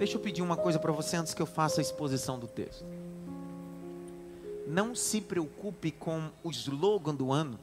[0.00, 2.86] Deixa eu pedir uma coisa para você antes que eu faça a exposição do texto.
[4.66, 7.58] Não se preocupe com o slogan do ano.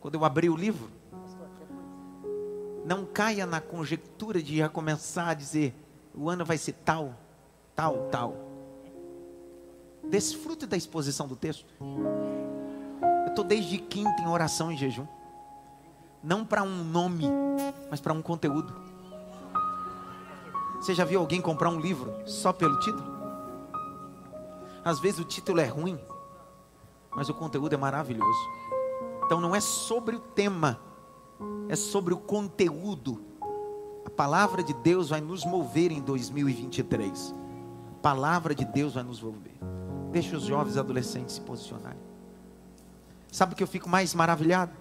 [0.00, 0.88] Quando eu abri o livro,
[2.86, 5.74] não caia na conjectura de já começar a dizer:
[6.14, 7.16] o ano vai ser tal,
[7.74, 8.36] tal, tal.
[10.04, 11.66] Desfrute da exposição do texto.
[13.24, 15.06] Eu estou desde quinta em oração e jejum.
[16.22, 17.24] Não para um nome,
[17.90, 18.72] mas para um conteúdo.
[20.80, 23.04] Você já viu alguém comprar um livro só pelo título?
[24.84, 25.98] Às vezes o título é ruim,
[27.14, 28.50] mas o conteúdo é maravilhoso.
[29.24, 30.80] Então não é sobre o tema,
[31.68, 33.22] é sobre o conteúdo.
[34.04, 37.34] A palavra de Deus vai nos mover em 2023.
[37.98, 39.56] A palavra de Deus vai nos mover.
[40.10, 42.00] Deixa os jovens adolescentes se posicionarem.
[43.30, 44.72] Sabe o que eu fico mais maravilhado?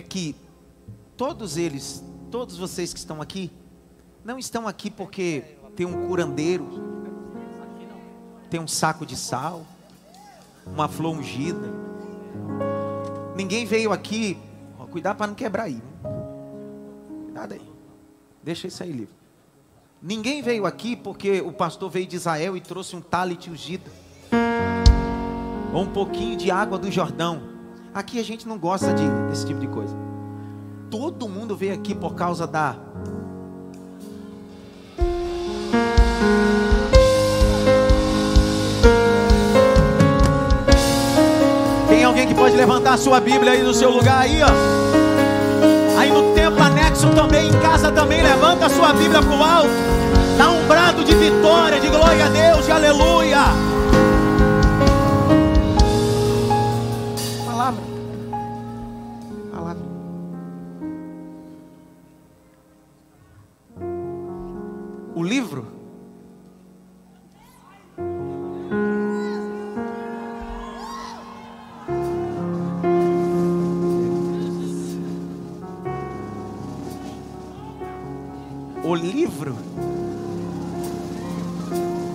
[0.00, 0.34] É que
[1.14, 3.52] todos eles, todos vocês que estão aqui,
[4.24, 5.44] não estão aqui porque
[5.76, 6.66] tem um curandeiro,
[8.48, 9.66] tem um saco de sal,
[10.66, 11.68] uma flor ungida.
[13.36, 14.38] Ninguém veio aqui,
[14.78, 15.82] ó, cuidado para não quebrar aí.
[17.24, 17.72] Cuidado aí.
[18.42, 19.14] Deixa isso aí livre.
[20.00, 23.90] Ninguém veio aqui porque o pastor veio de Israel e trouxe um talit ungido.
[25.74, 27.49] Ou um pouquinho de água do Jordão.
[27.92, 29.96] Aqui a gente não gosta de, desse tipo de coisa.
[30.90, 32.76] Todo mundo veio aqui por causa da
[41.88, 45.98] Tem alguém que pode levantar a sua Bíblia aí no seu lugar aí, ó.
[45.98, 49.70] Aí no templo anexo também, em casa também, levanta a sua Bíblia para o alto.
[50.38, 53.69] Dá um brado de vitória, de glória a Deus, de aleluia.
[65.40, 65.80] Livro
[78.90, 79.56] o livro.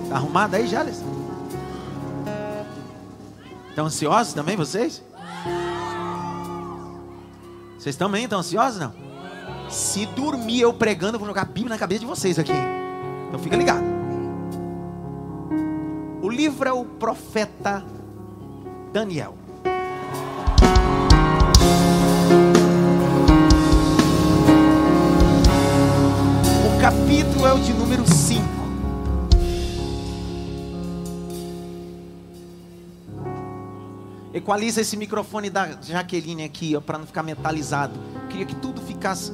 [0.10, 1.02] Tá arrumado aí, Jales?
[3.70, 5.02] Estão ansiosos também vocês?
[7.78, 8.94] Vocês também estão ansiosos não?
[9.70, 12.75] Se dormir eu pregando, eu vou jogar Bíblia na cabeça de vocês aqui.
[13.36, 13.84] Então fica ligado.
[16.22, 17.84] O livro é o profeta
[18.94, 19.36] Daniel.
[26.64, 28.42] O capítulo é o de número 5.
[34.34, 38.00] Equaliza esse microfone da Jaqueline aqui, para não ficar metalizado.
[38.30, 39.34] Queria que tudo ficasse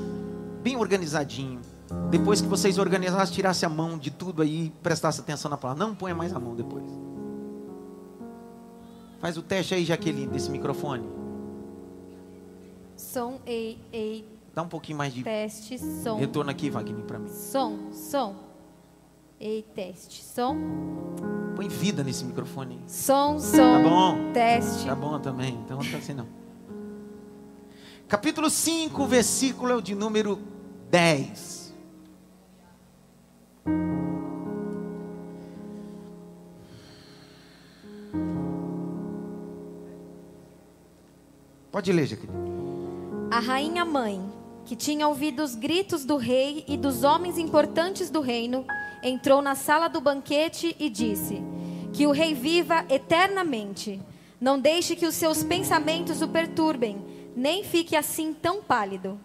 [0.63, 1.70] bem organizadinho.
[2.09, 5.85] Depois que vocês organizassem, tirasse a mão de tudo aí, prestasse atenção na palavra.
[5.85, 6.85] Não ponha mais a mão depois.
[9.19, 11.07] Faz o teste aí, Jaqueline, desse microfone.
[12.97, 16.17] Som, ei, ei, Dá um pouquinho mais de teste, som.
[16.17, 17.29] retorno aqui, Wagner, para mim.
[17.29, 18.35] Som, som.
[19.39, 20.55] Ei, teste, som.
[21.55, 22.75] Põe vida nesse microfone.
[22.75, 22.89] aí.
[22.89, 23.57] Som, som.
[23.57, 24.33] Tá bom.
[24.33, 24.85] Teste.
[24.85, 26.27] Tá bom também, então não tá assim não.
[28.07, 30.37] Capítulo 5, versículo de número
[30.89, 31.60] 10.
[41.71, 42.37] Pode ler, Jaqueline.
[43.31, 44.21] A rainha mãe,
[44.65, 48.65] que tinha ouvido os gritos do rei e dos homens importantes do reino,
[49.01, 51.41] entrou na sala do banquete e disse:
[51.93, 53.99] Que o rei viva eternamente.
[54.39, 57.03] Não deixe que os seus pensamentos o perturbem,
[57.35, 59.19] nem fique assim tão pálido.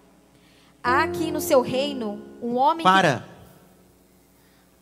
[0.83, 3.36] Há aqui no seu reino um homem que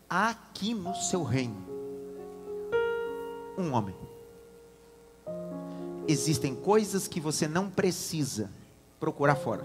[0.09, 1.57] Aqui no seu reino,
[3.57, 3.95] um homem.
[6.07, 8.51] Existem coisas que você não precisa
[8.99, 9.63] procurar fora.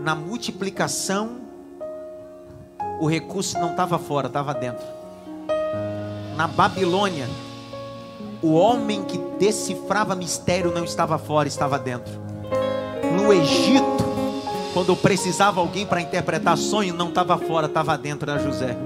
[0.00, 1.42] Na multiplicação,
[2.98, 4.86] o recurso não estava fora, estava dentro.
[6.34, 7.26] Na Babilônia,
[8.40, 12.12] o homem que decifrava mistério não estava fora, estava dentro.
[13.14, 14.07] No Egito,
[14.72, 18.76] quando precisava alguém para interpretar sonho, não estava fora, estava dentro, era José.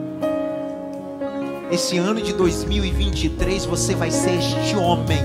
[1.70, 5.20] Esse ano de 2023 você vai ser este homem,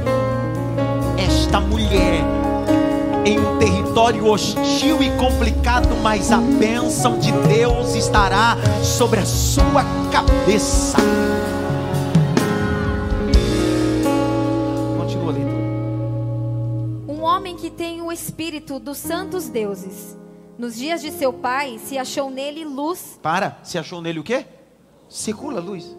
[1.17, 2.23] esta mulher,
[3.25, 9.83] em um território hostil e complicado, mas a bênção de Deus estará sobre a sua
[10.11, 10.97] cabeça.
[14.97, 15.57] Continua a leitura.
[17.21, 20.15] homem que tem o espírito dos santos deuses.
[20.57, 23.19] Nos dias de seu pai se achou nele luz.
[23.21, 24.45] Para, se achou nele o quê?
[25.07, 25.95] Circula luz.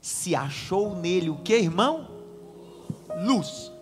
[0.00, 2.08] Se achou nele o que, irmão?
[3.22, 3.72] Luz.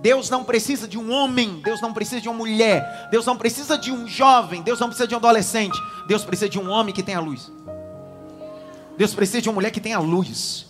[0.00, 3.76] Deus não precisa de um homem, Deus não precisa de uma mulher, Deus não precisa
[3.76, 5.78] de um jovem, Deus não precisa de um adolescente,
[6.08, 7.52] Deus precisa de um homem que tenha luz.
[8.96, 10.66] Deus precisa de uma mulher que tenha luz.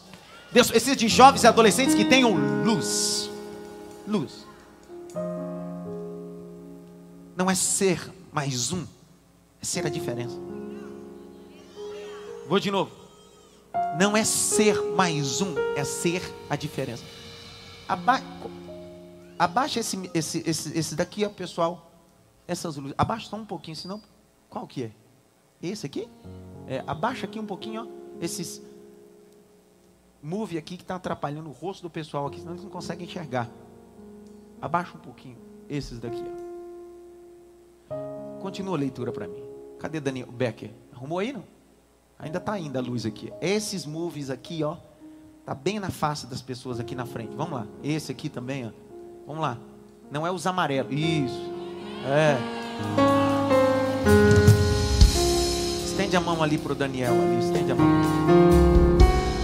[0.50, 2.34] Deus precisa de jovens e adolescentes que tenham
[2.64, 3.30] luz.
[4.06, 4.44] Luz.
[7.36, 8.86] Não é ser mais um,
[9.60, 10.36] é ser a diferença.
[12.48, 12.90] Vou de novo.
[13.98, 17.04] Não é ser mais um, é ser a diferença.
[17.88, 18.20] Aba
[19.38, 21.90] abaixa esse, esse, esse, esse daqui, ó, pessoal.
[22.46, 22.94] Essas luzes.
[22.98, 24.02] Abaixa só um pouquinho, senão.
[24.50, 24.92] Qual que é?
[25.62, 26.08] Esse aqui?
[26.66, 28.62] É, abaixa aqui um pouquinho, ó esses
[30.22, 33.50] move aqui que está atrapalhando o rosto do pessoal aqui, senão eles não conseguem enxergar.
[34.60, 35.36] Abaixa um pouquinho
[35.68, 36.22] esses daqui.
[36.24, 36.51] Ó.
[38.40, 39.42] Continua a leitura para mim.
[39.78, 40.70] Cadê Daniel Becker?
[40.94, 41.44] Arrumou aí não?
[42.18, 43.32] Ainda está ainda a luz aqui.
[43.40, 44.76] Esses moves aqui, ó,
[45.44, 47.34] tá bem na face das pessoas aqui na frente.
[47.34, 47.66] Vamos lá.
[47.82, 48.70] Esse aqui também, ó.
[49.26, 49.58] Vamos lá.
[50.10, 50.92] Não é os amarelos.
[50.92, 51.50] Isso.
[52.06, 52.36] É.
[55.84, 57.86] Estende a mão ali para o Daniel ali, estende a mão.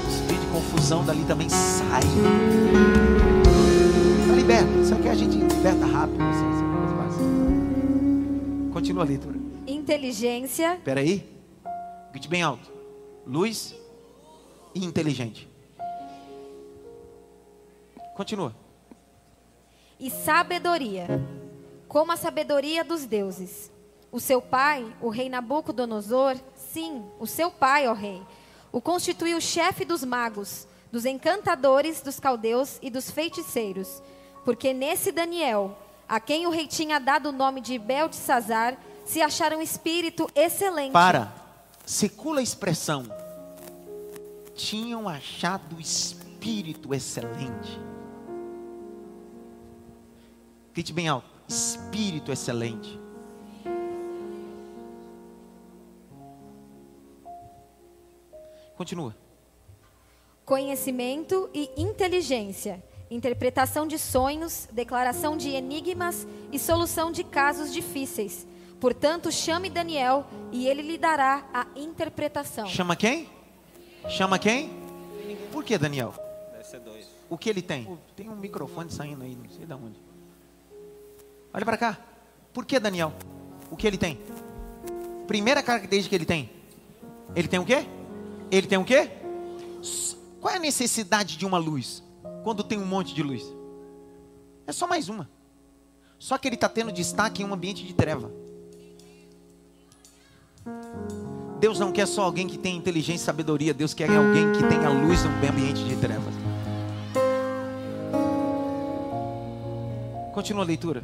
[0.09, 2.03] Espírito de confusão dali também sai.
[4.23, 4.79] Está liberto.
[4.81, 6.23] Isso aqui a gente liberta rápido.
[6.23, 6.58] Assim,
[8.79, 9.37] Continua a leitura.
[9.67, 10.75] Inteligência.
[10.75, 11.29] Espera aí.
[12.13, 12.71] Grite bem alto.
[13.27, 13.75] Luz
[14.73, 15.49] e inteligente.
[18.15, 18.55] Continua.
[19.99, 21.07] E sabedoria.
[21.89, 23.71] Como a sabedoria dos deuses
[24.11, 28.23] o seu pai, o rei Nabucodonosor, sim, o seu pai, ó rei,
[28.73, 34.03] o constituiu chefe dos magos, dos encantadores, dos caldeus e dos feiticeiros.
[34.45, 35.77] Porque nesse Daniel,
[36.09, 40.93] a quem o rei tinha dado o nome de Beltesazar, se achara um espírito excelente.
[40.93, 41.33] Para,
[41.85, 43.05] secula a expressão.
[44.55, 47.79] Tinham achado espírito excelente.
[50.73, 51.29] Grite bem alto.
[51.47, 52.99] Espírito excelente.
[58.77, 59.15] Continua.
[60.45, 68.47] Conhecimento e inteligência, interpretação de sonhos, declaração de enigmas e solução de casos difíceis.
[68.81, 72.67] Portanto, chame Daniel e ele lhe dará a interpretação.
[72.67, 73.29] Chama quem?
[74.09, 74.71] Chama quem?
[75.51, 76.15] Por que Daniel?
[77.29, 77.99] O que ele tem?
[78.17, 80.01] Tem um microfone saindo aí, não sei de onde.
[81.53, 81.99] Olha para cá.
[82.53, 83.13] Por que Daniel?
[83.71, 84.19] O que ele tem?
[85.27, 86.51] Primeira característica que ele tem.
[87.35, 87.85] Ele tem o quê?
[88.51, 89.11] Ele tem o quê?
[90.41, 92.03] Qual é a necessidade de uma luz?
[92.45, 93.45] Quando tem um monte de luz?
[94.67, 95.29] É só mais uma.
[96.19, 98.31] Só que ele está tendo destaque em um ambiente de treva.
[101.61, 103.75] Deus não quer só alguém que tem inteligência e sabedoria.
[103.75, 106.35] Deus quer alguém que tenha luz num ambiente de trevas.
[110.33, 111.03] Continua a leitura.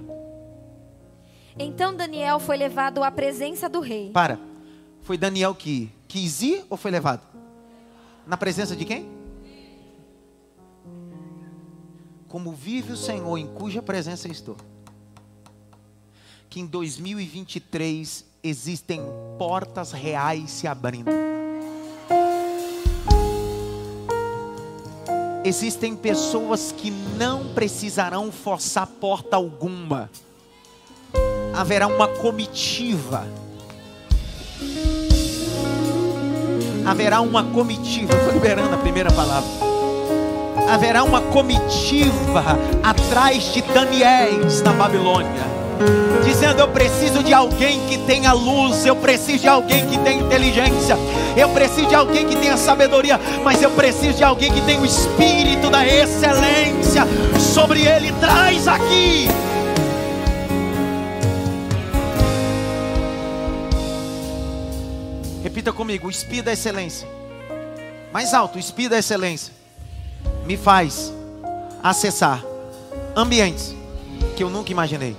[1.59, 4.11] Então Daniel foi levado à presença do rei.
[4.11, 4.39] Para.
[5.03, 7.23] Foi Daniel que quis ir ou foi levado?
[8.27, 9.14] Na presença de quem?
[12.35, 14.57] Como vive o Senhor em cuja presença estou.
[16.51, 19.01] Que em 2023 existem
[19.39, 21.13] portas reais se abrindo.
[25.45, 30.11] Existem pessoas que não precisarão forçar porta alguma.
[31.55, 33.25] Haverá uma comitiva
[36.85, 38.13] haverá uma comitiva.
[38.13, 39.64] Estou liberando a primeira palavra.
[40.69, 45.65] Haverá uma comitiva atrás de Daniéis na Babilônia
[46.25, 50.97] dizendo: Eu preciso de alguém que tenha luz, eu preciso de alguém que tenha inteligência,
[51.37, 54.87] eu preciso de alguém que tenha sabedoria, mas eu preciso de alguém que tenha o
[54.87, 57.03] espírito da excelência
[57.39, 58.13] sobre ele.
[58.21, 59.29] Traz aqui.
[65.43, 67.09] Repita comigo: o Espírito da excelência.
[68.13, 69.64] Mais alto: o Espírito da excelência
[70.47, 71.13] me faz
[71.83, 72.45] acessar
[73.17, 73.75] ambientes
[74.37, 75.17] que eu nunca imaginei.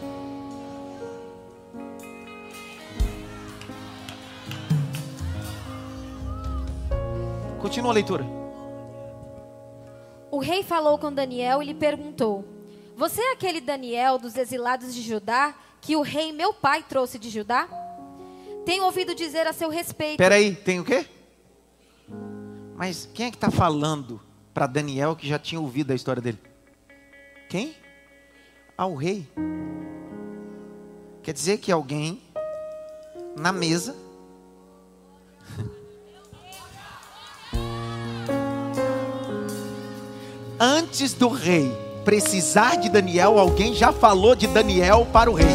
[7.60, 8.26] Continua a leitura.
[10.30, 12.46] O rei falou com Daniel e lhe perguntou:
[12.96, 17.30] Você é aquele Daniel dos exilados de Judá que o rei meu pai trouxe de
[17.30, 17.68] Judá?
[18.66, 20.18] Tenho ouvido dizer a seu respeito.
[20.18, 21.08] Peraí, tem o quê?
[22.76, 24.20] Mas quem é que está falando
[24.56, 26.40] para Daniel que já tinha ouvido a história dele.
[27.50, 27.76] Quem?
[28.78, 29.28] Ao rei.
[31.22, 32.22] Quer dizer que alguém
[33.36, 33.94] na mesa
[40.58, 41.70] antes do rei
[42.06, 45.48] precisar de Daniel, alguém já falou de Daniel para o rei.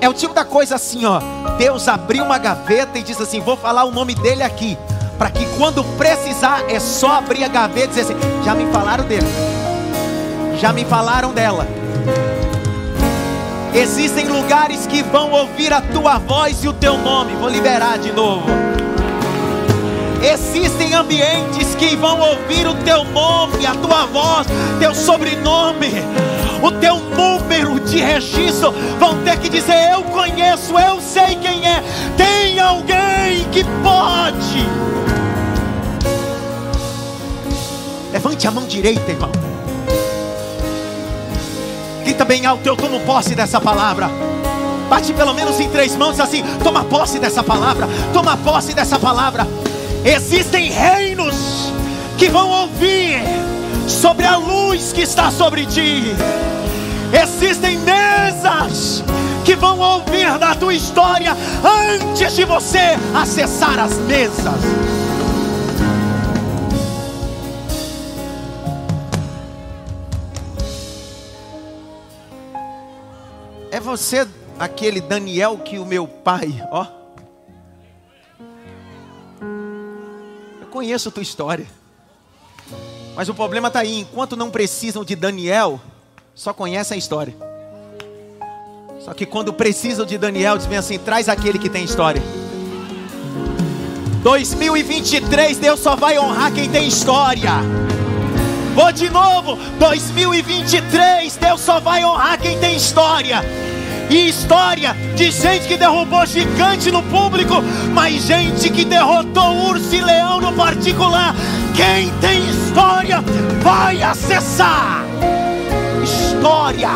[0.00, 1.20] É o tipo da coisa assim, ó.
[1.58, 4.78] Deus abriu uma gaveta e disse assim: Vou falar o nome dele aqui.
[5.18, 9.04] Para que quando precisar, é só abrir a gaveta e dizer assim: Já me falaram
[9.04, 9.26] dele.
[10.58, 11.66] Já me falaram dela.
[13.74, 17.34] Existem lugares que vão ouvir a tua voz e o teu nome.
[17.34, 18.46] Vou liberar de novo.
[20.22, 24.46] Existem ambientes que vão ouvir o teu nome, a tua voz,
[24.78, 25.92] teu sobrenome,
[26.62, 28.72] o teu número de registro.
[28.98, 31.82] Vão ter que dizer: Eu conheço, eu sei quem é.
[32.16, 34.66] Tem alguém que pode.
[38.14, 39.28] Levante a mão direita, irmão.
[42.04, 44.08] Grita bem alto, eu tomo posse dessa palavra.
[44.88, 49.44] Bate pelo menos em três mãos assim: toma posse dessa palavra, toma posse dessa palavra.
[50.04, 51.72] Existem reinos
[52.16, 53.20] que vão ouvir
[53.88, 56.14] sobre a luz que está sobre ti.
[57.20, 59.02] Existem mesas
[59.44, 64.83] que vão ouvir da tua história antes de você acessar as mesas.
[73.74, 74.24] É você
[74.56, 76.86] aquele Daniel que o meu pai, ó.
[80.70, 81.66] conheço a tua história.
[83.16, 85.80] Mas o problema está aí, enquanto não precisam de Daniel,
[86.36, 87.34] só conhecem a história.
[89.00, 92.22] Só que quando precisam de Daniel, dizem assim: traz aquele que tem história.
[94.22, 97.50] 2023, Deus só vai honrar quem tem história.
[98.74, 103.40] Vou de novo, 2023, Deus só vai honrar quem tem história
[104.10, 107.54] e história de gente que derrubou gigante no público,
[107.92, 111.34] mas gente que derrotou urso e leão no particular.
[111.74, 113.20] Quem tem história
[113.62, 115.04] vai acessar.
[116.02, 116.90] História.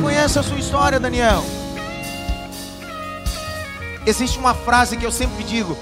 [0.00, 1.44] Conhece a sua história, Daniel?
[4.06, 5.76] Existe uma frase que eu sempre digo: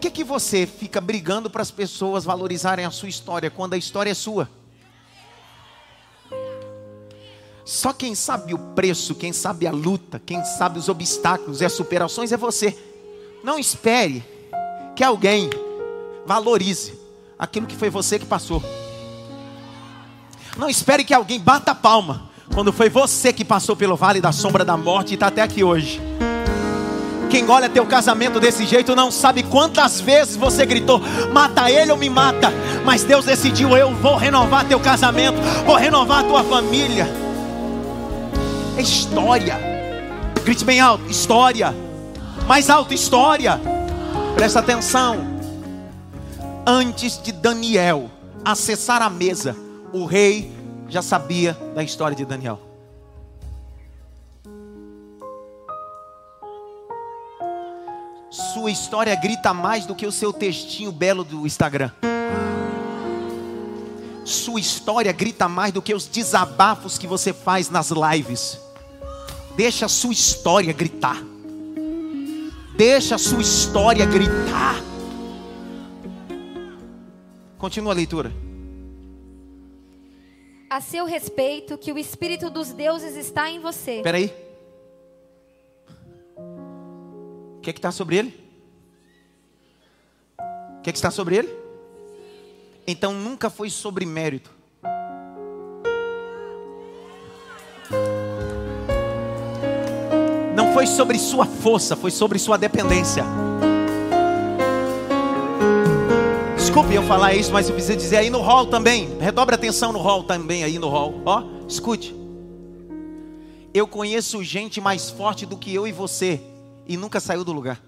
[0.00, 4.10] que, que você fica brigando para as pessoas valorizarem a sua história quando a história
[4.10, 4.48] é sua?
[7.64, 11.72] Só quem sabe o preço, quem sabe a luta, quem sabe os obstáculos e as
[11.72, 12.76] superações é você.
[13.44, 14.24] Não espere
[14.96, 15.50] que alguém
[16.26, 16.98] valorize
[17.38, 18.62] aquilo que foi você que passou.
[20.56, 24.64] Não espere que alguém bata palma quando foi você que passou pelo vale da sombra
[24.64, 26.00] da morte e está até aqui hoje.
[27.30, 31.00] Quem olha teu casamento desse jeito não sabe quantas vezes você gritou:
[31.32, 32.52] mata ele ou me mata.
[32.84, 37.08] Mas Deus decidiu: eu vou renovar teu casamento, vou renovar tua família
[38.80, 39.58] é história.
[40.44, 41.74] Grite bem alto: história.
[42.46, 43.60] Mais alto: história.
[44.34, 45.18] Presta atenção.
[46.66, 48.10] Antes de Daniel
[48.44, 49.56] acessar a mesa,
[49.92, 50.50] o rei
[50.88, 52.69] já sabia da história de Daniel.
[58.40, 61.90] Sua história grita mais do que o seu textinho belo do Instagram.
[64.24, 68.58] Sua história grita mais do que os desabafos que você faz nas lives.
[69.56, 71.22] Deixa a sua história gritar.
[72.76, 74.76] Deixa a sua história gritar.
[77.58, 78.32] Continua a leitura.
[80.70, 83.96] A seu respeito, que o Espírito dos deuses está em você.
[83.96, 84.18] Espera
[87.60, 88.34] O que é que está sobre ele?
[90.78, 91.54] O que é que está sobre ele?
[92.86, 94.50] Então nunca foi sobre mérito.
[100.56, 103.26] Não foi sobre sua força, foi sobre sua dependência.
[106.56, 109.18] Desculpe eu falar isso, mas eu preciso dizer aí no hall também.
[109.18, 111.20] Redobre atenção no hall também, aí no hall.
[111.26, 112.16] Ó, escute.
[113.74, 116.49] Eu conheço gente mais forte do que eu e você
[116.90, 117.80] e nunca saiu do lugar.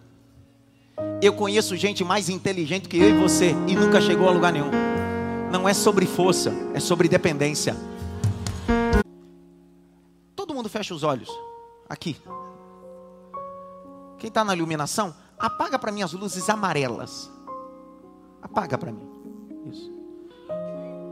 [1.21, 4.71] Eu conheço gente mais inteligente que eu e você e nunca chegou a lugar nenhum.
[5.51, 7.77] Não é sobre força, é sobre dependência.
[10.37, 11.29] Todo mundo fecha os olhos.
[11.89, 12.17] Aqui.
[14.19, 17.29] Quem está na iluminação, apaga para mim as luzes amarelas.
[18.41, 19.09] Apaga para mim.
[19.69, 19.93] Isso.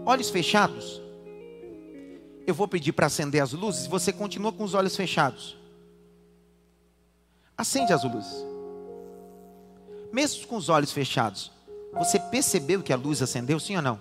[0.06, 1.02] Olhos fechados.
[2.46, 3.88] Eu vou pedir para acender as luzes.
[3.88, 5.59] Você continua com os olhos fechados.
[7.60, 8.42] Acende as luzes.
[10.10, 11.52] mesmo com os olhos fechados,
[11.92, 14.00] você percebeu que a luz acendeu, sim ou não?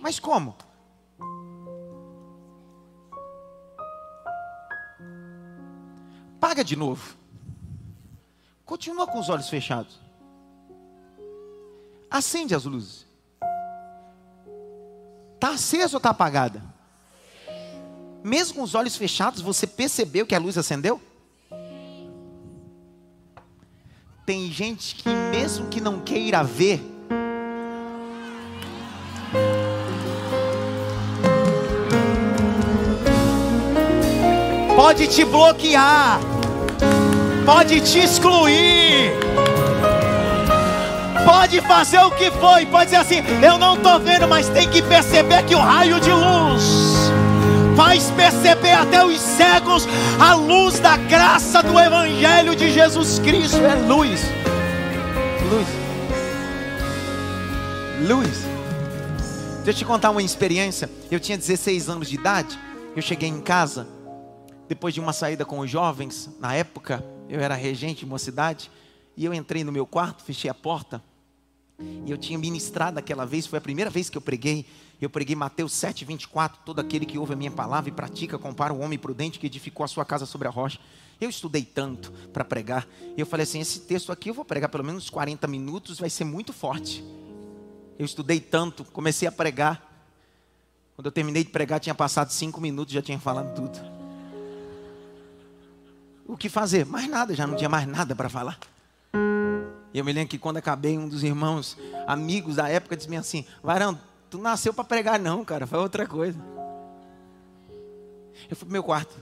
[0.00, 0.56] Mas como?
[6.40, 7.14] Paga de novo.
[8.64, 10.00] Continua com os olhos fechados.
[12.10, 13.04] Acende as luzes.
[15.34, 16.62] Está acesa ou está apagada?
[18.24, 21.11] Mesmo com os olhos fechados, você percebeu que a luz acendeu?
[24.32, 26.80] Tem gente que, mesmo que não queira ver,
[34.74, 36.18] pode te bloquear,
[37.44, 39.12] pode te excluir,
[41.26, 44.80] pode fazer o que foi, pode dizer assim: eu não estou vendo, mas tem que
[44.80, 46.81] perceber que o raio de luz
[47.76, 49.86] faz perceber até os cegos
[50.20, 53.58] a luz da graça do Evangelho de Jesus Cristo.
[53.58, 54.20] É luz,
[55.50, 55.68] luz,
[58.08, 58.52] luz.
[59.64, 60.90] Deixa eu te contar uma experiência.
[61.10, 62.58] Eu tinha 16 anos de idade.
[62.96, 63.86] Eu cheguei em casa,
[64.68, 66.28] depois de uma saída com os jovens.
[66.40, 68.70] Na época, eu era regente de uma cidade.
[69.16, 71.02] E eu entrei no meu quarto, fechei a porta.
[71.78, 74.66] E eu tinha ministrado aquela vez, foi a primeira vez que eu preguei.
[75.02, 76.60] Eu preguei Mateus 7, 24.
[76.64, 79.82] Todo aquele que ouve a minha palavra e pratica, compara o homem prudente que edificou
[79.82, 80.78] a sua casa sobre a rocha.
[81.20, 82.86] Eu estudei tanto para pregar.
[83.16, 86.08] E eu falei assim: esse texto aqui eu vou pregar pelo menos 40 minutos, vai
[86.08, 87.04] ser muito forte.
[87.98, 89.90] Eu estudei tanto, comecei a pregar.
[90.94, 93.76] Quando eu terminei de pregar, tinha passado cinco minutos, já tinha falado tudo.
[96.24, 96.86] O que fazer?
[96.86, 98.56] Mais nada, já não tinha mais nada para falar.
[99.92, 103.44] E eu me lembro que quando acabei, um dos irmãos, amigos da época, disse-me assim:
[103.64, 103.98] Varão,
[104.32, 106.38] tu nasceu para pregar, não, cara, foi outra coisa.
[108.48, 109.14] Eu fui pro meu quarto,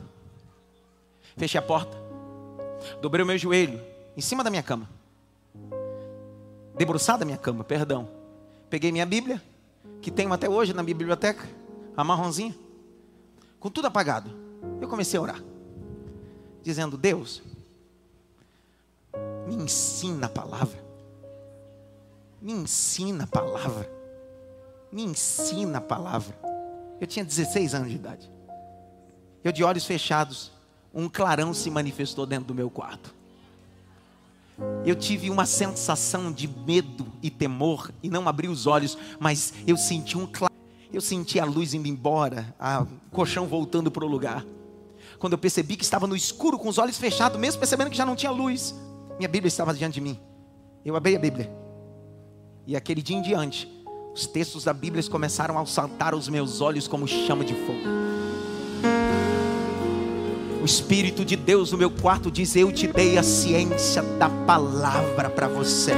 [1.37, 1.97] fechei a porta,
[3.03, 3.81] dobrei o meu joelho
[4.17, 4.89] em cima da minha cama,
[6.77, 8.09] debruçado da minha cama, perdão.
[8.71, 9.43] Peguei minha Bíblia,
[10.01, 11.45] que tenho até hoje na biblioteca,
[11.97, 12.55] a marronzinha,
[13.59, 14.31] com tudo apagado.
[14.81, 15.43] Eu comecei a orar,
[16.63, 17.43] dizendo: Deus,
[19.49, 20.79] me ensina a palavra.
[22.41, 24.00] Me ensina a palavra.
[24.93, 26.37] Me ensina a palavra.
[27.01, 28.31] Eu tinha 16 anos de idade.
[29.43, 30.51] Eu, de olhos fechados,
[30.93, 33.15] um clarão se manifestou dentro do meu quarto.
[34.85, 39.77] Eu tive uma sensação de medo e temor, e não abri os olhos, mas eu
[39.77, 40.51] senti um clarão.
[40.93, 44.45] Eu senti a luz indo embora, o colchão voltando para o lugar.
[45.19, 48.05] Quando eu percebi que estava no escuro, com os olhos fechados, mesmo percebendo que já
[48.05, 48.75] não tinha luz,
[49.17, 50.19] minha Bíblia estava diante de mim.
[50.85, 51.51] Eu abri a Bíblia.
[52.67, 53.80] E aquele dia em diante,
[54.15, 58.01] os textos da Bíblia começaram a saltar aos meus olhos como chama de fogo.
[60.61, 65.31] O Espírito de Deus no meu quarto diz: Eu te dei a ciência da palavra
[65.31, 65.93] para você.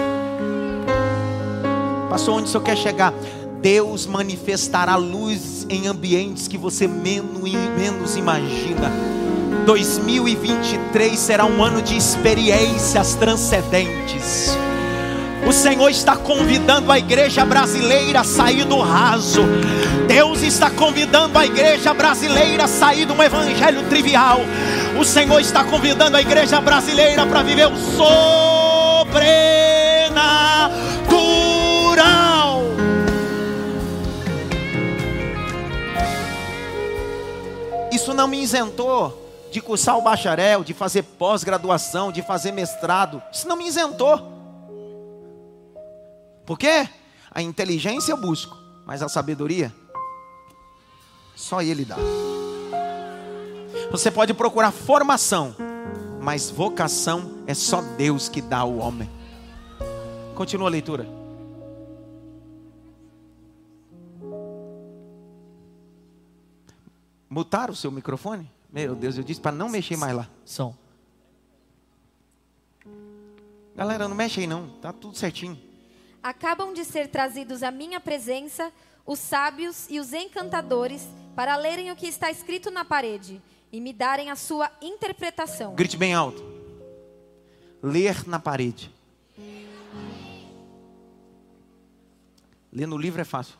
[2.08, 3.12] Passou onde o senhor quer chegar?
[3.60, 7.42] Deus manifestará luz em ambientes que você menos,
[7.76, 8.92] menos imagina.
[9.64, 14.56] 2023 será um ano de experiências transcendentes.
[15.46, 19.42] O Senhor está convidando a igreja brasileira a sair do raso.
[20.06, 24.40] Deus está convidando a igreja brasileira a sair de um evangelho trivial.
[24.98, 29.12] O Senhor está convidando a igreja brasileira para viver o sobrenatural.
[37.90, 39.18] Isso não me isentou
[39.50, 43.20] de cursar o bacharel, de fazer pós-graduação, de fazer mestrado.
[43.32, 44.41] Isso não me isentou.
[46.44, 46.88] Por quê?
[47.30, 49.72] A inteligência eu busco, mas a sabedoria
[51.34, 51.96] só Ele dá.
[53.90, 55.54] Você pode procurar formação,
[56.20, 59.10] mas vocação é só Deus que dá ao homem.
[60.34, 61.06] Continua a leitura.
[67.28, 68.50] Mutar o seu microfone?
[68.70, 70.28] Meu Deus, eu disse para não mexer mais lá.
[70.44, 70.74] Som.
[73.74, 75.71] Galera, não mexe aí não, tá tudo certinho.
[76.22, 78.72] Acabam de ser trazidos à minha presença
[79.04, 83.92] os sábios e os encantadores para lerem o que está escrito na parede e me
[83.92, 85.74] darem a sua interpretação.
[85.74, 86.42] Grite bem alto.
[87.82, 88.92] Ler na parede.
[92.72, 93.56] Ler no livro é fácil.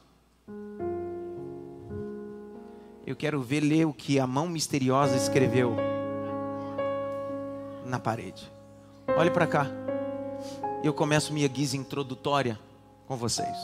[3.05, 5.75] Eu quero ver ler o que a mão misteriosa escreveu
[7.85, 8.51] na parede.
[9.19, 9.82] Olhe para cá.
[10.83, 12.59] Eu começo minha guisa introdutória
[13.07, 13.57] com vocês.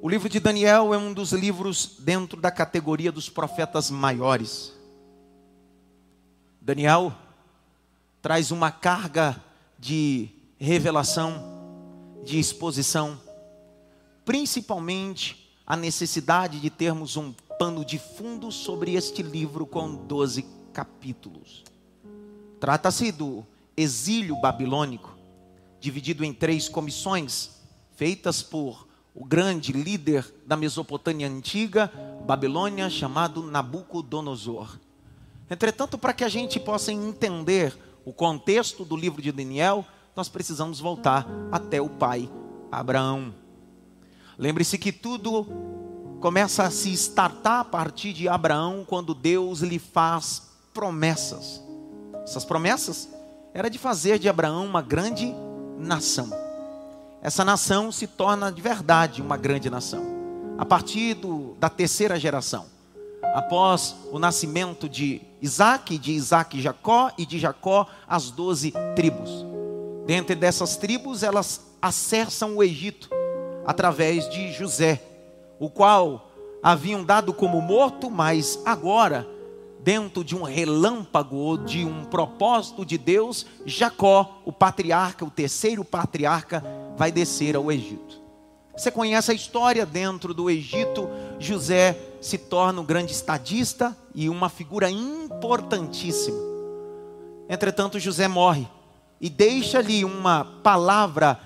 [0.00, 4.72] O livro de Daniel é um dos livros dentro da categoria dos profetas maiores.
[6.60, 7.12] Daniel
[8.22, 9.42] traz uma carga
[9.76, 10.28] de
[10.60, 11.42] revelação,
[12.24, 13.20] de exposição,
[14.24, 21.64] principalmente a necessidade de termos um pano de fundo sobre este livro com 12 capítulos.
[22.60, 23.44] Trata-se do
[23.76, 25.15] exílio babilônico,
[25.86, 27.60] dividido em três comissões,
[27.94, 31.92] feitas por o grande líder da Mesopotâmia antiga,
[32.26, 34.80] Babilônia, chamado Nabucodonosor.
[35.48, 39.84] Entretanto, para que a gente possa entender o contexto do livro de Daniel,
[40.16, 42.28] nós precisamos voltar até o pai
[42.70, 43.32] Abraão.
[44.36, 45.46] Lembre-se que tudo
[46.20, 51.62] começa a se startar a partir de Abraão quando Deus lhe faz promessas.
[52.24, 53.08] Essas promessas
[53.54, 55.32] era de fazer de Abraão uma grande
[55.78, 56.30] nação.
[57.22, 60.04] Essa nação se torna de verdade uma grande nação.
[60.58, 62.66] A partir do, da terceira geração,
[63.34, 69.44] após o nascimento de Isaac, de Isaac Jacó e de Jacó as doze tribos.
[70.06, 73.10] Dentre dessas tribos, elas acessam o Egito
[73.66, 75.02] através de José,
[75.58, 76.30] o qual
[76.62, 79.26] haviam dado como morto, mas agora,
[79.86, 85.84] dentro de um relâmpago ou de um propósito de Deus, Jacó, o patriarca, o terceiro
[85.84, 86.60] patriarca,
[86.96, 88.20] vai descer ao Egito.
[88.76, 94.48] Você conhece a história dentro do Egito, José se torna um grande estadista e uma
[94.48, 96.36] figura importantíssima.
[97.48, 98.66] Entretanto, José morre
[99.20, 101.38] e deixa ali uma palavra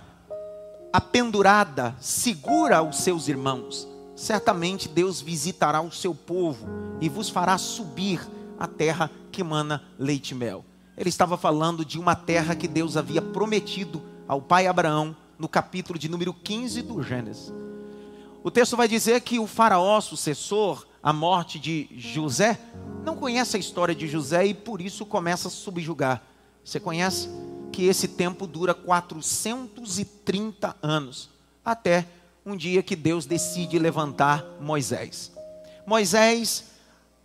[0.91, 3.87] apendurada, segura aos seus irmãos.
[4.21, 6.69] Certamente Deus visitará o seu povo
[7.01, 8.21] e vos fará subir
[8.59, 10.63] a terra que mana leite e mel.
[10.95, 15.99] Ele estava falando de uma terra que Deus havia prometido ao pai Abraão no capítulo
[15.99, 17.51] de número 15 do Gênesis.
[18.45, 22.61] O texto vai dizer que o faraó sucessor, a morte de José,
[23.03, 26.23] não conhece a história de José e por isso começa a subjugar.
[26.63, 27.31] Você conhece?
[27.71, 31.31] que esse tempo dura 430 anos,
[31.65, 32.07] até
[32.45, 35.33] um dia que Deus decide levantar Moisés.
[35.87, 36.65] Moisés,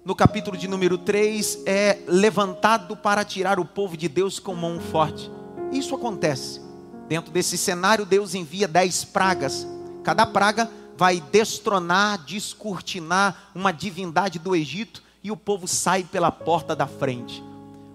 [0.03, 4.79] no capítulo de número 3, é levantado para tirar o povo de Deus com mão
[4.79, 5.31] forte.
[5.71, 6.61] Isso acontece.
[7.07, 9.67] Dentro desse cenário, Deus envia dez pragas.
[10.03, 16.75] Cada praga vai destronar, descortinar uma divindade do Egito e o povo sai pela porta
[16.75, 17.43] da frente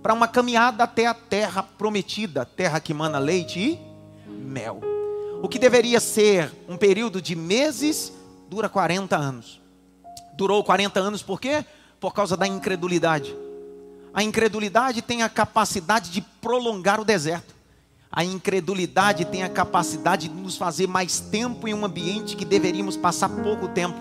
[0.03, 3.79] para uma caminhada até a terra prometida, terra que mana leite e
[4.29, 4.81] mel.
[5.43, 8.13] O que deveria ser um período de meses,
[8.49, 9.59] dura 40 anos.
[10.35, 11.65] Durou 40 anos por quê?
[11.99, 13.35] Por causa da incredulidade.
[14.13, 17.55] A incredulidade tem a capacidade de prolongar o deserto.
[18.13, 22.97] A incredulidade tem a capacidade de nos fazer mais tempo em um ambiente que deveríamos
[22.97, 23.99] passar pouco tempo.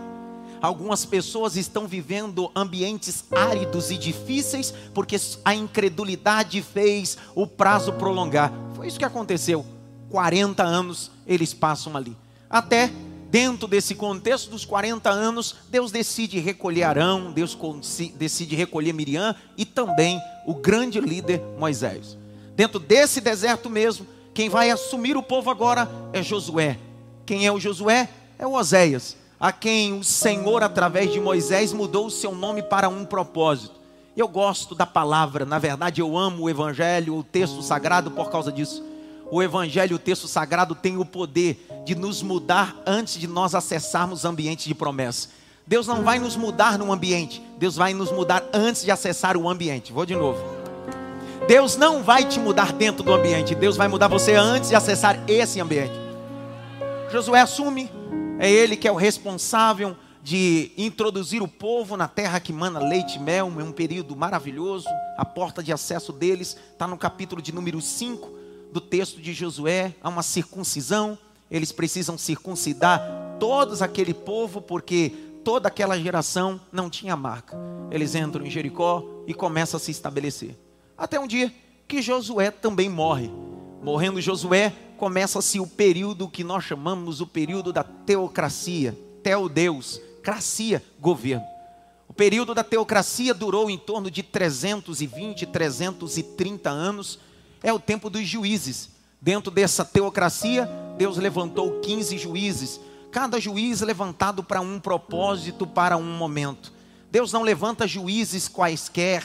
[0.62, 8.52] Algumas pessoas estão vivendo ambientes áridos e difíceis porque a incredulidade fez o prazo prolongar.
[8.76, 9.79] Foi isso que aconteceu.
[10.10, 12.16] 40 anos eles passam ali.
[12.50, 12.92] Até
[13.30, 17.58] dentro desse contexto dos 40 anos, Deus decide recolher Arão, Deus
[18.16, 22.18] decide recolher Miriam e também o grande líder Moisés.
[22.56, 26.78] Dentro desse deserto mesmo, quem vai assumir o povo agora é Josué.
[27.26, 28.10] Quem é o Josué?
[28.38, 32.90] É o Oséias a quem o Senhor, através de Moisés, mudou o seu nome para
[32.90, 33.80] um propósito.
[34.18, 38.52] Eu gosto da palavra, na verdade, eu amo o Evangelho, o texto sagrado por causa
[38.52, 38.84] disso.
[39.32, 44.26] O Evangelho, o texto sagrado, tem o poder de nos mudar antes de nós acessarmos
[44.26, 45.30] ambientes de promessa.
[45.68, 49.48] Deus não vai nos mudar no ambiente, Deus vai nos mudar antes de acessar o
[49.48, 49.94] ambiente.
[49.94, 50.44] Vou de novo.
[51.48, 55.20] Deus não vai te mudar dentro do ambiente, Deus vai mudar você antes de acessar
[55.28, 55.94] esse ambiente.
[57.12, 57.90] Josué assume
[58.40, 63.18] é ele que é o responsável de introduzir o povo na terra que mana leite
[63.18, 64.88] e mel, é um período maravilhoso.
[65.18, 68.39] A porta de acesso deles está no capítulo de número 5
[68.72, 69.94] do texto de Josué.
[70.02, 71.18] Há uma circuncisão,
[71.50, 75.12] eles precisam circuncidar todos aquele povo, porque
[75.44, 77.58] toda aquela geração não tinha marca.
[77.90, 80.58] Eles entram em Jericó e começam a se estabelecer.
[80.98, 81.54] Até um dia
[81.88, 83.32] que Josué também morre.
[83.82, 91.46] Morrendo Josué, começa-se o período que nós chamamos o período da teocracia, teodeus, cracia, governo.
[92.08, 97.20] O período da teocracia durou em torno de 320, 330 anos.
[97.62, 98.90] É o tempo dos juízes.
[99.22, 102.80] Dentro dessa teocracia, Deus levantou 15 juízes,
[103.12, 106.72] cada juiz levantado para um propósito, para um momento.
[107.12, 109.24] Deus não levanta juízes quaisquer,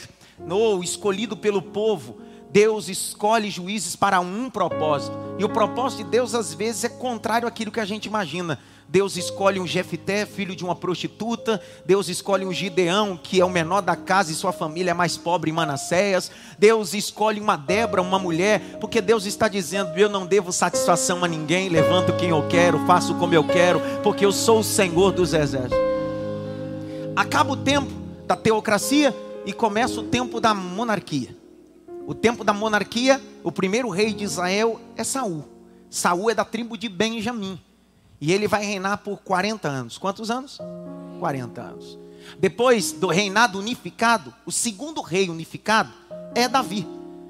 [0.49, 2.17] ou escolhido pelo povo.
[2.51, 5.17] Deus escolhe juízes para um propósito.
[5.37, 8.59] E o propósito de Deus às vezes é contrário àquilo que a gente imagina.
[8.87, 11.61] Deus escolhe um Jefité, filho de uma prostituta.
[11.85, 15.17] Deus escolhe um Gideão, que é o menor da casa e sua família é mais
[15.17, 16.31] pobre em Manassés.
[16.57, 21.27] Deus escolhe uma Débora, uma mulher, porque Deus está dizendo: Eu não devo satisfação a
[21.27, 25.33] ninguém, levanto quem eu quero, faço como eu quero, porque eu sou o Senhor dos
[25.33, 25.77] exércitos.
[27.15, 27.91] Acaba o tempo
[28.27, 31.35] da teocracia e começa o tempo da monarquia.
[32.07, 35.43] O tempo da monarquia, o primeiro rei de Israel é Saul.
[35.89, 37.59] Saul é da tribo de Benjamim.
[38.25, 39.99] E ele vai reinar por 40 anos.
[39.99, 40.57] Quantos anos?
[41.19, 41.99] 40 anos.
[42.39, 45.93] Depois do reinado unificado, o segundo rei unificado
[46.33, 46.87] é Davi.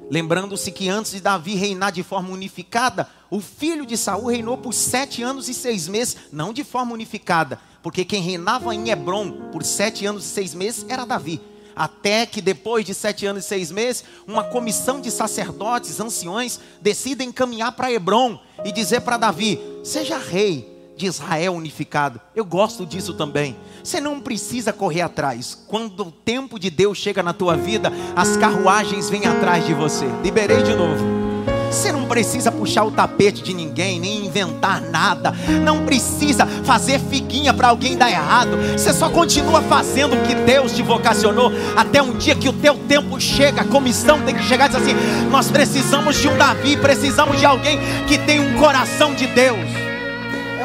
[0.09, 4.73] Lembrando-se que antes de Davi reinar de forma unificada, o filho de Saul reinou por
[4.73, 9.65] sete anos e seis meses, não de forma unificada, porque quem reinava em Hebron por
[9.65, 11.41] sete anos e seis meses era Davi.
[11.75, 17.33] Até que depois de sete anos e seis meses, uma comissão de sacerdotes, anciões, decidem
[17.33, 22.19] caminhar para Hebron e dizer para Davi: seja rei de Israel unificado.
[22.35, 23.55] Eu gosto disso também.
[23.83, 25.63] Você não precisa correr atrás.
[25.67, 30.05] Quando o tempo de Deus chega na tua vida, as carruagens vêm atrás de você.
[30.23, 31.25] Liberei de novo.
[31.69, 35.33] Você não precisa puxar o tapete de ninguém, nem inventar nada.
[35.61, 38.55] Não precisa fazer figuinha para alguém dar errado.
[38.77, 41.51] Você só continua fazendo o que Deus te vocacionou.
[41.75, 44.91] Até um dia que o teu tempo chega, a comissão tem que chegar e dizer
[44.91, 47.77] assim: nós precisamos de um Davi, precisamos de alguém
[48.07, 49.84] que tem um coração de Deus.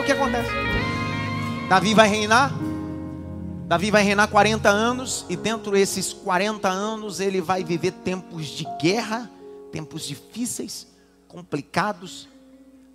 [0.00, 0.48] O que acontece.
[1.68, 2.50] Davi vai reinar.
[3.68, 8.64] Davi vai reinar 40 anos, e dentro desses 40 anos ele vai viver tempos de
[8.80, 9.30] guerra,
[9.70, 10.86] tempos difíceis,
[11.28, 12.26] complicados,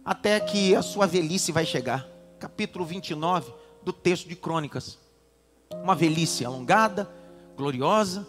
[0.04, 2.08] até que a sua velhice vai chegar.
[2.40, 4.98] Capítulo 29 do texto de Crônicas.
[5.84, 7.08] Uma velhice alongada,
[7.56, 8.28] gloriosa,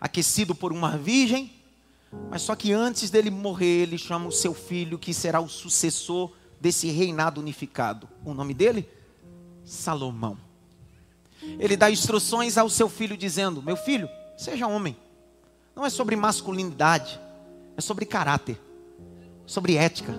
[0.00, 1.52] aquecido por uma virgem,
[2.30, 6.32] mas só que antes dele morrer, ele chama o seu filho, que será o sucessor
[6.62, 8.08] desse reinado unificado.
[8.24, 8.88] O nome dele?
[9.62, 10.38] Salomão.
[11.58, 14.96] Ele dá instruções ao seu filho, dizendo: Meu filho, seja homem.
[15.76, 17.20] Não é sobre masculinidade,
[17.76, 18.58] é sobre caráter
[19.46, 20.18] sobre ética,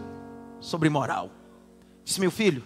[0.59, 1.31] sobre moral.
[2.03, 2.63] Disse, meu filho,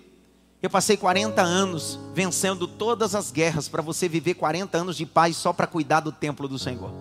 [0.61, 5.37] eu passei 40 anos vencendo todas as guerras para você viver 40 anos de paz
[5.37, 6.91] só para cuidar do templo do Senhor.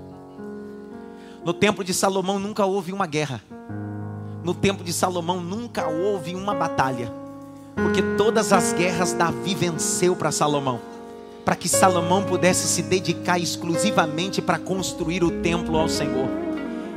[1.45, 3.43] No templo de Salomão nunca houve uma guerra.
[4.47, 7.13] No templo de Salomão nunca houve uma batalha.
[7.75, 10.79] Porque todas as guerras Davi venceu para Salomão.
[11.45, 16.29] Para que Salomão pudesse se dedicar exclusivamente para construir o templo ao Senhor.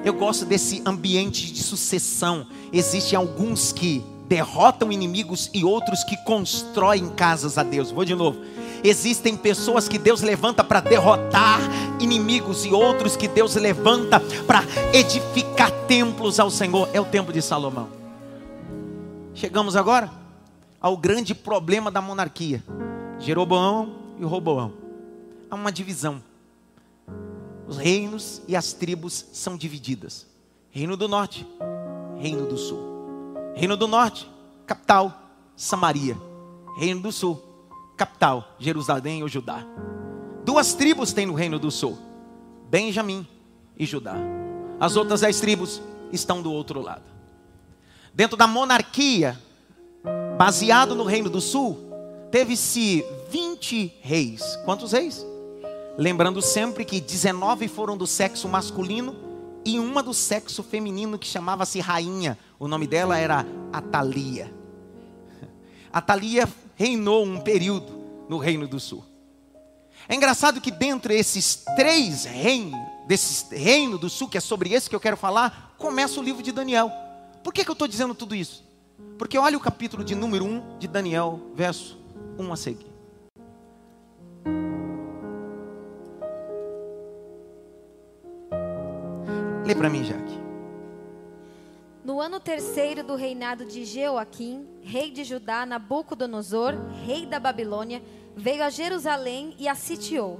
[0.05, 2.45] Eu gosto desse ambiente de sucessão.
[2.71, 7.91] Existem alguns que derrotam inimigos e outros que constroem casas a Deus.
[7.91, 8.39] Vou de novo.
[8.83, 11.59] Existem pessoas que Deus levanta para derrotar
[11.99, 14.63] inimigos e outros que Deus levanta para
[14.93, 16.87] edificar templos ao Senhor.
[16.93, 17.89] É o tempo de Salomão.
[19.33, 20.09] Chegamos agora
[20.79, 22.63] ao grande problema da monarquia:
[23.17, 24.71] Jeroboão e Roboão.
[25.49, 26.21] Há uma divisão
[27.69, 30.25] os reinos e as tribos são divididas.
[30.71, 31.45] Reino do Norte,
[32.17, 32.88] Reino do Sul.
[33.55, 34.29] Reino do Norte,
[34.65, 35.13] capital,
[35.55, 36.17] Samaria.
[36.77, 37.41] Reino do Sul,
[37.97, 39.65] capital, Jerusalém ou Judá.
[40.45, 41.97] Duas tribos tem no Reino do Sul:
[42.69, 43.27] Benjamim
[43.77, 44.15] e Judá.
[44.79, 45.81] As outras dez tribos
[46.11, 47.03] estão do outro lado.
[48.13, 49.37] Dentro da monarquia,
[50.37, 51.77] baseado no Reino do Sul,
[52.31, 54.57] teve-se 20 reis.
[54.63, 55.25] Quantos reis?
[55.97, 59.15] Lembrando sempre que 19 foram do sexo masculino
[59.65, 62.37] e uma do sexo feminino que chamava-se rainha.
[62.59, 64.53] O nome dela era Atalia.
[65.91, 69.03] Atalia reinou um período no Reino do Sul.
[70.07, 74.89] É engraçado que dentre esses três reinos, desse reino do sul, que é sobre esse
[74.89, 76.91] que eu quero falar, começa o livro de Daniel.
[77.43, 78.63] Por que, que eu estou dizendo tudo isso?
[79.17, 81.97] Porque olha o capítulo de número 1 de Daniel, verso
[82.37, 82.87] 1 a seguir.
[89.65, 90.38] Lê para mim, Jaque.
[92.09, 96.73] No ano terceiro do reinado de Jeoaquim, rei de Judá, Nabucodonosor,
[97.05, 98.01] rei da Babilônia,
[98.35, 100.39] veio a Jerusalém e a sitiou.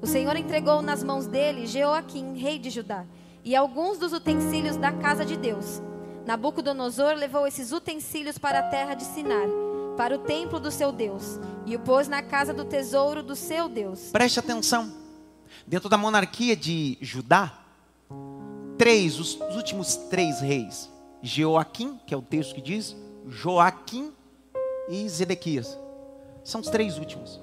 [0.00, 3.04] O Senhor entregou nas mãos dele Jeoaquim, rei de Judá,
[3.44, 5.82] e alguns dos utensílios da casa de Deus.
[6.24, 9.48] Nabucodonosor levou esses utensílios para a terra de Sinar,
[9.96, 13.68] para o templo do seu Deus, e o pôs na casa do tesouro do seu
[13.68, 14.10] Deus.
[14.12, 14.88] Preste atenção.
[15.66, 17.58] Dentro da monarquia de Judá,
[18.78, 20.88] três, os, os últimos três reis:
[21.22, 24.12] Joaquim, que é o texto que diz, Joaquim
[24.88, 25.78] e Zedequias.
[26.44, 27.40] São os três últimos.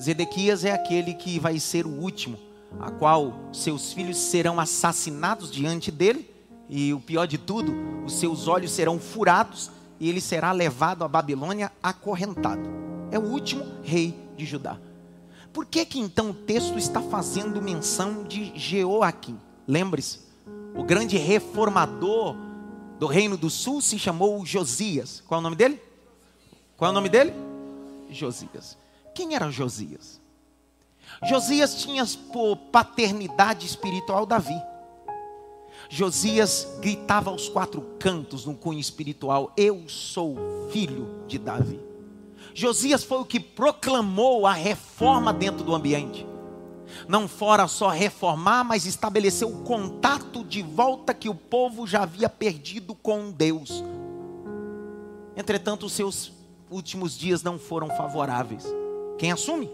[0.00, 2.38] Zedequias é aquele que vai ser o último
[2.80, 6.30] a qual seus filhos serão assassinados diante dele,
[6.68, 9.70] e o pior de tudo, os seus olhos serão furados
[10.00, 12.68] e ele será levado à Babilônia acorrentado.
[13.10, 14.78] É o último rei de Judá.
[15.52, 19.38] Por que que então o texto está fazendo menção de Jeoaquim?
[19.68, 20.20] Lembre-se,
[20.74, 22.36] o grande reformador
[23.02, 25.24] do reino do sul se chamou Josias.
[25.26, 25.82] Qual é o nome dele?
[26.76, 27.32] Qual é o nome dele?
[28.08, 28.78] Josias.
[29.12, 30.20] Quem era Josias?
[31.24, 34.54] Josias tinha por paternidade espiritual Davi.
[35.88, 40.36] Josias gritava aos quatro cantos no cunho espiritual: Eu sou
[40.70, 41.80] filho de Davi.
[42.54, 46.24] Josias foi o que proclamou a reforma dentro do ambiente.
[47.08, 52.28] Não fora só reformar, mas estabeleceu o contato de volta que o povo já havia
[52.28, 53.82] perdido com Deus.
[55.36, 56.32] Entretanto, os seus
[56.70, 58.64] últimos dias não foram favoráveis.
[59.18, 59.70] Quem assume?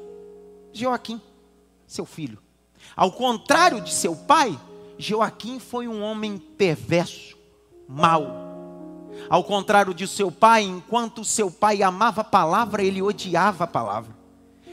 [0.73, 1.21] Joaquim,
[1.87, 2.39] seu filho.
[2.97, 4.59] Ao contrário de seu pai,
[4.99, 7.37] Joaquim foi um homem perverso,
[7.89, 8.49] mau.
[9.29, 14.18] Ao contrário de seu pai, enquanto seu pai amava a palavra, ele odiava a palavra.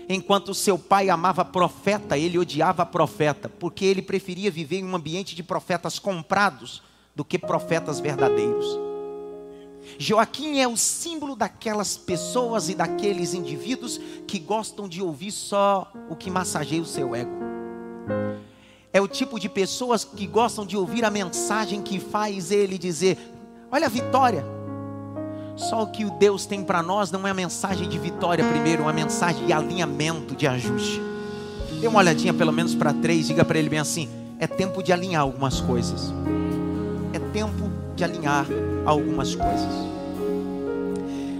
[0.07, 5.35] Enquanto seu pai amava profeta, ele odiava profeta, porque ele preferia viver em um ambiente
[5.35, 6.83] de profetas comprados
[7.15, 8.65] do que profetas verdadeiros.
[9.97, 16.15] Joaquim é o símbolo daquelas pessoas e daqueles indivíduos que gostam de ouvir só o
[16.15, 17.31] que massageia o seu ego.
[18.91, 23.17] É o tipo de pessoas que gostam de ouvir a mensagem que faz ele dizer:
[23.71, 24.54] Olha a vitória.
[25.55, 28.81] Só o que o Deus tem para nós não é a mensagem de vitória primeiro,
[28.81, 31.01] é uma mensagem de alinhamento, de ajuste.
[31.79, 34.91] Dê uma olhadinha pelo menos para três, diga para ele bem assim: é tempo de
[34.91, 36.13] alinhar algumas coisas.
[37.13, 38.45] É tempo de alinhar
[38.85, 39.69] algumas coisas.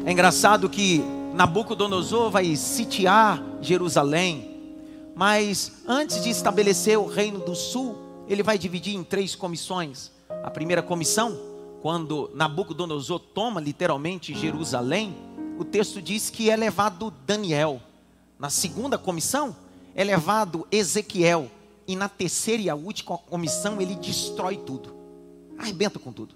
[0.06, 4.80] É engraçado que Nabucodonosor vai sitiar Jerusalém,
[5.14, 7.98] mas antes de estabelecer o reino do sul,
[8.28, 10.12] ele vai dividir em três comissões.
[10.44, 11.38] A primeira comissão,
[11.86, 15.16] quando Nabucodonosor toma literalmente Jerusalém,
[15.60, 17.80] o texto diz que é levado Daniel.
[18.40, 19.56] Na segunda comissão,
[19.94, 21.48] é levado Ezequiel.
[21.88, 24.96] E na terceira e a última comissão, ele destrói tudo.
[25.60, 26.34] Arrebenta com tudo.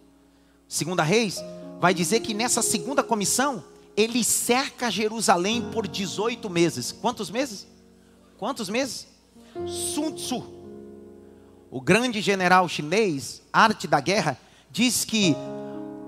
[0.67, 1.43] Segunda Reis
[1.79, 3.63] vai dizer que nessa segunda comissão,
[3.97, 6.91] ele cerca Jerusalém por 18 meses.
[6.91, 7.65] Quantos meses?
[8.37, 9.07] Quantos meses?
[9.65, 10.43] Sun Tzu,
[11.71, 14.37] o grande general chinês, arte da guerra,
[14.69, 15.35] diz que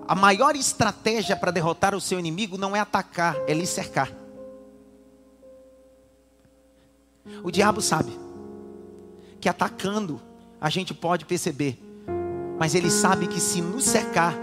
[0.07, 4.11] a maior estratégia para derrotar o seu inimigo não é atacar, é lhe cercar.
[7.43, 8.11] O diabo sabe
[9.39, 10.21] que atacando
[10.59, 11.81] a gente pode perceber,
[12.59, 14.35] mas ele sabe que se nos cercar,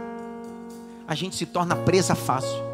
[1.07, 2.69] a gente se torna presa fácil.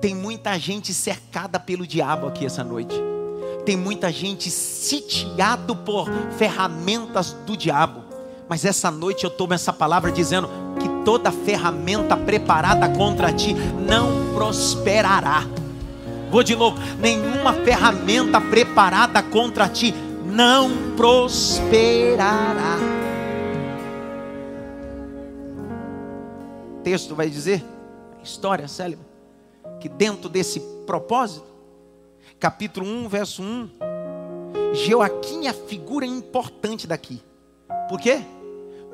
[0.00, 2.94] Tem muita gente cercada pelo diabo aqui essa noite.
[3.64, 8.05] Tem muita gente sitiado por ferramentas do diabo.
[8.48, 10.48] Mas essa noite eu tomo essa palavra dizendo
[10.80, 15.44] que toda ferramenta preparada contra ti não prosperará.
[16.30, 22.76] Vou de novo, nenhuma ferramenta preparada contra ti não prosperará.
[26.86, 27.64] texto vai dizer,
[28.22, 29.04] história célebre,
[29.80, 31.44] que dentro desse propósito,
[32.38, 33.70] capítulo 1, verso 1,
[34.72, 37.20] Joaquim é a figura importante daqui.
[37.88, 38.22] Por quê?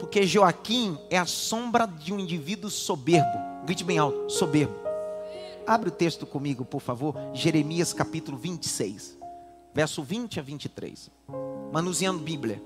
[0.03, 3.38] Porque Joaquim é a sombra de um indivíduo soberbo.
[3.65, 4.75] Grite bem alto, soberbo.
[5.65, 7.15] Abre o texto comigo, por favor.
[7.33, 9.17] Jeremias capítulo 26,
[9.73, 11.09] verso 20 a 23.
[11.73, 12.61] Manuseando Bíblia.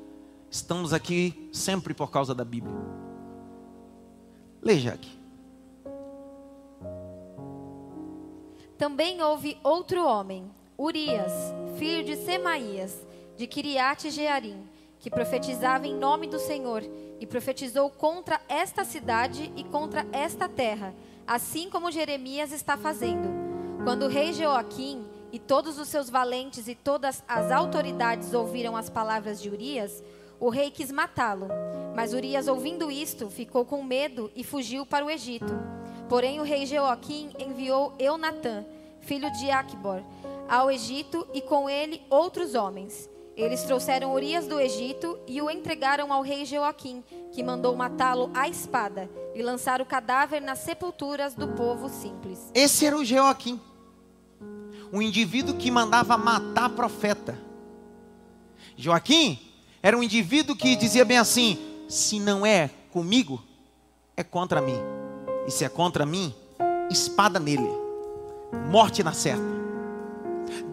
[0.51, 2.75] Estamos aqui sempre por causa da Bíblia.
[4.63, 5.19] Leia aqui.
[8.79, 11.33] Também houve outro homem, Urias,
[11.77, 12.97] filho de Semaías,
[13.37, 14.67] de Kiriate Jearim,
[14.99, 16.83] que profetizava em nome do Senhor
[17.21, 20.95] e profetizou contra esta cidade e contra esta terra,
[21.27, 23.29] assim como Jeremias está fazendo.
[23.85, 28.91] Quando o rei Joaquim e todos os seus valentes e todas as autoridades ouviram as
[28.91, 30.03] palavras de Urias,
[30.39, 31.49] o rei quis matá-lo.
[31.95, 35.53] Mas Urias, ouvindo isto, ficou com medo e fugiu para o Egito.
[36.09, 38.65] Porém, o rei Joaquim enviou Eunatã,
[39.01, 40.03] filho de Acbor,
[40.49, 43.09] ao Egito e com ele outros homens.
[43.37, 48.49] Eles trouxeram Urias do Egito e o entregaram ao rei Joaquim, que mandou matá-lo à
[48.49, 52.51] espada e lançar o cadáver nas sepulturas do povo simples.
[52.55, 53.61] Esse era o Joaquim,
[54.91, 57.39] um indivíduo que mandava matar profeta.
[58.75, 59.39] Joaquim
[59.83, 61.59] era um indivíduo que dizia bem assim:
[61.91, 63.45] se não é comigo,
[64.17, 64.79] é contra mim.
[65.47, 66.35] E se é contra mim,
[66.91, 67.69] espada nele,
[68.71, 69.45] morte na certa.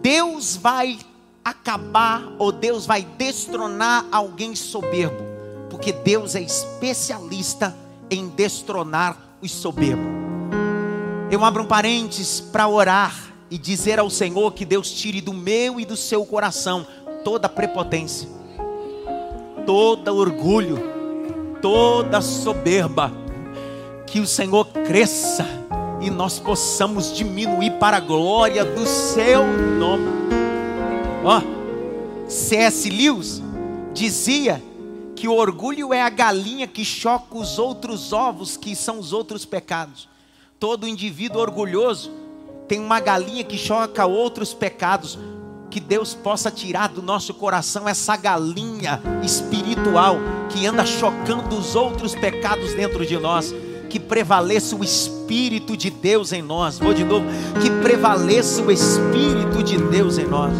[0.01, 0.97] Deus vai
[1.43, 5.23] acabar ou Deus vai destronar alguém soberbo,
[5.69, 7.75] porque Deus é especialista
[8.09, 10.05] em destronar os soberbos.
[11.29, 13.13] Eu abro um parênteses para orar
[13.49, 16.85] e dizer ao Senhor que Deus tire do meu e do seu coração
[17.23, 18.29] toda prepotência,
[19.65, 20.77] todo orgulho,
[21.61, 23.11] toda soberba,
[24.05, 25.45] que o Senhor cresça
[26.01, 29.45] e nós possamos diminuir para a glória do seu
[29.79, 30.22] nome.
[31.23, 32.89] Ó, oh, C.S.
[32.89, 33.41] Lewis
[33.93, 34.61] dizia
[35.15, 39.45] que o orgulho é a galinha que choca os outros ovos, que são os outros
[39.45, 40.09] pecados.
[40.59, 42.11] Todo indivíduo orgulhoso
[42.67, 45.17] tem uma galinha que choca outros pecados.
[45.69, 50.17] Que Deus possa tirar do nosso coração essa galinha espiritual
[50.49, 53.53] que anda chocando os outros pecados dentro de nós
[53.89, 56.79] que prevaleça o Espírito de Deus em nós.
[56.79, 57.27] Vou de novo,
[57.61, 60.51] que prevaleça o Espírito de Deus em nós.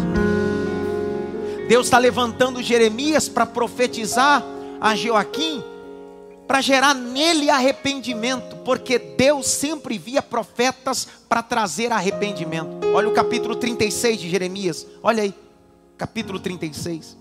[1.68, 4.44] Deus está levantando Jeremias para profetizar
[4.80, 5.64] a Joaquim,
[6.46, 12.86] para gerar nele arrependimento, porque Deus sempre via profetas para trazer arrependimento.
[12.94, 15.34] Olha o capítulo 36 de Jeremias, olha aí,
[15.96, 17.16] capítulo 36,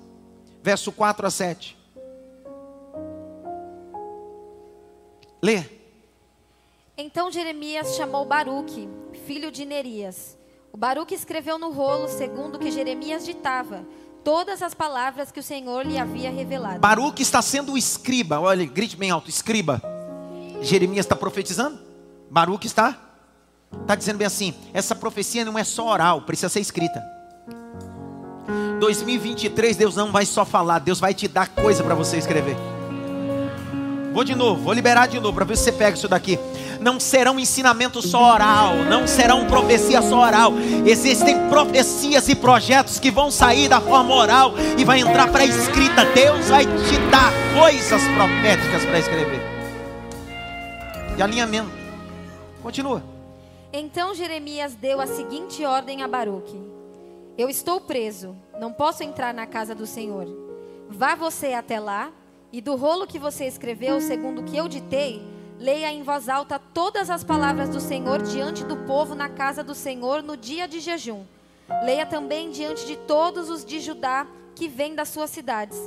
[0.62, 1.78] verso 4 a 7.
[5.41, 5.64] Lê.
[6.98, 8.89] Então Jeremias chamou Baruque,
[9.26, 10.38] filho de Nerias.
[10.72, 13.86] O Baruque escreveu no rolo, segundo o que Jeremias ditava,
[14.24, 16.80] todas as palavras que o Senhor lhe havia revelado.
[16.80, 19.82] Baruque está sendo o escriba, olha, grite bem alto, escriba.
[20.61, 21.80] Jeremias está profetizando?
[22.30, 22.97] Baruque está?
[23.82, 27.03] Está dizendo bem assim: essa profecia não é só oral, precisa ser escrita.
[28.80, 32.55] 2023, Deus não vai só falar, Deus vai te dar coisa para você escrever.
[34.14, 36.39] Vou de novo, vou liberar de novo para ver se você pega isso daqui
[36.84, 40.51] não serão ensinamento só oral, não serão profecia só oral.
[40.86, 45.45] Existem profecias e projetos que vão sair da forma oral e vai entrar para a
[45.45, 46.05] escrita.
[46.14, 49.41] Deus vai te dar coisas proféticas para escrever.
[51.18, 51.72] E alinhamento.
[52.61, 53.01] Continua.
[53.72, 56.59] Então Jeremias deu a seguinte ordem a Baruque:
[57.38, 60.28] Eu estou preso, não posso entrar na casa do Senhor.
[60.89, 62.11] Vá você até lá,
[62.54, 66.60] e do rolo que você escreveu, segundo o que eu ditei, Leia em voz alta
[66.60, 70.82] todas as palavras do Senhor diante do povo na casa do Senhor no dia de
[70.82, 71.24] jejum.
[71.86, 75.78] Leia também diante de todos os de Judá que vêm das suas cidades.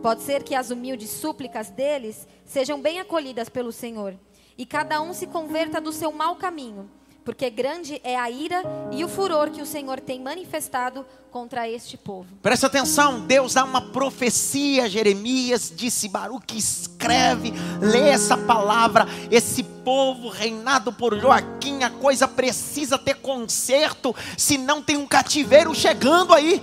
[0.00, 4.14] Pode ser que as humildes súplicas deles sejam bem acolhidas pelo Senhor,
[4.56, 6.88] e cada um se converta do seu mau caminho
[7.26, 8.62] porque grande é a ira
[8.92, 12.28] e o furor que o Senhor tem manifestado contra este povo.
[12.40, 20.28] Presta atenção, Deus dá uma profecia, Jeremias disse, Baruque escreve, lê essa palavra, esse povo
[20.28, 26.62] reinado por Joaquim, a coisa precisa ter conserto, senão tem um cativeiro chegando aí.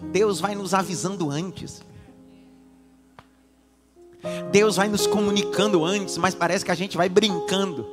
[0.00, 1.88] Deus vai nos avisando antes.
[4.50, 7.86] Deus vai nos comunicando antes, mas parece que a gente vai brincando.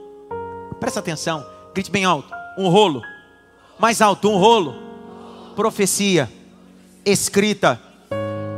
[0.79, 3.01] Presta atenção, grite bem alto: um rolo,
[3.79, 4.75] mais alto, um rolo.
[5.55, 6.31] Profecia,
[7.05, 7.81] escrita.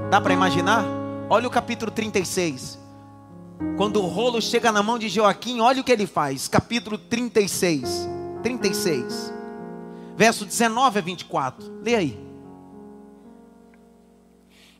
[0.09, 0.84] Dá para imaginar?
[1.30, 2.78] Olha o capítulo 36.
[3.78, 6.47] Quando o rolo chega na mão de Joaquim, olha o que ele faz.
[6.47, 8.07] Capítulo 36.
[8.41, 9.34] 36.
[10.17, 11.80] Verso 19 a 24.
[11.82, 12.28] Lê aí.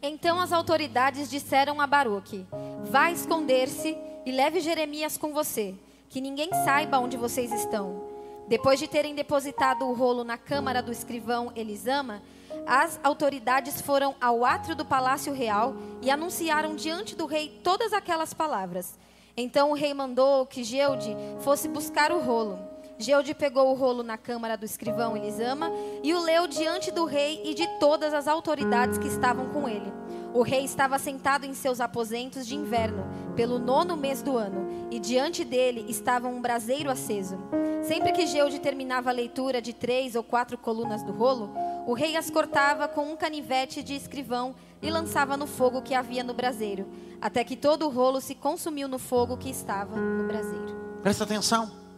[0.02, 2.46] Então as autoridades disseram a Baruque:
[2.86, 5.76] Vá esconder-se e leve Jeremias com você,
[6.10, 8.08] que ninguém saiba onde vocês estão.
[8.48, 12.22] Depois de terem depositado o rolo na câmara do escrivão Elisama,
[12.66, 18.34] as autoridades foram ao átrio do palácio real e anunciaram diante do rei todas aquelas
[18.34, 18.98] palavras.
[19.36, 22.69] Então o rei mandou que Geude fosse buscar o rolo.
[23.02, 25.72] Geude pegou o rolo na câmara do escrivão Elisama
[26.04, 29.90] e o leu diante do rei e de todas as autoridades que estavam com ele.
[30.34, 35.00] O rei estava sentado em seus aposentos de inverno, pelo nono mês do ano, e
[35.00, 37.38] diante dele estava um braseiro aceso.
[37.84, 41.54] Sempre que Geude terminava a leitura de três ou quatro colunas do rolo,
[41.88, 46.24] o rei as cortava com um canivete de escrivão e lançava no fogo que havia
[46.24, 46.86] no braseiro,
[47.22, 50.76] até que todo o rolo se consumiu no fogo que estava no braseiro.
[51.02, 51.89] Presta atenção.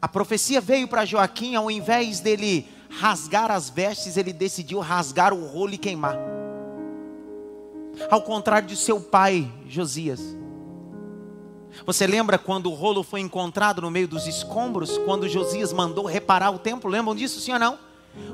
[0.00, 5.44] A profecia veio para Joaquim, ao invés dele rasgar as vestes, ele decidiu rasgar o
[5.44, 6.16] rolo e queimar.
[8.08, 10.36] Ao contrário de seu pai, Josias.
[11.84, 14.96] Você lembra quando o rolo foi encontrado no meio dos escombros?
[14.98, 16.88] Quando Josias mandou reparar o templo?
[16.88, 17.78] Lembram disso, sim ou não?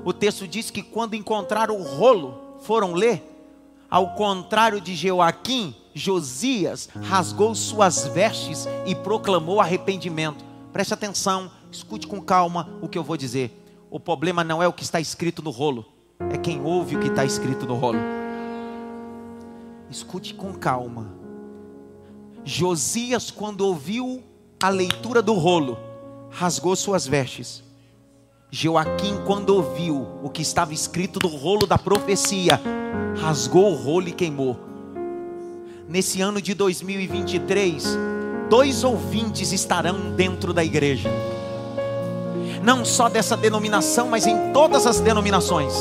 [0.05, 3.23] O texto diz que quando encontraram o rolo, foram ler.
[3.91, 10.54] Ao contrário de Joaquim, Josias rasgou suas vestes e proclamou arrependimento.
[10.75, 13.65] Preste atenção, escute com calma o que eu vou dizer.
[13.89, 15.87] O problema não é o que está escrito no rolo,
[16.33, 18.01] é quem ouve o que está escrito no rolo.
[19.89, 21.15] Escute com calma.
[22.45, 24.21] Josias, quando ouviu
[24.61, 25.79] a leitura do rolo,
[26.29, 27.63] rasgou suas vestes.
[28.51, 32.61] Joaquim, quando ouviu o que estava escrito no rolo da profecia,
[33.21, 34.59] rasgou o rolo e queimou.
[35.89, 37.97] Nesse ano de 2023,
[38.49, 41.11] dois ouvintes estarão dentro da igreja
[42.65, 45.75] não só dessa denominação, mas em todas as denominações.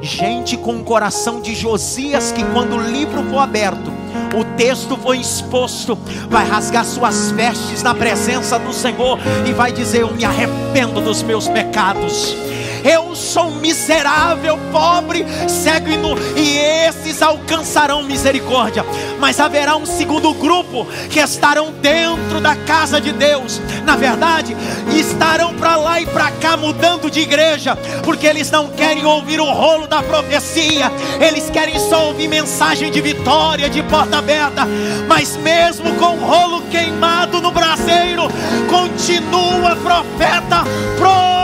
[0.00, 3.90] Gente com o coração de Josias, que quando o livro for aberto,
[4.38, 10.02] o texto foi exposto, vai rasgar suas vestes na presença do Senhor e vai dizer:
[10.02, 12.36] Eu me arrependo dos meus pecados
[12.84, 18.84] eu sou miserável, pobre, cego e nu, e esses alcançarão misericórdia.
[19.18, 24.54] Mas haverá um segundo grupo que estarão dentro da casa de Deus, na verdade,
[24.94, 29.50] estarão para lá e para cá mudando de igreja, porque eles não querem ouvir o
[29.50, 34.66] rolo da profecia, eles querem só ouvir mensagem de vitória, de porta aberta,
[35.08, 38.28] mas mesmo com o rolo queimado no braseiro,
[38.68, 40.64] continua profeta,
[40.98, 41.43] profeta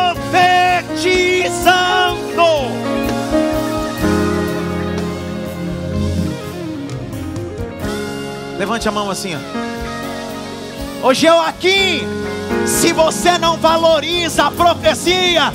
[8.59, 11.09] Levante a mão assim, ó.
[11.09, 12.07] Ô Joaquim,
[12.67, 15.53] se você não valoriza a profecia,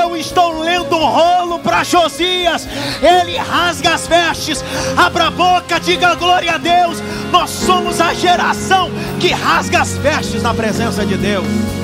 [0.00, 2.66] eu estou lendo um rolo para Josias.
[3.02, 4.64] Ele rasga as vestes,
[4.96, 7.02] abra a boca, diga glória a Deus.
[7.30, 11.79] Nós somos a geração que rasga as vestes na presença de Deus.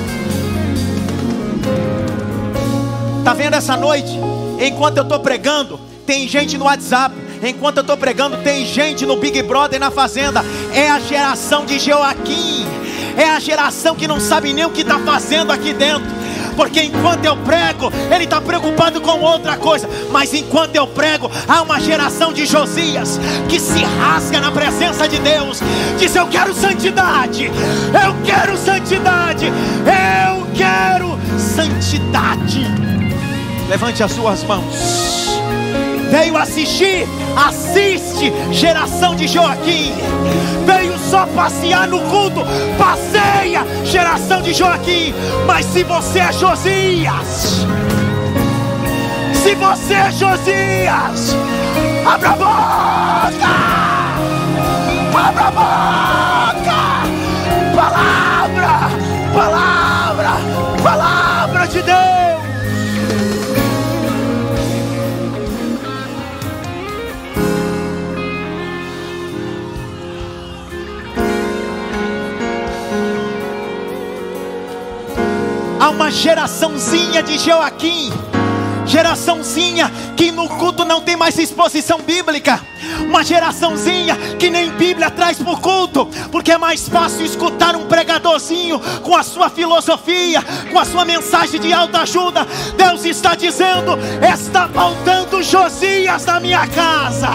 [3.27, 4.17] Está vendo essa noite?
[4.57, 7.13] Enquanto eu estou pregando, tem gente no WhatsApp.
[7.43, 10.41] Enquanto eu estou pregando, tem gente no Big Brother na fazenda.
[10.73, 12.65] É a geração de Joaquim.
[13.17, 16.07] É a geração que não sabe nem o que está fazendo aqui dentro.
[16.55, 19.89] Porque enquanto eu prego, ele está preocupado com outra coisa.
[20.09, 23.19] Mas enquanto eu prego, há uma geração de Josias
[23.49, 25.59] que se rasga na presença de Deus.
[25.99, 27.47] Diz: Eu quero santidade.
[27.47, 29.47] Eu quero santidade.
[29.47, 32.86] Eu quero santidade.
[33.67, 35.39] Levante as suas mãos.
[36.09, 37.05] Veio assistir,
[37.35, 39.93] assiste, geração de Joaquim.
[40.65, 42.41] Veio só passear no culto,
[42.77, 45.13] passeia, geração de Joaquim.
[45.45, 47.67] Mas se você é Josias,
[49.33, 51.35] se você é Josias,
[52.05, 53.47] abra a boca,
[55.13, 56.36] abra a boca,
[75.87, 78.11] Há uma geraçãozinha de Joaquim,
[78.85, 82.59] geraçãozinha que no culto não tem mais exposição bíblica,
[83.05, 87.87] uma geraçãozinha que nem Bíblia traz para o culto, porque é mais fácil escutar um
[87.87, 92.45] pregadorzinho com a sua filosofia, com a sua mensagem de alta ajuda.
[92.75, 97.29] Deus está dizendo: está faltando Josias na minha casa.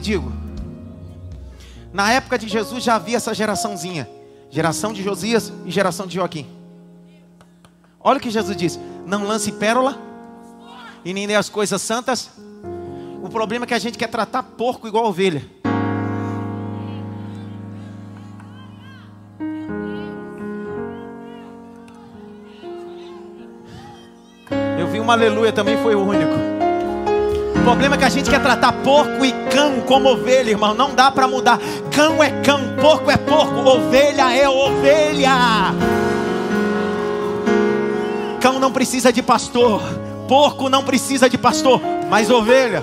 [0.00, 0.32] Digo.
[1.92, 4.08] Na época de Jesus já havia essa geraçãozinha,
[4.50, 6.46] geração de Josias e geração de Joaquim.
[8.00, 9.98] Olha o que Jesus diz: não lance pérola
[11.04, 12.30] e nem dê as coisas santas.
[13.22, 15.44] O problema é que a gente quer tratar porco igual ovelha.
[24.78, 26.57] Eu vi uma aleluia também, foi o único
[27.68, 30.72] problema é que a gente quer tratar porco e cão como ovelha, irmão.
[30.72, 31.58] Não dá para mudar.
[31.94, 35.74] Cão é cão, porco é porco, ovelha é ovelha.
[38.40, 39.82] Cão não precisa de pastor,
[40.26, 42.82] porco não precisa de pastor, mas ovelha.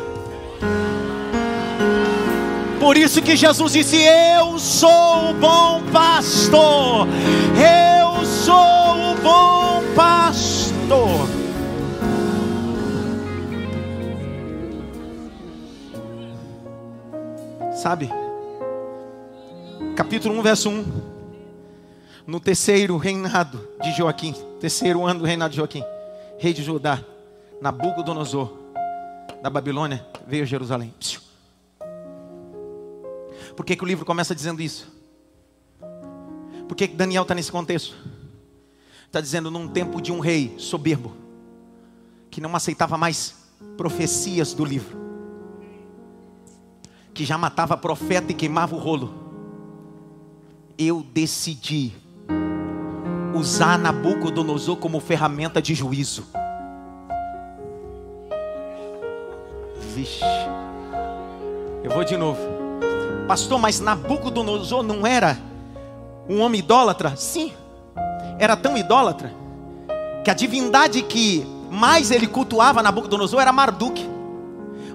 [2.79, 7.07] Por isso que Jesus disse: Eu sou o bom pastor.
[7.57, 11.34] Eu sou o bom pastor.
[17.85, 18.09] Sabe?
[19.95, 20.85] Capítulo 1, verso 1.
[22.25, 25.83] No terceiro reinado de Joaquim, terceiro ano do reinado de Joaquim,
[26.39, 26.99] rei de Judá,
[27.61, 28.51] Nabucodonosor,
[29.39, 30.95] da Babilônia veio a Jerusalém.
[33.55, 34.91] Por que, que o livro começa dizendo isso?
[36.67, 37.95] Por que, que Daniel está nesse contexto?
[39.05, 41.15] Está dizendo num tempo de um rei soberbo,
[42.31, 43.35] que não aceitava mais
[43.77, 45.04] profecias do livro,
[47.15, 49.13] que já matava profeta e queimava o rolo.
[50.77, 51.93] Eu decidi
[53.33, 56.25] usar Nabucodonosor como ferramenta de juízo.
[59.95, 60.25] Vixe,
[61.85, 62.41] eu vou de novo,
[63.29, 63.57] pastor.
[63.59, 65.37] Mas Nabucodonosor não era
[66.27, 67.15] um homem idólatra?
[67.15, 67.53] Sim,
[68.37, 69.33] era tão idólatra
[70.21, 74.14] que a divindade que mais ele cultuava Nabucodonosor era Marduk.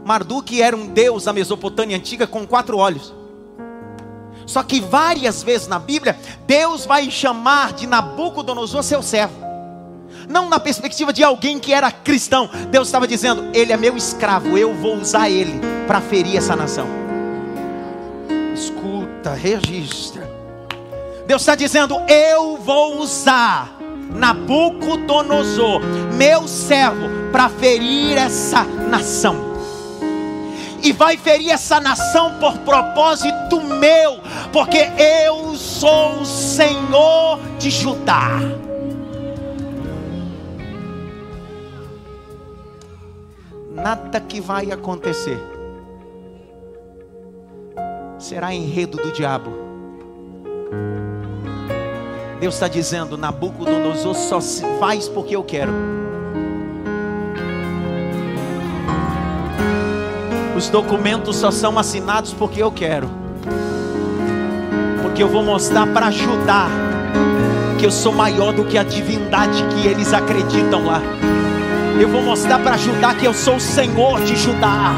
[0.04, 3.14] Marduk era um deus da Mesopotâmia antiga com quatro olhos.
[4.46, 9.34] Só que várias vezes na Bíblia, Deus vai chamar de Nabucodonosor seu servo.
[10.28, 12.50] Não na perspectiva de alguém que era cristão.
[12.70, 16.86] Deus estava dizendo: Ele é meu escravo, eu vou usar ele para ferir essa nação.
[18.52, 20.28] Escuta, registra.
[21.26, 23.76] Deus está dizendo: Eu vou usar
[24.12, 25.80] Nabucodonosor,
[26.16, 29.49] meu servo, para ferir essa nação.
[30.82, 34.20] E vai ferir essa nação por propósito meu,
[34.52, 38.38] porque eu sou o Senhor de Judá.
[43.70, 45.38] Nada que vai acontecer
[48.18, 49.70] será enredo do diabo
[52.40, 55.99] Deus está dizendo: Nabucodonosor só se faz porque eu quero.
[60.60, 63.08] Os documentos só são assinados porque eu quero.
[65.00, 66.68] Porque eu vou mostrar para ajudar
[67.78, 71.00] que eu sou maior do que a divindade que eles acreditam lá.
[71.98, 74.96] Eu vou mostrar para ajudar que eu sou o Senhor de Judá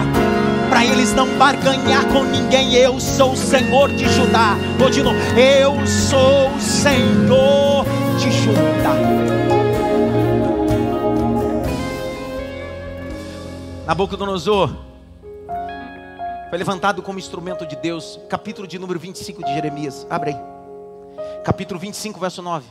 [0.68, 2.74] para eles não barganhar com ninguém.
[2.74, 4.56] Eu sou o Senhor de Judá.
[4.80, 5.16] Vou de novo.
[5.38, 7.86] Eu sou o Senhor
[8.18, 8.96] de Judá.
[13.86, 14.91] Nabucodonosor
[16.52, 18.20] foi levantado como instrumento de Deus.
[18.28, 20.06] Capítulo de número 25 de Jeremias.
[20.10, 20.36] Abre aí.
[21.42, 22.68] Capítulo 25, verso 9.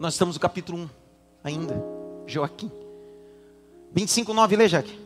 [0.00, 0.88] Nós estamos no capítulo 1
[1.44, 1.84] ainda.
[2.26, 2.72] Joaquim.
[3.92, 4.98] 25, 9, lê, Jaque.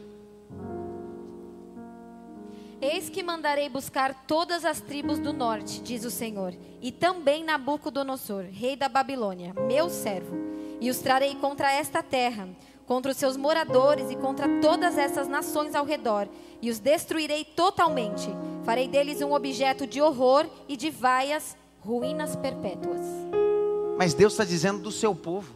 [2.80, 8.44] Eis que mandarei buscar todas as tribos do norte, diz o Senhor, e também Nabucodonosor,
[8.44, 10.36] rei da Babilônia, meu servo,
[10.80, 12.48] e os trarei contra esta terra,
[12.88, 16.26] contra os seus moradores e contra todas essas nações ao redor,
[16.62, 18.30] e os destruirei totalmente.
[18.64, 23.02] Farei deles um objeto de horror e de vaias, ruínas perpétuas.
[23.98, 25.52] Mas Deus está dizendo do seu povo.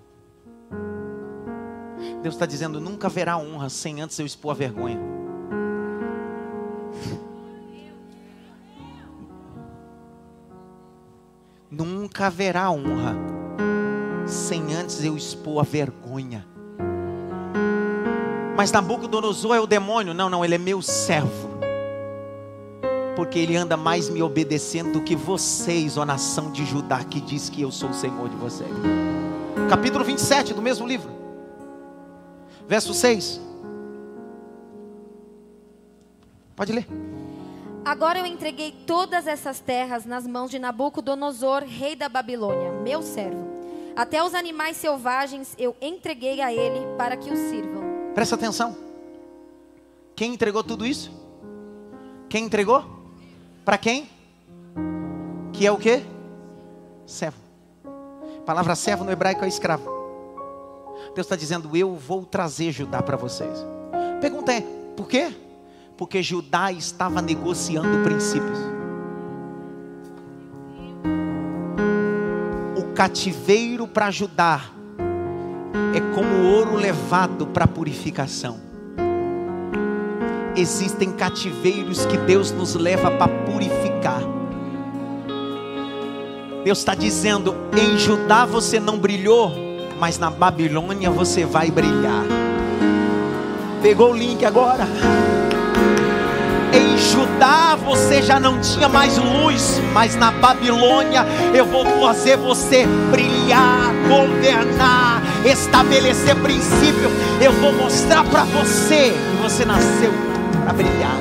[2.21, 5.01] Deus está dizendo: nunca haverá honra sem antes eu expor a vergonha.
[11.71, 13.17] Nunca haverá honra
[14.27, 16.52] sem antes eu expor a vergonha.
[18.57, 20.13] Mas Nabucodonosor é o demônio?
[20.13, 21.51] Não, não, ele é meu servo.
[23.17, 27.49] Porque ele anda mais me obedecendo do que vocês, ó nação de Judá, que diz
[27.49, 28.71] que eu sou o Senhor de vocês.
[29.69, 31.11] Capítulo 27 do mesmo livro.
[32.69, 33.41] Verso 6.
[36.55, 36.87] Pode ler.
[37.85, 43.51] Agora eu entreguei todas essas terras nas mãos de Nabucodonosor, rei da Babilônia, meu servo.
[43.97, 47.92] Até os animais selvagens eu entreguei a ele para que o sirvam.
[48.15, 48.77] Presta atenção.
[50.15, 51.11] Quem entregou tudo isso?
[52.29, 52.85] Quem entregou?
[53.65, 54.09] Para quem?
[55.53, 56.03] Que é o que?
[57.07, 57.39] Servo.
[57.85, 59.85] A palavra servo no hebraico é escravo.
[61.15, 63.65] Deus está dizendo: Eu vou trazer Judá para vocês.
[64.21, 64.61] Pergunta é:
[64.97, 65.35] por quê?
[65.97, 68.59] Porque Judá estava negociando princípios.
[72.77, 74.71] O cativeiro para Judá
[75.95, 78.61] é como ouro levado para purificação.
[80.55, 84.21] Existem cativeiros que Deus nos leva para purificar.
[86.65, 89.53] Deus está dizendo: em Judá você não brilhou,
[89.99, 92.25] mas na Babilônia você vai brilhar.
[93.83, 94.87] Pegou o link agora?
[96.73, 102.87] Em Judá você já não tinha mais luz, mas na Babilônia eu vou fazer você
[103.11, 107.11] brilhar, governar, estabelecer princípio.
[107.43, 110.11] Eu vou mostrar para você que você nasceu
[110.65, 111.17] para brilhar.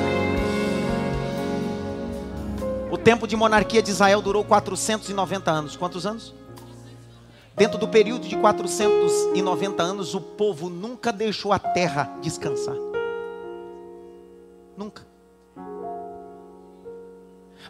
[2.90, 5.76] O tempo de monarquia de Israel durou 490 anos.
[5.76, 6.34] Quantos anos?
[7.56, 12.76] Dentro do período de 490 anos, o povo nunca deixou a terra descansar.
[14.76, 15.06] Nunca.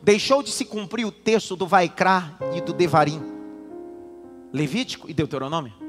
[0.03, 3.23] Deixou de se cumprir o texto do Vaikra e do Devarim.
[4.53, 5.82] Levítico e Deuteronômio.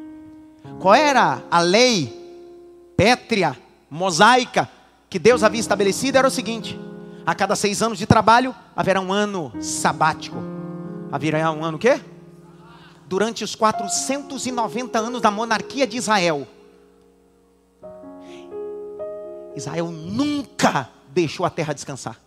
[0.80, 2.14] Qual era a lei
[2.96, 3.58] pétrea,
[3.90, 4.70] mosaica,
[5.10, 6.18] que Deus havia estabelecido?
[6.18, 6.80] Era o seguinte:
[7.26, 10.38] a cada seis anos de trabalho haverá um ano sabático.
[11.12, 12.02] Haverá um ano o quê?
[13.08, 16.48] Durante os 490 anos da monarquia de Israel.
[19.56, 22.20] Israel nunca deixou a terra descansar.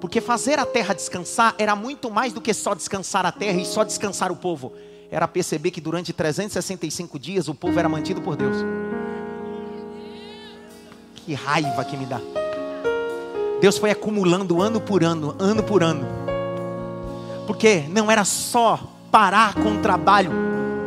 [0.00, 3.64] Porque fazer a terra descansar era muito mais do que só descansar a terra e
[3.64, 4.72] só descansar o povo.
[5.12, 8.56] Era perceber que durante 365 dias o povo era mantido por Deus.
[11.14, 12.18] Que raiva que me dá.
[13.60, 16.06] Deus foi acumulando ano por ano, ano por ano.
[17.46, 20.32] Porque não era só parar com o trabalho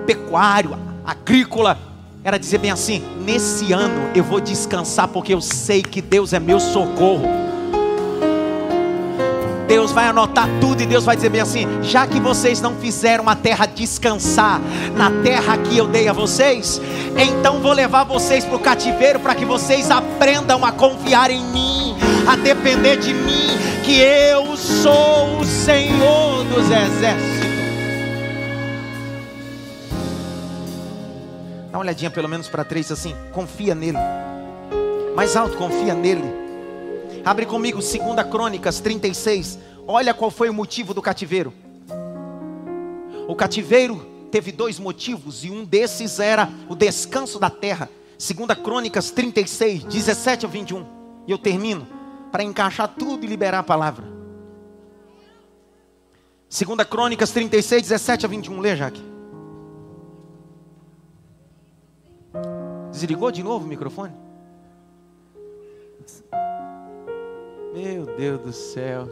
[0.07, 0.71] pecuário,
[1.05, 1.77] agrícola,
[2.23, 6.39] era dizer bem assim: nesse ano eu vou descansar porque eu sei que Deus é
[6.39, 7.27] meu socorro.
[9.67, 13.27] Deus vai anotar tudo e Deus vai dizer bem assim: já que vocês não fizeram
[13.27, 14.61] a terra descansar
[14.95, 16.79] na terra que eu dei a vocês,
[17.17, 21.95] então vou levar vocês para o cativeiro para que vocês aprendam a confiar em mim,
[22.27, 23.47] a depender de mim,
[23.83, 27.45] que eu sou o Senhor dos exércitos.
[31.71, 33.97] Dá uma olhadinha pelo menos para três assim, confia nele.
[35.15, 36.44] Mais alto, confia nele.
[37.25, 37.97] Abre comigo 2
[38.29, 39.57] Crônicas 36.
[39.87, 41.51] Olha qual foi o motivo do cativeiro.
[43.27, 47.89] O cativeiro teve dois motivos e um desses era o descanso da terra.
[48.19, 50.85] 2 Crônicas 36, 17 a 21.
[51.25, 51.87] E eu termino
[52.31, 54.05] para encaixar tudo e liberar a palavra.
[56.47, 58.59] 2 Crônicas 36, 17 a 21.
[58.59, 59.03] Lê, Jaque.
[62.91, 64.24] Desligou de novo o microfone?
[67.75, 69.05] Meu Deus do céu.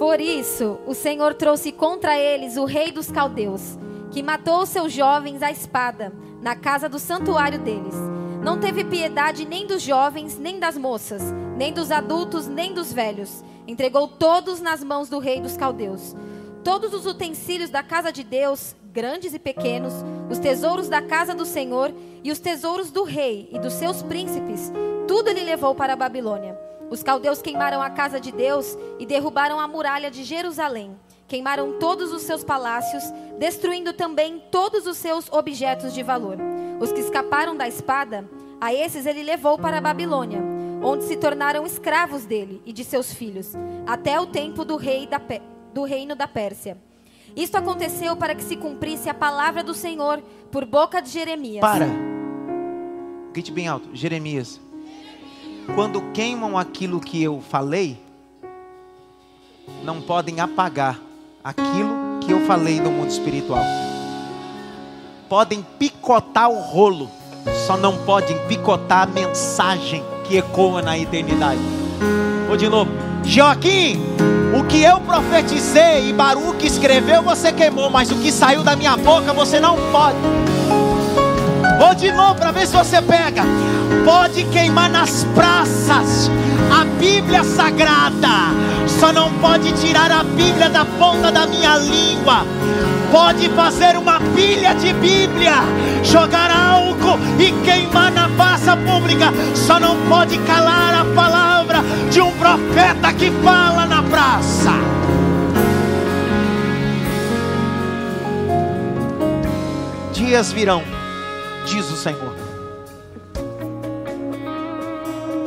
[0.00, 3.78] Por isso, o Senhor trouxe contra eles o rei dos caldeus,
[4.10, 7.94] que matou seus jovens à espada, na casa do santuário deles.
[8.42, 11.22] Não teve piedade nem dos jovens, nem das moças,
[11.56, 13.44] nem dos adultos, nem dos velhos.
[13.68, 16.16] Entregou todos nas mãos do rei dos caldeus.
[16.64, 19.92] Todos os utensílios da casa de Deus, grandes e pequenos,
[20.28, 24.72] os tesouros da casa do Senhor e os tesouros do rei e dos seus príncipes,
[25.06, 26.58] tudo ele levou para a Babilônia.
[26.90, 30.98] Os caldeus queimaram a casa de Deus e derrubaram a muralha de Jerusalém.
[31.28, 33.04] Queimaram todos os seus palácios,
[33.38, 36.36] destruindo também todos os seus objetos de valor.
[36.80, 38.28] Os que escaparam da espada,
[38.60, 40.42] a esses ele levou para a Babilônia,
[40.82, 43.52] onde se tornaram escravos dele e de seus filhos,
[43.86, 45.20] até o tempo do, rei da,
[45.72, 46.76] do reino da Pérsia.
[47.36, 51.60] Isto aconteceu para que se cumprisse a palavra do Senhor por boca de Jeremias.
[51.60, 51.88] Para.
[53.32, 53.88] Grite bem alto.
[53.94, 54.60] Jeremias
[55.74, 57.98] quando queimam aquilo que eu falei,
[59.82, 60.98] não podem apagar
[61.42, 63.62] aquilo que eu falei no mundo espiritual.
[65.28, 67.08] Podem picotar o rolo,
[67.66, 71.60] só não podem picotar a mensagem que ecoa na eternidade.
[72.48, 72.90] Vou de novo.
[73.24, 74.00] Joaquim,
[74.70, 79.32] que eu profetizei e Baruque escreveu, você queimou, mas o que saiu da minha boca,
[79.32, 80.16] você não pode.
[81.78, 83.42] Vou de novo para ver se você pega.
[84.04, 86.30] Pode queimar nas praças
[86.70, 88.54] a Bíblia sagrada.
[89.00, 92.46] Só não pode tirar a Bíblia da ponta da minha língua.
[93.10, 95.54] Pode fazer uma pilha de Bíblia,
[96.02, 99.32] jogar álcool e queimar na praça pública.
[99.54, 101.78] Só não pode calar a palavra
[102.10, 104.70] de um profeta que fala na praça.
[110.12, 111.00] Dias virão
[111.70, 112.34] diz o Senhor,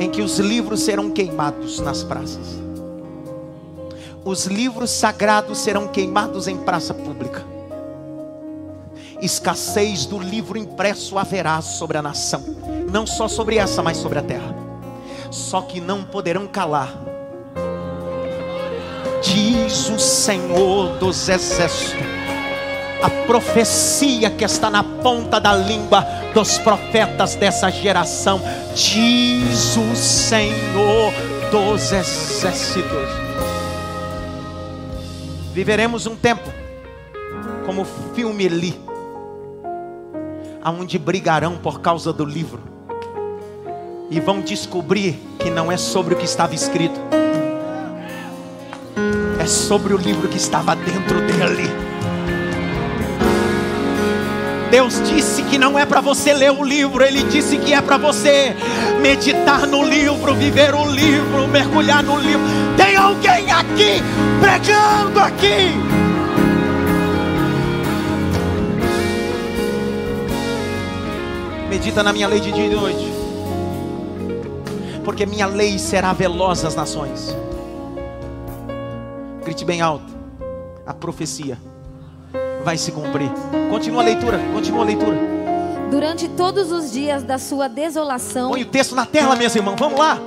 [0.00, 2.58] em que os livros serão queimados nas praças,
[4.24, 7.44] os livros sagrados serão queimados em praça pública,
[9.24, 12.42] escassez do livro impresso haverá sobre a nação,
[12.90, 14.54] não só sobre essa, mas sobre a terra,
[15.30, 16.92] só que não poderão calar,
[19.22, 22.14] diz o Senhor dos exércitos
[23.04, 28.40] a profecia que está na ponta da língua dos profetas dessa geração,
[28.74, 31.12] diz o Senhor
[31.50, 33.08] dos exércitos.
[35.52, 36.50] Viveremos um tempo
[37.66, 38.80] como filme Eli,
[40.64, 42.60] aonde brigarão por causa do livro
[44.10, 46.98] e vão descobrir que não é sobre o que estava escrito,
[49.38, 51.94] é sobre o livro que estava dentro dele
[54.74, 57.96] Deus disse que não é para você ler o livro, Ele disse que é para
[57.96, 58.56] você
[59.00, 62.44] meditar no livro, viver o livro, mergulhar no livro.
[62.76, 64.02] Tem alguém aqui
[64.40, 65.93] pregando aqui.
[71.84, 73.12] Medita na minha lei de dia e de noite,
[75.04, 77.36] porque minha lei será veloz às nações.
[79.44, 80.10] Grite bem alto,
[80.86, 81.58] a profecia
[82.64, 83.30] vai se cumprir.
[83.68, 85.14] Continua a leitura, continua a leitura.
[85.90, 88.48] Durante todos os dias da sua desolação.
[88.48, 90.18] Põe o texto na tela, meus irmãos, vamos lá.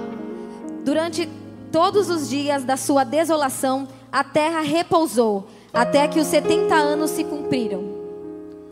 [0.85, 1.27] Durante
[1.71, 7.23] todos os dias da sua desolação, a terra repousou, até que os 70 anos se
[7.23, 7.83] cumpriram.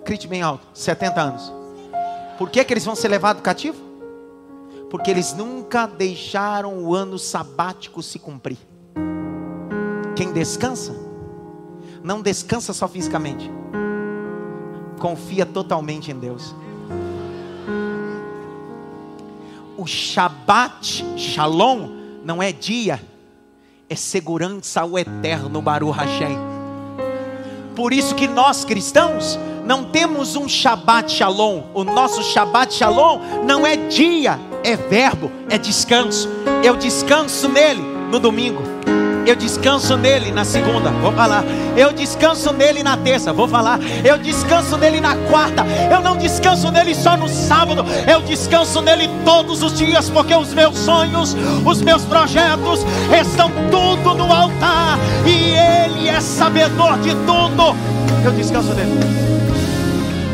[0.05, 1.64] Grite bem alto: 70 anos.
[2.37, 3.77] Por que, que eles vão ser levados cativo?
[4.89, 8.57] Porque eles nunca deixaram o ano sabático se cumprir.
[10.15, 10.95] Quem descansa,
[12.03, 13.49] não descansa só fisicamente,
[14.99, 16.55] confia totalmente em Deus.
[19.77, 21.89] O Shabat Shalom
[22.23, 23.01] não é dia,
[23.89, 26.37] é segurança ao eterno Baruch Hashem.
[27.75, 31.63] Por isso que nós cristãos não temos um Shabat Shalom.
[31.73, 36.29] O nosso Shabat Shalom não é dia, é verbo, é descanso.
[36.63, 38.61] Eu descanso nele no domingo.
[39.25, 41.43] Eu descanso nele na segunda, vou falar.
[41.75, 43.79] Eu descanso nele na terça, vou falar.
[44.03, 45.65] Eu descanso nele na quarta.
[45.91, 47.83] Eu não descanso nele só no sábado.
[48.07, 51.35] Eu descanso nele todos os dias, porque os meus sonhos,
[51.65, 52.85] os meus projetos
[53.19, 54.99] estão tudo no altar.
[55.25, 57.75] E ele é sabedor de tudo.
[58.23, 59.34] Eu descanso nele.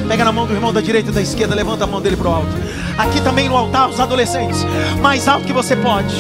[0.08, 2.30] Pega na mão do irmão da direita e da esquerda, levanta a mão dele para
[2.30, 2.50] o alto.
[2.98, 4.66] Aqui também no altar, os adolescentes,
[5.02, 6.16] mais alto que você pode.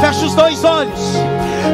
[0.00, 1.00] Feche os dois olhos,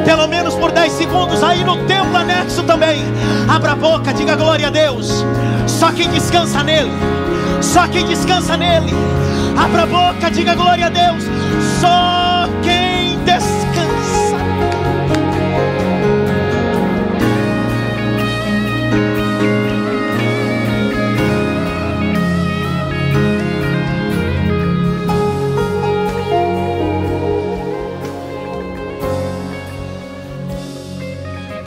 [0.04, 3.02] pelo menos por 10 segundos, aí no templo anexo também.
[3.48, 5.24] Abra a boca, diga glória a Deus.
[5.66, 6.92] Só quem descansa nele,
[7.60, 8.92] só quem descansa nele.
[9.56, 11.24] Abra a boca, diga glória a Deus.
[11.80, 12.79] Só quem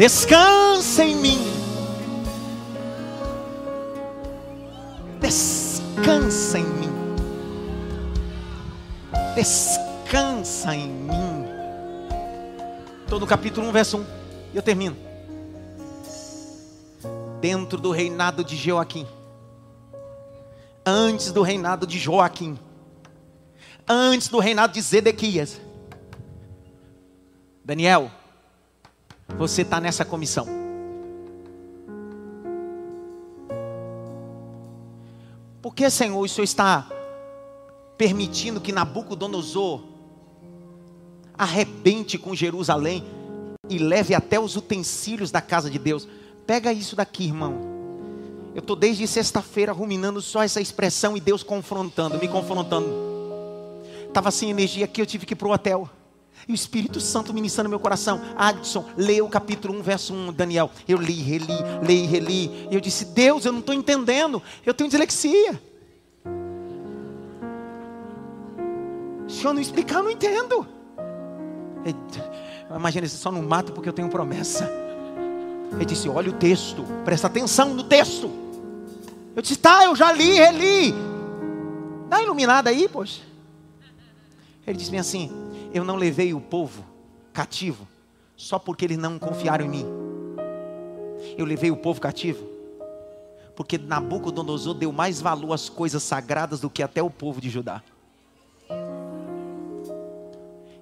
[0.04, 1.40] Descansa em mim.
[5.22, 6.92] Descansa em mim.
[9.34, 11.46] Descansa em mim.
[13.04, 14.06] Estou no capítulo 1, verso 1.
[14.54, 14.98] E eu termino.
[17.40, 19.08] Dentro do reinado de Joaquim.
[20.86, 22.60] Antes do reinado de Joaquim.
[23.88, 25.62] Antes do reinado de Zedequias.
[27.64, 28.12] Daniel
[29.38, 30.48] você está nessa comissão.
[35.62, 36.88] Por que, Senhor, o Senhor está
[37.98, 39.82] permitindo que Nabucodonosor
[41.38, 43.04] arrebente com Jerusalém
[43.70, 46.08] e leve até os utensílios da casa de Deus?
[46.46, 47.74] Pega isso daqui, irmão.
[48.54, 52.88] Eu estou desde sexta-feira ruminando só essa expressão e Deus confrontando, me confrontando.
[54.08, 55.90] Estava sem energia aqui, eu tive que ir para o hotel.
[56.48, 58.22] E o Espírito Santo ministrando meu coração.
[58.36, 60.70] Adson, leia o capítulo 1, verso 1, Daniel.
[60.88, 62.68] Eu li, reli, li, reli.
[62.70, 64.42] E eu disse: Deus, eu não estou entendendo.
[64.66, 65.62] Eu tenho dislexia.
[69.28, 70.68] Senhor não explicar, eu não entendo.
[72.76, 74.70] Imagina, só não mata porque eu tenho promessa.
[75.74, 78.30] Ele disse: Olha o texto, presta atenção no texto.
[79.36, 80.94] Eu disse: Tá, eu já li, reli.
[82.10, 83.22] Dá iluminada aí, poxa.
[84.66, 85.32] Ele disse assim:
[85.74, 86.86] eu não levei o povo
[87.34, 87.88] cativo
[88.38, 89.86] só porque eles não confiaram em mim.
[91.36, 92.48] Eu levei o povo cativo
[93.56, 97.84] porque Nabucodonosor deu mais valor às coisas sagradas do que até o povo de Judá.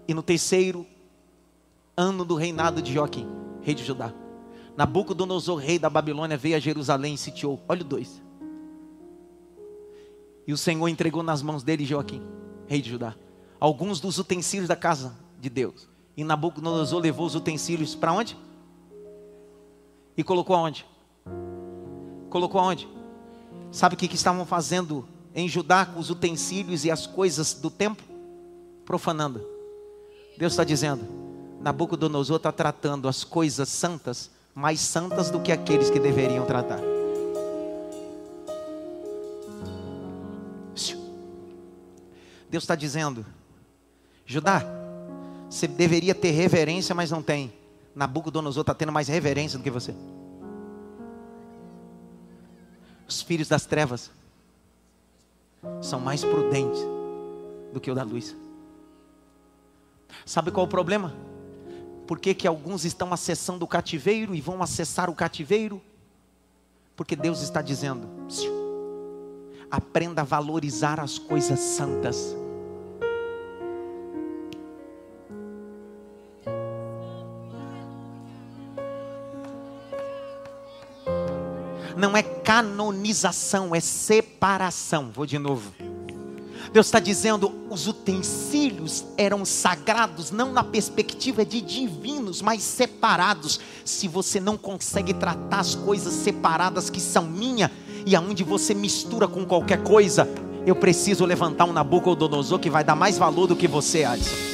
[0.08, 0.86] E no terceiro
[1.96, 3.28] ano do reinado de Joaquim,
[3.62, 4.14] rei de Judá,
[4.76, 7.62] Nabucodonosor, rei da Babilônia, veio a Jerusalém e sitiou.
[7.68, 8.22] Olha o dois.
[10.48, 12.22] E o Senhor entregou nas mãos dele Joaquim,
[12.68, 13.16] rei de Judá
[13.62, 15.88] alguns dos utensílios da casa de Deus.
[16.18, 18.36] E Nabucodonosor levou os utensílios para onde?
[20.18, 20.84] E colocou aonde?
[22.28, 22.90] Colocou aonde?
[23.72, 27.70] Sabe o que, que estavam fazendo em Judá com os utensílios e as coisas do
[27.70, 28.06] templo?
[28.84, 29.46] Profanando.
[30.38, 31.06] Deus está dizendo:
[31.62, 36.80] Nabucodonosor está tratando as coisas santas mais santas do que aqueles que deveriam tratar.
[42.50, 43.26] Deus está dizendo:
[44.32, 44.64] Judá,
[45.50, 47.52] você deveria ter reverência, mas não tem.
[47.94, 49.94] Nabucodonosor está tendo mais reverência do que você.
[53.06, 54.10] Os filhos das trevas
[55.82, 56.80] são mais prudentes
[57.74, 58.34] do que o da luz.
[60.26, 61.14] Sabe qual é o problema?
[62.08, 65.82] Por que, que alguns estão acessando o cativeiro e vão acessar o cativeiro?
[66.96, 68.08] Porque Deus está dizendo:
[69.70, 72.34] aprenda a valorizar as coisas santas.
[82.02, 85.12] Não é canonização, é separação.
[85.14, 85.72] Vou de novo.
[86.74, 93.60] Deus está dizendo: os utensílios eram sagrados, não na perspectiva de divinos, mas separados.
[93.86, 97.72] Se você não consegue tratar as coisas separadas que são minha,
[98.04, 100.28] e aonde você mistura com qualquer coisa,
[100.66, 104.50] eu preciso levantar um Nabucodonosor que vai dar mais valor do que você, Alisson.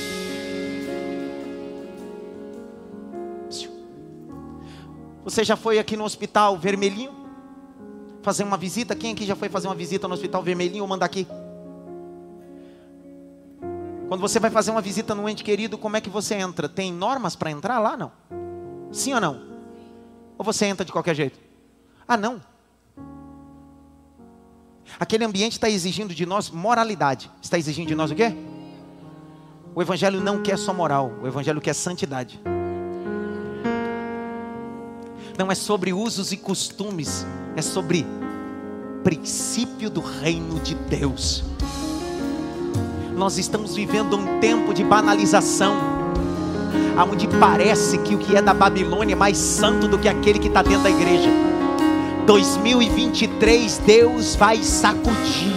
[5.24, 7.27] Você já foi aqui no hospital vermelhinho?
[8.28, 8.94] Fazer uma visita?
[8.94, 10.86] Quem aqui já foi fazer uma visita no hospital vermelhinho?
[10.86, 11.26] Manda aqui.
[14.10, 16.68] Quando você vai fazer uma visita no ente querido, como é que você entra?
[16.68, 17.96] Tem normas para entrar lá?
[17.96, 18.12] Não.
[18.92, 19.42] Sim ou não?
[20.38, 21.40] Ou você entra de qualquer jeito?
[22.06, 22.42] Ah, não.
[25.00, 27.32] Aquele ambiente está exigindo de nós moralidade.
[27.42, 28.36] Está exigindo de nós o quê?
[29.74, 32.42] O Evangelho não quer só moral, o Evangelho quer santidade.
[35.40, 37.26] Não é sobre usos e costumes,
[37.58, 38.08] é sobre
[39.04, 41.44] princípio do reino de Deus
[43.18, 45.76] nós estamos vivendo um tempo de banalização,
[47.12, 50.48] onde parece que o que é da Babilônia é mais santo do que aquele que
[50.48, 51.30] está dentro da igreja.
[52.28, 55.52] 2023, Deus vai sacudir.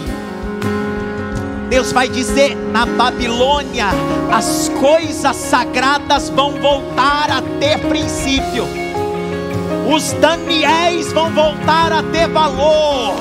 [1.69, 3.89] Deus vai dizer: na Babilônia,
[4.31, 8.65] as coisas sagradas vão voltar a ter princípio,
[9.91, 13.13] os Daniéis vão voltar a ter valor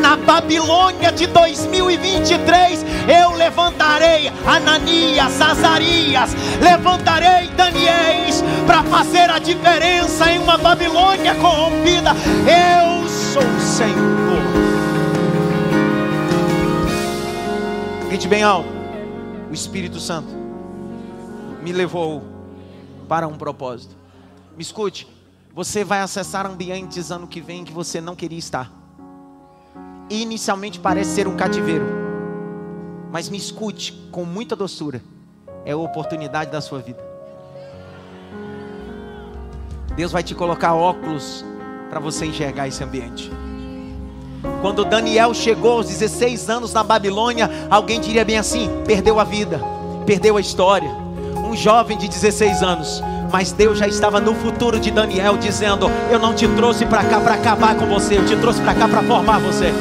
[0.00, 10.38] na Babilônia de 2023, eu levantarei Ananias, Azarias, levantarei Daniéis para fazer a diferença em
[10.38, 12.10] uma Babilônia corrompida.
[12.10, 14.40] Eu sou o Senhor.
[18.08, 18.68] Grite bem alto.
[19.48, 20.30] O Espírito Santo
[21.62, 22.24] me levou
[23.08, 23.94] para um propósito.
[24.56, 25.06] Me escute,
[25.54, 28.80] você vai acessar ambientes ano que vem que você não queria estar
[30.10, 31.86] inicialmente parece ser um cativeiro,
[33.12, 35.00] mas me escute com muita doçura,
[35.64, 36.98] é a oportunidade da sua vida.
[39.94, 41.44] Deus vai te colocar óculos
[41.88, 43.30] para você enxergar esse ambiente.
[44.62, 49.60] Quando Daniel chegou aos 16 anos na Babilônia, alguém diria bem assim: perdeu a vida,
[50.06, 50.90] perdeu a história.
[51.44, 56.18] Um jovem de 16 anos, mas Deus já estava no futuro de Daniel, dizendo: Eu
[56.18, 59.02] não te trouxe para cá para acabar com você, eu te trouxe para cá para
[59.02, 59.72] formar você.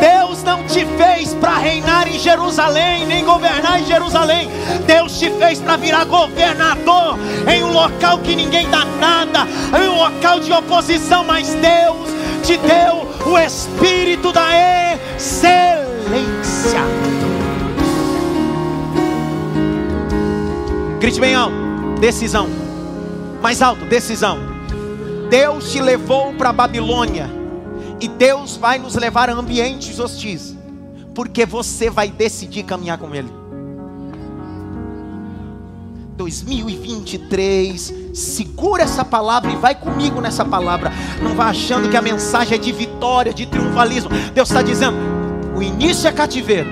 [0.00, 4.50] Deus não te fez para reinar em Jerusalém, nem governar em Jerusalém.
[4.86, 9.46] Deus te fez para virar governador em um local que ninguém dá nada,
[9.78, 12.10] em um local de oposição, mas Deus
[12.42, 14.48] te deu o espírito da
[15.16, 16.82] excelência.
[21.02, 21.56] Grite bem alto:
[21.98, 22.48] decisão.
[23.42, 24.38] Mais alto: decisão.
[25.28, 27.28] Deus te levou para a Babilônia.
[28.00, 30.56] E Deus vai nos levar a ambientes hostis.
[31.12, 33.28] Porque você vai decidir caminhar com Ele.
[36.16, 40.92] 2023, segura essa palavra e vai comigo nessa palavra.
[41.20, 44.10] Não vá achando que a mensagem é de vitória, de triunfalismo.
[44.32, 44.96] Deus está dizendo:
[45.56, 46.70] o início é cativeiro.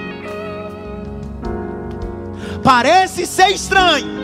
[2.62, 4.19] Parece ser estranho,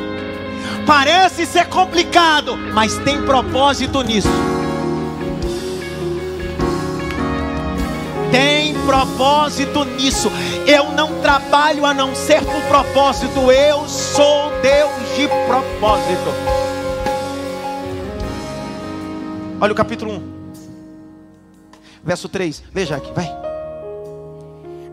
[0.87, 4.29] Parece ser complicado, mas tem propósito nisso.
[8.31, 10.31] Tem propósito nisso.
[10.65, 13.51] Eu não trabalho a não ser por propósito.
[13.51, 16.31] Eu sou Deus de propósito.
[19.61, 20.23] Olha o capítulo 1,
[22.05, 22.63] verso 3.
[22.73, 23.46] Veja aqui, vai.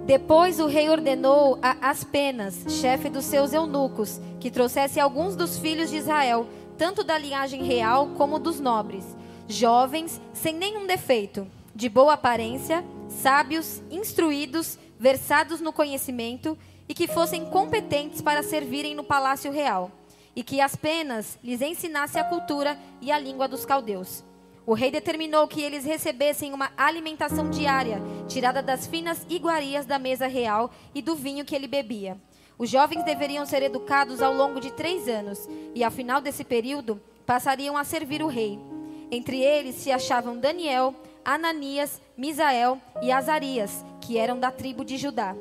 [0.06, 5.90] Depois o rei ordenou a Aspenas, chefe dos seus eunucos, que trouxesse alguns dos filhos
[5.90, 6.46] de Israel,
[6.78, 9.06] tanto da linhagem real como dos nobres,
[9.48, 16.58] jovens, sem nenhum defeito, de boa aparência, sábios, instruídos, versados no conhecimento
[16.90, 19.90] e que fossem competentes para servirem no palácio real,
[20.36, 24.22] e que Aspenas lhes ensinasse a cultura e a língua dos caldeus.
[24.66, 30.26] O rei determinou que eles recebessem uma alimentação diária, tirada das finas iguarias da mesa
[30.26, 32.18] real e do vinho que ele bebia.
[32.58, 37.02] Os jovens deveriam ser educados ao longo de três anos, e ao final desse período
[37.26, 38.58] passariam a servir o rei.
[39.12, 40.96] Entre eles se achavam Daniel,
[41.26, 45.36] Ananias, Misael e Azarias, que eram da tribo de Judá.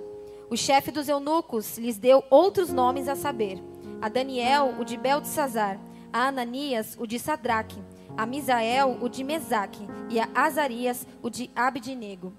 [0.51, 3.63] O chefe dos eunucos lhes deu outros nomes a saber:
[4.01, 5.79] a Daniel, o de Beltesazar,
[6.13, 7.81] a Ananias, o de Sadraque,
[8.17, 12.33] a Misael, o de Mesaque, e a Azarias, o de Abidnego.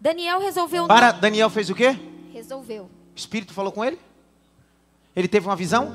[0.00, 0.86] Daniel resolveu.
[0.86, 1.96] Para, Daniel fez o quê?
[2.32, 2.84] Resolveu.
[2.84, 3.98] O Espírito falou com ele?
[5.14, 5.92] Ele teve uma visão?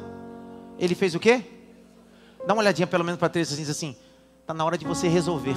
[0.80, 1.44] Ele fez o quê?
[2.46, 3.96] Dá uma olhadinha pelo menos para três assim, assim.
[4.42, 5.56] Está na hora de você resolver.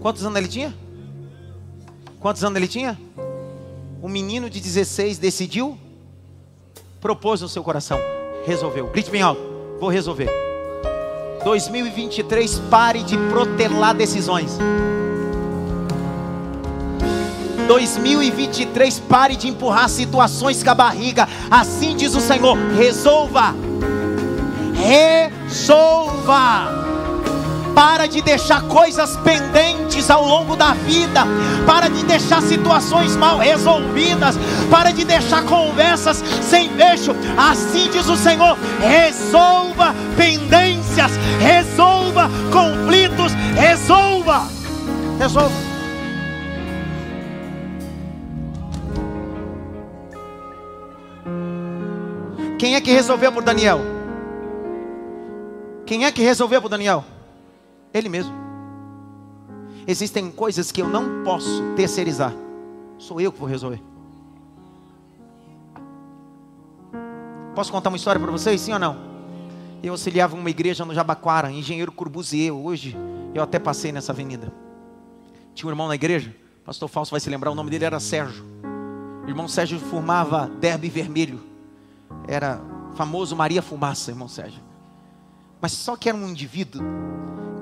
[0.00, 0.74] Quantos anos ele tinha?
[2.20, 2.98] Quantos anos ele tinha?
[4.02, 5.78] Um menino de 16 decidiu,
[7.00, 7.98] propôs no seu coração,
[8.44, 8.88] resolveu.
[8.88, 9.40] Grite bem alto,
[9.80, 10.28] vou resolver.
[11.42, 14.58] 2023, pare de protelar decisões.
[17.66, 21.26] 2023, pare de empurrar situações com a barriga.
[21.50, 23.54] Assim diz o Senhor: resolva.
[24.74, 26.79] Resolva.
[27.74, 31.22] Para de deixar coisas pendentes ao longo da vida.
[31.66, 34.36] Para de deixar situações mal resolvidas.
[34.70, 37.14] Para de deixar conversas sem fecho.
[37.36, 44.48] Assim diz o Senhor: resolva pendências, resolva conflitos, resolva.
[45.18, 45.70] Resolva.
[52.60, 53.80] Quem é que resolveu por Daniel?
[55.86, 57.02] Quem é que resolveu por Daniel?
[57.92, 58.32] Ele mesmo.
[59.86, 62.32] Existem coisas que eu não posso terceirizar.
[62.98, 63.82] Sou eu que vou resolver.
[67.54, 68.96] Posso contar uma história para vocês, sim ou não?
[69.82, 72.52] Eu auxiliava uma igreja no Jabaquara, engenheiro Corbusier.
[72.52, 72.96] Hoje
[73.34, 74.52] eu até passei nessa avenida.
[75.54, 76.34] Tinha um irmão na igreja,
[76.64, 78.44] pastor Falso vai se lembrar, o nome dele era Sérgio.
[79.24, 81.40] O irmão Sérgio formava derby vermelho.
[82.28, 82.60] Era
[82.94, 84.69] famoso Maria Fumaça, irmão Sérgio.
[85.60, 86.82] Mas só que era um indivíduo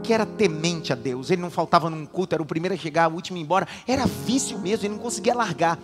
[0.03, 1.31] que era temente a Deus.
[1.31, 3.69] Ele não faltava num culto, era o primeiro a chegar, o último a ir embora.
[3.87, 5.79] Era vício mesmo, ele não conseguia largar.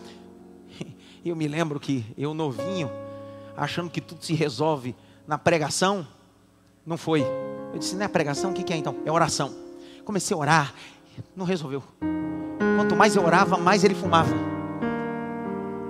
[1.25, 2.91] Eu me lembro que eu novinho,
[3.57, 4.95] achando que tudo se resolve
[5.27, 6.07] na pregação,
[6.85, 7.23] não foi.
[7.73, 8.97] Eu disse, não é pregação, o que é então?
[9.07, 9.55] É oração.
[10.05, 10.75] Comecei a orar,
[11.35, 11.83] não resolveu.
[12.77, 14.35] Quanto mais eu orava, mais ele fumava.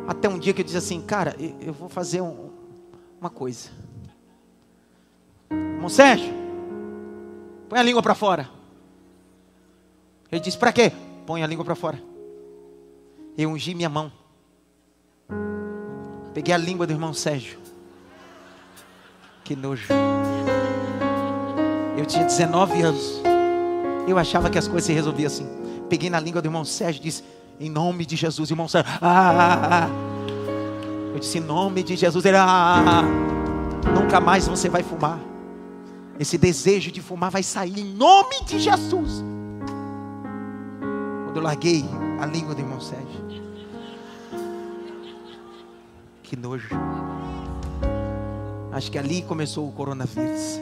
[0.07, 2.51] Até um dia que eu disse assim, cara, eu vou fazer um,
[3.21, 3.71] uma coisa.
[5.75, 6.35] Irmão Sérgio,
[7.75, 8.49] Põe a língua para fora.
[10.31, 10.93] Ele disse: Para quê?
[11.27, 12.01] Põe a língua para fora.
[13.37, 14.13] Eu ungi minha mão.
[16.33, 17.59] Peguei a língua do irmão Sérgio.
[19.43, 19.89] Que nojo.
[21.97, 23.21] Eu tinha 19 anos.
[24.07, 25.47] Eu achava que as coisas se resolviam assim.
[25.89, 27.25] Peguei na língua do irmão Sérgio e disse:
[27.59, 28.93] Em nome de Jesus, irmão Sérgio.
[29.03, 29.89] Ah, ah, ah.
[31.13, 32.25] Eu disse: Em nome de Jesus.
[32.25, 33.03] Ele, ah,
[33.95, 35.34] nunca mais você vai fumar.
[36.19, 39.23] Esse desejo de fumar vai sair em nome de Jesus.
[41.25, 41.85] Quando eu larguei
[42.21, 43.25] a língua do irmão Sérgio.
[46.23, 46.69] Que nojo.
[48.73, 50.61] Acho que ali começou o coronavírus.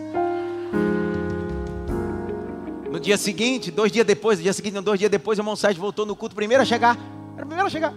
[2.91, 5.81] No dia seguinte, dois dias depois, no dia seguinte, dois dias depois, o irmão Sérgio
[5.81, 6.97] voltou no culto, primeiro a chegar.
[7.35, 7.95] Era o primeiro a chegar.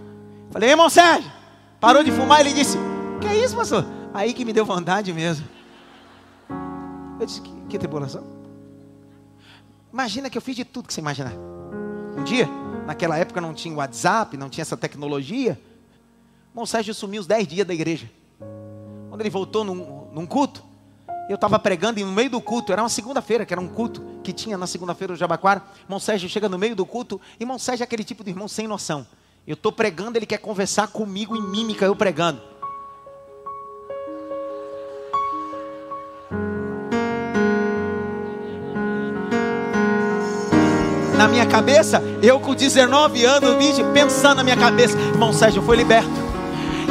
[0.50, 1.30] Falei, irmão Sérgio,
[1.80, 2.40] parou de fumar?
[2.40, 2.78] Ele disse,
[3.20, 3.84] que é isso, pastor?
[4.14, 5.55] Aí que me deu vontade mesmo.
[7.26, 8.24] Eu disse, que, que tribulação?
[9.92, 11.32] Imagina que eu fiz de tudo que você imaginar.
[12.16, 12.48] Um dia,
[12.86, 15.60] naquela época não tinha WhatsApp, não tinha essa tecnologia.
[16.48, 18.08] O irmão Sérgio sumiu os 10 dias da igreja.
[19.08, 20.62] Quando ele voltou num, num culto,
[21.28, 24.04] eu estava pregando e no meio do culto, era uma segunda-feira, que era um culto
[24.22, 25.64] que tinha na segunda-feira do Jabaquara.
[25.82, 28.46] Irmão Sérgio chega no meio do culto, e irmão Sérgio é aquele tipo de irmão
[28.46, 29.04] sem noção.
[29.44, 32.40] Eu estou pregando, ele quer conversar comigo em mímica, eu pregando.
[41.16, 45.76] Na minha cabeça, eu com 19 anos, 20, pensando na minha cabeça, irmão Sérgio foi
[45.76, 46.26] liberto.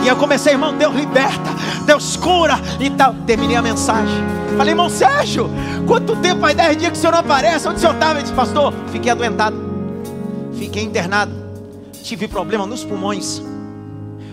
[0.04, 1.50] E eu comecei, irmão, Deus liberta,
[1.86, 3.14] Deus cura e tal.
[3.26, 4.24] Terminei a mensagem.
[4.58, 5.50] Falei, irmão Sérgio,
[5.88, 7.68] quanto tempo faz 10 dias que o senhor não aparece?
[7.68, 8.14] Onde o senhor estava?
[8.14, 9.56] Ele disse, pastor, fiquei adoentado.
[10.54, 11.32] Fiquei internado.
[12.04, 13.42] Tive problema nos pulmões.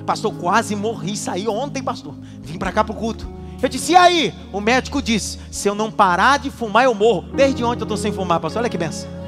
[0.04, 1.16] Pastor, quase morri.
[1.16, 2.14] Saí ontem, pastor.
[2.42, 3.26] Vim para cá para o culto.
[3.62, 4.34] Eu disse, e aí?
[4.52, 7.24] O médico disse: se eu não parar de fumar, eu morro.
[7.34, 8.60] Desde ontem eu estou sem fumar, pastor.
[8.60, 9.21] Olha que benção.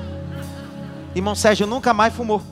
[1.15, 2.43] Irmão Sérgio nunca mais fumou.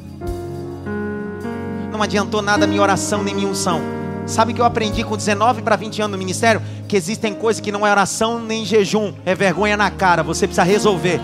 [1.90, 3.80] Não adiantou nada minha oração nem minha unção.
[4.26, 6.62] Sabe que eu aprendi com 19 para 20 anos no ministério?
[6.88, 10.62] Que existem coisas que não é oração nem jejum, é vergonha na cara, você precisa
[10.62, 11.20] resolver.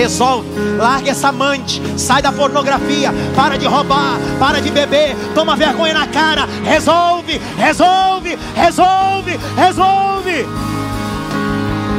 [0.00, 0.48] resolve.
[0.78, 6.06] Larga essa amante, sai da pornografia, para de roubar, para de beber, toma vergonha na
[6.06, 10.46] cara, resolve, resolve, resolve, resolve.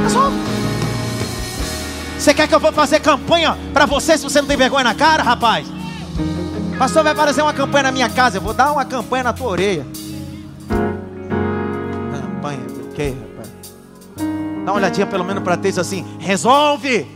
[0.04, 0.41] Resolve.
[2.22, 4.94] Você quer que eu vou fazer campanha para você se você não tem vergonha na
[4.94, 5.66] cara, rapaz?
[6.78, 8.38] Pastor, vai fazer uma campanha na minha casa.
[8.38, 9.88] Eu vou dar uma campanha na tua orelha.
[12.12, 13.52] Campanha do quê, rapaz?
[14.64, 16.06] Dá uma olhadinha pelo menos para texto assim.
[16.20, 17.08] Resolve!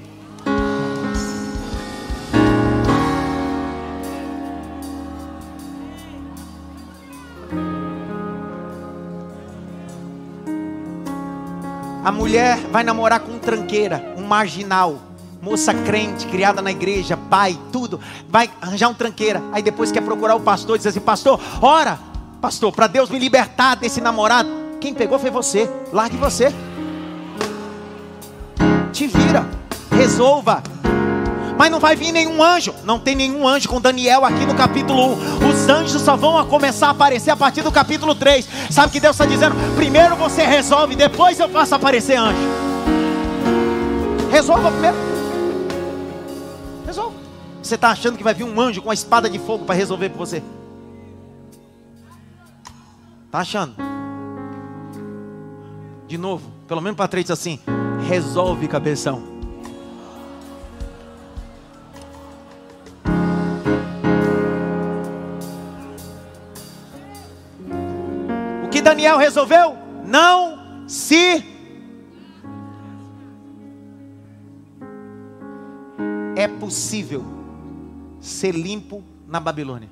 [12.04, 15.00] A mulher vai namorar com tranqueira, marginal
[15.46, 19.44] moça crente, criada na igreja, pai, tudo, vai arranjar um tranqueira.
[19.54, 22.00] Aí depois quer procurar o pastor, diz assim: Pastor, ora,
[22.42, 24.50] pastor, para Deus me libertar desse namorado.
[24.82, 26.52] Quem pegou foi você, largue você.
[28.92, 29.48] Te vira,
[29.92, 30.64] resolva.
[31.58, 32.74] Mas não vai vir nenhum anjo.
[32.84, 35.50] Não tem nenhum anjo com Daniel aqui no capítulo 1.
[35.50, 38.46] Os anjos só vão começar a aparecer a partir do capítulo 3.
[38.70, 39.56] Sabe o que Deus está dizendo?
[39.76, 42.75] Primeiro você resolve, depois eu faço aparecer anjo.
[44.36, 44.98] Resolva primeiro.
[47.64, 50.10] Você está achando que vai vir um anjo com uma espada de fogo para resolver
[50.10, 50.44] para você?
[53.28, 53.76] Está achando?
[56.06, 57.62] De novo, pelo menos para três assim:
[58.10, 59.24] resolve, cabeção.
[68.66, 69.78] O que Daniel resolveu?
[70.04, 71.55] Não se
[76.46, 77.24] é possível
[78.22, 79.90] ser limpo na Babilônia.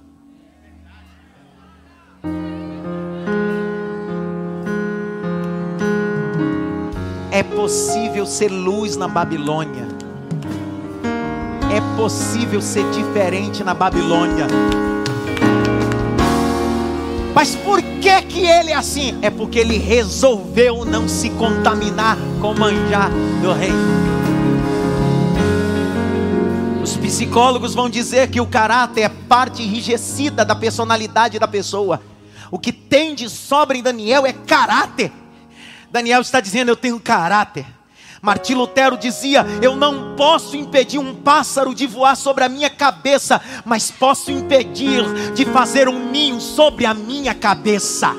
[7.32, 9.88] É possível ser luz na Babilônia.
[11.76, 14.46] É possível ser diferente na Babilônia.
[17.34, 19.18] Mas por que que ele é assim?
[19.24, 23.10] É porque ele resolveu não se contaminar com manjar
[23.42, 24.23] do rei.
[27.24, 32.02] Psicólogos vão dizer que o caráter é parte enrijecida da personalidade da pessoa.
[32.52, 35.10] O que tem de sobra em Daniel é caráter.
[35.90, 37.66] Daniel está dizendo: Eu tenho caráter.
[38.22, 43.40] Martim Lutero dizia: Eu não posso impedir um pássaro de voar sobre a minha cabeça,
[43.64, 48.14] mas posso impedir de fazer um ninho sobre a minha cabeça.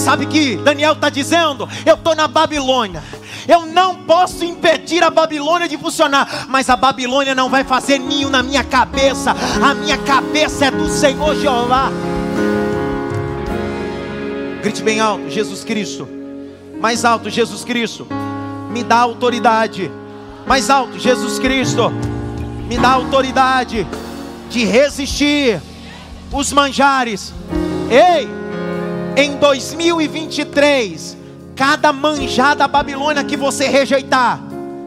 [0.00, 1.68] Sabe que Daniel está dizendo?
[1.84, 3.02] Eu estou na Babilônia.
[3.46, 8.30] Eu não posso impedir a Babilônia de funcionar, mas a Babilônia não vai fazer ninho
[8.30, 9.34] na minha cabeça.
[9.62, 11.90] A minha cabeça é do Senhor Jeová.
[14.62, 16.08] Grite bem alto, Jesus Cristo.
[16.80, 18.06] Mais alto, Jesus Cristo.
[18.70, 19.90] Me dá autoridade.
[20.46, 21.90] Mais alto, Jesus Cristo.
[22.66, 23.86] Me dá autoridade
[24.48, 25.60] de resistir
[26.32, 27.34] os manjares.
[27.90, 28.39] Ei!
[29.20, 31.14] Em 2023,
[31.54, 34.40] cada manjada Babilônia que você rejeitar,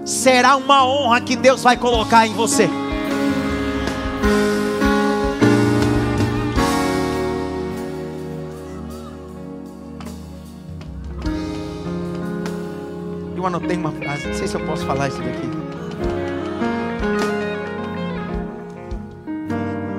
[0.03, 2.67] será uma honra que Deus vai colocar em você.
[13.37, 15.51] Eu anotei uma frase, não sei se eu posso falar isso daqui.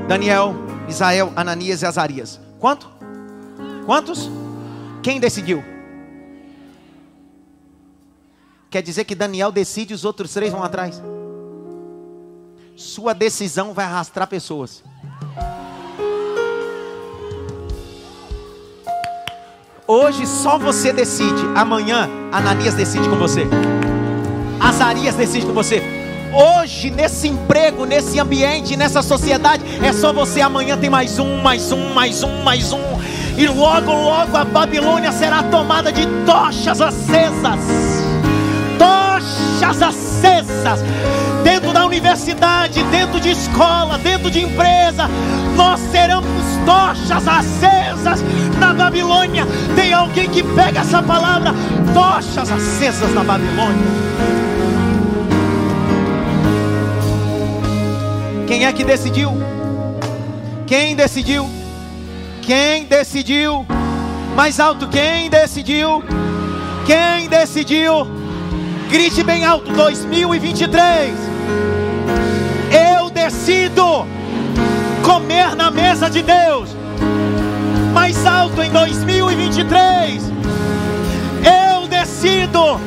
[0.09, 0.57] Daniel,
[0.89, 2.41] Isael, Ananias e Azarias.
[2.59, 2.94] Quanto?
[3.87, 4.31] Quantos?
[5.03, 5.63] Quem decidiu?
[8.71, 11.01] Quer dizer que Daniel decide e os outros três vão atrás.
[12.77, 14.83] Sua decisão vai arrastar pessoas.
[19.87, 21.43] Hoje só você decide.
[21.55, 23.47] Amanhã Ananias decide com você.
[24.59, 25.83] Azarias decide com você.
[26.35, 30.41] Hoje, nesse emprego, nesse ambiente, nessa sociedade, é só você.
[30.41, 35.11] Amanhã tem mais um, mais um, mais um, mais um e logo, logo a Babilônia
[35.11, 37.61] será tomada de tochas acesas.
[38.79, 40.81] Tochas acesas.
[41.43, 45.09] Dentro da universidade, dentro de escola, dentro de empresa,
[45.57, 46.25] nós seremos
[46.65, 48.23] tochas acesas
[48.59, 49.45] na Babilônia.
[49.75, 51.53] Tem alguém que pega essa palavra,
[51.93, 53.85] tochas acesas na Babilônia.
[58.47, 59.33] Quem é que decidiu?
[60.67, 61.64] Quem decidiu?
[62.47, 63.65] Quem decidiu?
[64.37, 66.03] Mais alto, quem decidiu?
[66.85, 68.07] Quem decidiu?
[68.91, 71.15] Grite bem alto, 2023.
[72.99, 74.07] Eu decido
[75.03, 76.69] comer na mesa de Deus.
[77.95, 80.23] Mais alto em 2023.
[81.73, 82.79] Eu decido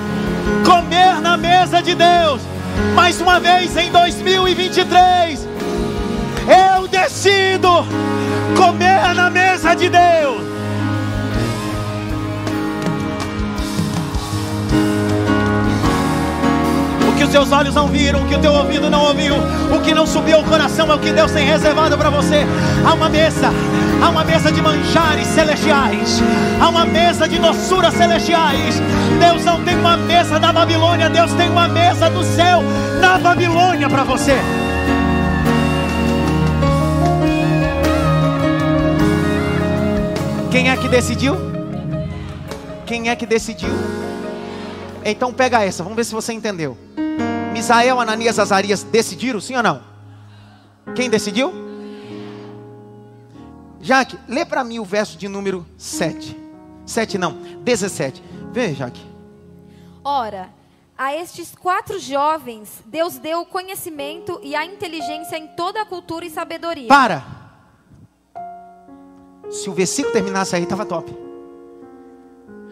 [0.63, 2.41] comer na mesa de Deus.
[2.93, 5.47] mais uma vez em 2023,
[6.75, 7.85] eu decido
[8.55, 10.43] comer na mesa de Deus.
[17.07, 19.35] O que os seus olhos não viram, o que o teu ouvido não ouviu,
[19.75, 22.45] o que não subiu ao coração é o que Deus tem reservado para você.
[22.85, 23.51] Há uma mesa,
[24.01, 26.21] há uma mesa de manjares celestiais,
[26.61, 28.79] há uma mesa de doçuras celestiais.
[29.19, 32.63] Deus não tem uma mesa da Babilônia, Deus tem uma mesa do céu
[33.01, 34.37] na Babilônia para você.
[40.57, 41.35] Quem é que decidiu?
[42.87, 43.69] Quem é que decidiu?
[45.05, 46.75] Então pega essa, vamos ver se você entendeu.
[47.53, 49.83] Misael, Ananias, Azarias decidiram, sim ou não?
[50.95, 51.53] Quem decidiu?
[53.79, 56.35] Jaque, lê para mim o verso de número 7.
[56.87, 58.23] 7 não, 17.
[58.51, 59.05] Vê, Jaque.
[60.03, 60.49] Ora,
[60.97, 66.25] a estes quatro jovens, Deus deu o conhecimento e a inteligência em toda a cultura
[66.25, 66.87] e sabedoria.
[66.87, 67.36] Para!
[69.49, 71.27] Se o versículo terminasse aí, estava top.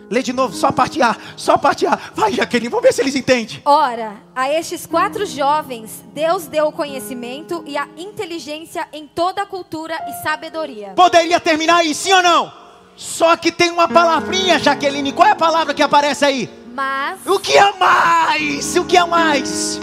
[0.09, 1.97] Lê de novo, só a parte A, só a parte A.
[2.13, 3.61] Vai, Jaqueline, vamos ver se eles entendem.
[3.65, 9.45] Ora, a estes quatro jovens, Deus deu o conhecimento e a inteligência em toda a
[9.45, 10.89] cultura e sabedoria.
[10.95, 12.51] Poderia terminar aí, sim ou não?
[12.95, 15.11] Só que tem uma palavrinha, Jaqueline.
[15.11, 16.49] Qual é a palavra que aparece aí?
[16.73, 17.25] Mas.
[17.25, 18.75] O que é mais?
[18.75, 19.79] O que é mais?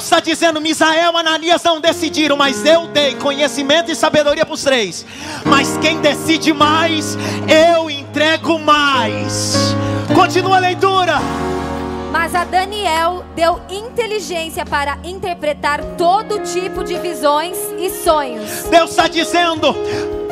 [0.00, 4.64] Deus está dizendo: Misael, Ananias não decidiram, mas eu dei conhecimento e sabedoria para os
[4.64, 5.04] três.
[5.44, 9.74] Mas quem decide mais, eu entrego mais.
[10.14, 11.18] Continua a leitura.
[12.10, 18.64] Mas a Daniel deu inteligência para interpretar todo tipo de visões e sonhos.
[18.70, 19.74] Deus está dizendo: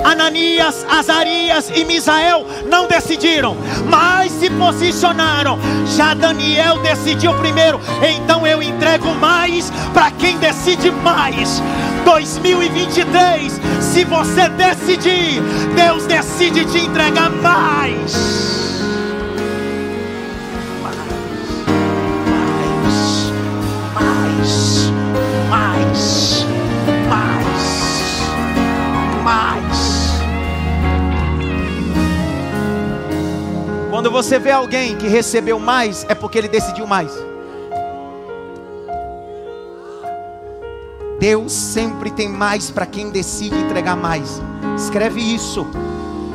[0.04, 3.56] Ananias, Azarias e Misael não decidiram,
[3.88, 5.58] mas se posicionaram.
[5.96, 11.62] Já Daniel decidiu primeiro, então eu entrego mais para quem decide mais.
[12.04, 15.42] 2023, se você decidir,
[15.74, 18.67] Deus decide te entregar mais.
[25.48, 26.44] Mais,
[27.08, 28.20] mais,
[29.24, 30.08] mais.
[33.90, 37.10] Quando você vê alguém que recebeu mais, é porque ele decidiu mais.
[41.18, 44.40] Deus sempre tem mais para quem decide entregar mais.
[44.76, 45.66] Escreve isso.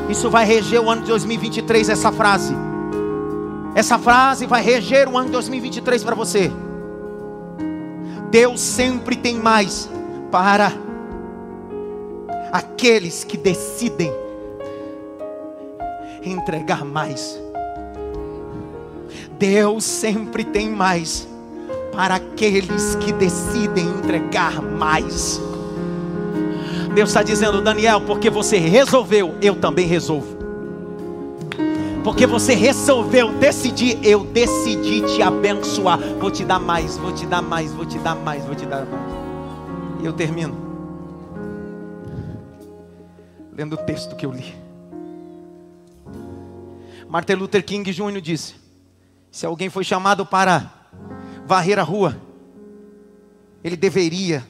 [0.09, 2.53] Isso vai reger o ano de 2023, essa frase.
[3.75, 6.51] Essa frase vai reger o ano de 2023 para você.
[8.33, 9.87] Deus sempre tem mais
[10.31, 10.73] para
[12.51, 14.11] aqueles que decidem
[16.25, 17.39] entregar mais.
[19.37, 21.27] Deus sempre tem mais
[21.91, 25.39] para aqueles que decidem entregar mais.
[26.95, 30.32] Deus está dizendo, Daniel, porque você resolveu, eu também resolvo.
[32.03, 35.97] Porque você resolveu decidir, eu decidi te abençoar.
[36.19, 38.85] Vou te dar mais, vou te dar mais, vou te dar mais, vou te dar
[38.85, 39.13] mais.
[40.01, 40.53] E eu termino.
[43.53, 44.53] Lendo o texto que eu li.
[47.07, 48.19] Martin Luther King Jr.
[48.19, 48.55] disse:
[49.31, 50.73] Se alguém foi chamado para
[51.45, 52.17] varrer a rua,
[53.63, 54.43] ele deveria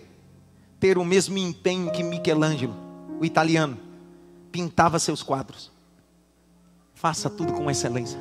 [0.79, 2.73] ter o mesmo empenho que Michelangelo,
[3.19, 3.77] o italiano,
[4.51, 5.72] pintava seus quadros.
[7.03, 8.17] Faça tudo com excelência.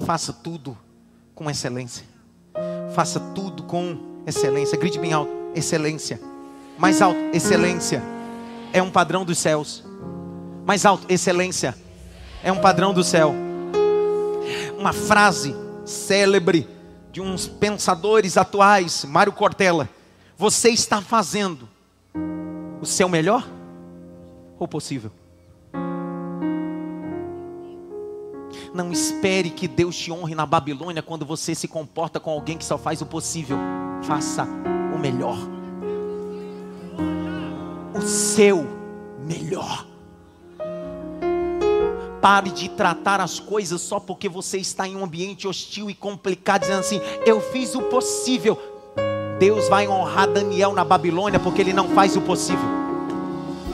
[0.00, 0.76] Faça tudo
[1.36, 2.04] com excelência.
[2.92, 3.96] Faça tudo com
[4.26, 4.76] excelência.
[4.76, 6.20] Grite bem alto: excelência.
[6.76, 8.02] Mais alto: excelência.
[8.72, 9.84] É um padrão dos céus.
[10.66, 11.78] Mais alto: excelência.
[12.42, 13.32] É um padrão do céu.
[14.76, 15.54] Uma frase
[15.84, 16.68] célebre
[17.12, 19.88] de uns pensadores atuais, Mário Cortella.
[20.36, 21.68] Você está fazendo
[22.80, 23.46] o seu melhor
[24.58, 25.12] ou possível?
[28.72, 32.64] Não espere que Deus te honre na Babilônia quando você se comporta com alguém que
[32.64, 33.58] só faz o possível.
[34.02, 34.46] Faça
[34.94, 35.36] o melhor.
[37.94, 38.64] O seu
[39.26, 39.86] melhor.
[42.20, 46.60] Pare de tratar as coisas só porque você está em um ambiente hostil e complicado,
[46.60, 48.56] dizendo assim: eu fiz o possível.
[49.38, 52.68] Deus vai honrar Daniel na Babilônia porque ele não faz o possível,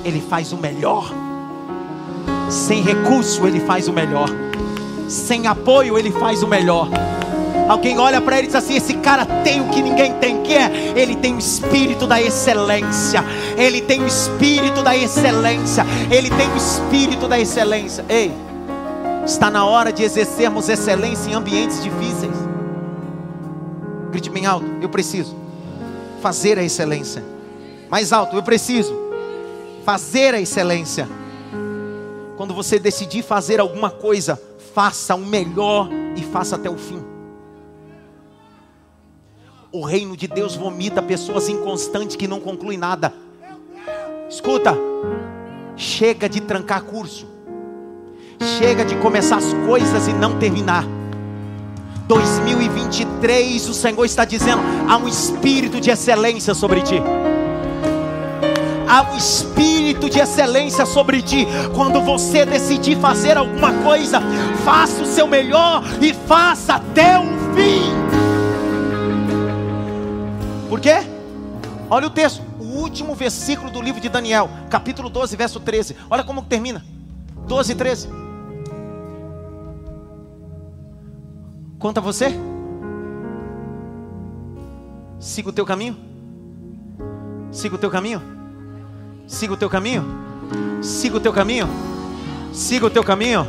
[0.05, 1.12] ele faz o melhor.
[2.48, 4.28] Sem recurso, ele faz o melhor.
[5.09, 6.89] Sem apoio, ele faz o melhor.
[7.69, 10.55] Alguém olha para ele e diz assim: esse cara tem o que ninguém tem, que
[10.55, 10.93] é?
[10.97, 13.24] Ele tem o espírito da excelência.
[13.57, 15.85] Ele tem o espírito da excelência.
[16.11, 18.05] Ele tem o espírito da excelência.
[18.09, 18.33] Ei,
[19.24, 22.35] está na hora de exercermos excelência em ambientes difíceis.
[24.11, 25.37] Grite bem alto, eu preciso
[26.23, 27.24] fazer a excelência.
[27.91, 28.97] Mais alto, eu preciso
[29.85, 31.09] fazer a excelência.
[32.37, 34.41] Quando você decidir fazer alguma coisa,
[34.77, 37.03] faça o melhor e faça até o fim.
[39.73, 43.11] O reino de Deus vomita pessoas inconstantes que não concluem nada.
[44.28, 44.77] Escuta,
[45.77, 47.27] chega de trancar curso,
[48.59, 50.85] chega de começar as coisas e não terminar.
[52.07, 57.01] 2023, o Senhor está dizendo: há um espírito de excelência sobre ti.
[58.89, 61.47] Há um espírito de excelência sobre ti.
[61.75, 64.21] Quando você decidir fazer alguma coisa,
[64.65, 67.91] faça o seu melhor e faça até o fim.
[70.69, 70.97] Por quê?
[71.89, 75.97] Olha o texto, o último versículo do livro de Daniel, capítulo 12, verso 13.
[76.11, 76.85] Olha como termina:
[77.47, 78.09] 12 e 13.
[81.79, 82.35] Conta você.
[85.19, 85.97] Siga o teu caminho.
[87.51, 88.21] Siga o teu caminho.
[89.27, 90.05] Siga o teu caminho.
[90.81, 91.69] Siga o teu caminho.
[92.53, 93.47] Siga o teu caminho.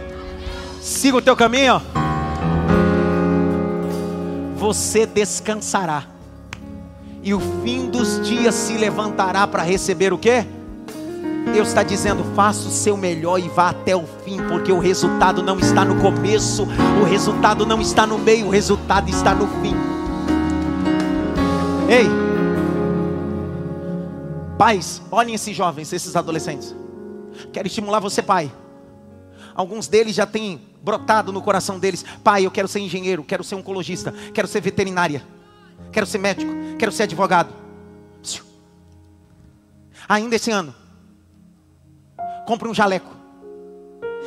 [0.82, 1.82] Siga o teu caminho.
[4.56, 6.04] Você descansará.
[7.22, 10.46] E o fim dos dias se levantará para receber o quê?
[11.54, 15.44] Deus está dizendo: faça o seu melhor e vá até o fim, porque o resultado
[15.44, 16.68] não está no começo,
[17.02, 19.76] o resultado não está no meio, o resultado está no fim.
[21.90, 22.27] Ei,
[24.58, 26.76] pais, olhem esses jovens, esses adolescentes.
[27.54, 28.52] Quero estimular você, pai.
[29.54, 33.56] Alguns deles já têm brotado no coração deles: pai, eu quero ser engenheiro, quero ser
[33.56, 35.24] oncologista, quero ser veterinária,
[35.92, 37.54] quero ser médico, quero ser advogado.
[40.10, 40.74] Ainda esse ano,
[42.46, 43.16] compre um jaleco.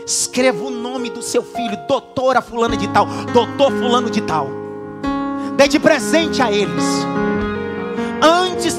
[0.06, 4.48] Escreva o nome do seu filho, doutora fulana de tal, doutor fulano de tal.
[5.56, 6.84] Dê de presente a eles.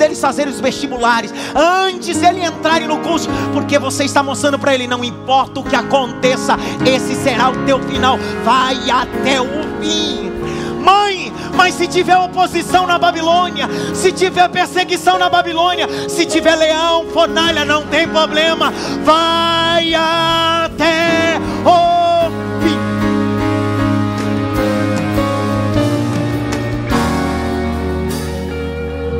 [0.01, 4.87] Deles fazerem os vestibulares, antes deles entrarem no curso, porque você está mostrando para ele:
[4.87, 9.45] não importa o que aconteça, esse será o teu final, vai até o
[9.79, 10.31] fim.
[10.83, 17.05] Mãe, mas se tiver oposição na Babilônia, se tiver perseguição na Babilônia, se tiver leão,
[17.13, 18.73] fornalha, não tem problema,
[19.05, 22.00] vai até o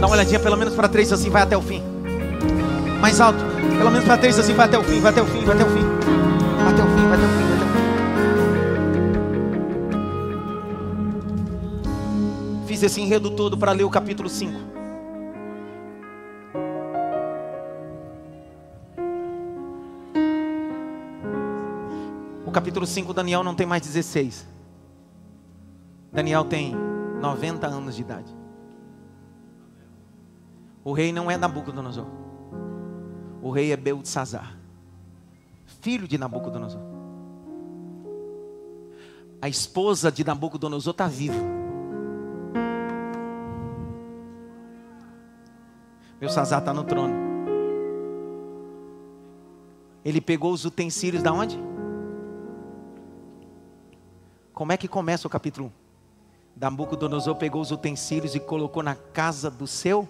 [0.02, 1.82] Dá uma olhadinha pelo menos para três assim, vai até o fim.
[3.00, 3.40] Mais alto,
[3.78, 5.64] pelo menos para três assim, vai até o fim, vai até o fim, vai até
[5.64, 5.84] o fim.
[6.58, 7.52] Vai até o fim, vai até o fim.
[12.82, 14.60] fiz esse enredo todo para ler o capítulo 5.
[22.44, 24.48] O capítulo 5, Daniel não tem mais 16.
[26.12, 26.76] Daniel tem
[27.22, 28.41] 90 anos de idade.
[30.84, 32.06] O rei não é Nabucodonosor.
[33.42, 34.58] O rei é Beltzazar,
[35.66, 36.82] filho de Nabucodonosor.
[39.42, 41.62] A esposa de Nabucodonosor está viva.
[46.20, 47.16] Meu Sazá está no trono.
[50.06, 51.60] Ele pegou os utensílios da onde?
[54.54, 55.68] Como é que começa o capítulo
[56.56, 56.60] 1?
[56.60, 60.08] Nabucodonosor pegou os utensílios e colocou na casa do seu.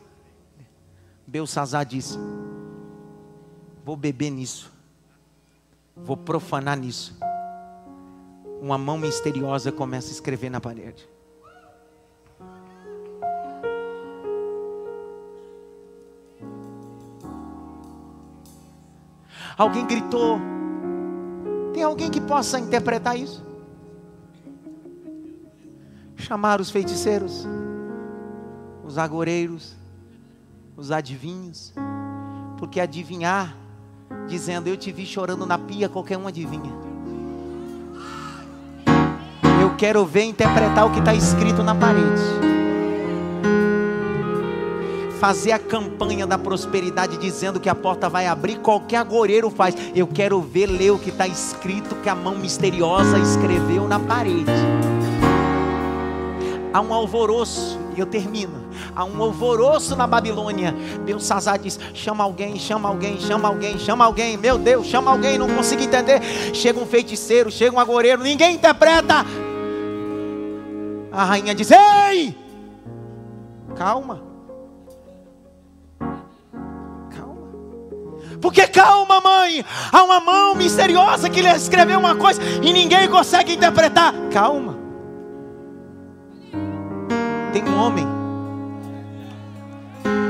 [1.31, 2.19] Belsazar disse:
[3.85, 4.69] Vou beber nisso,
[5.95, 7.17] vou profanar nisso.
[8.61, 11.07] Uma mão misteriosa começa a escrever na parede.
[19.57, 20.37] Alguém gritou.
[21.73, 23.41] Tem alguém que possa interpretar isso?
[26.17, 27.47] Chamar os feiticeiros,
[28.83, 29.79] os agoreiros,
[30.75, 31.73] os adivinhos,
[32.57, 33.55] porque adivinhar,
[34.27, 36.71] dizendo eu te vi chorando na pia, qualquer um adivinha.
[39.61, 42.51] Eu quero ver interpretar o que está escrito na parede
[45.21, 49.75] fazer a campanha da prosperidade dizendo que a porta vai abrir, qualquer agoreiro faz.
[49.93, 54.49] Eu quero ver, ler o que está escrito que a mão misteriosa escreveu na parede.
[56.73, 58.69] Há um alvoroço, e eu termino.
[58.95, 60.73] Há um alvoroço na Babilônia.
[61.05, 64.37] Deus Sazá diz: chama alguém, chama alguém, chama alguém, chama alguém.
[64.37, 66.21] Meu Deus, chama alguém, não consigo entender.
[66.53, 69.25] Chega um feiticeiro, chega um agoreiro, ninguém interpreta.
[71.11, 72.35] A rainha diz: Ei!
[73.75, 74.23] Calma.
[77.09, 77.47] Calma.
[78.41, 79.65] Porque calma, mãe.
[79.91, 84.13] Há uma mão misteriosa que lhe escreveu uma coisa e ninguém consegue interpretar.
[84.31, 84.80] Calma.
[87.53, 88.07] Tem um homem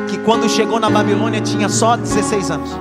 [0.10, 2.72] que quando chegou na Babilônia tinha só 16 anos.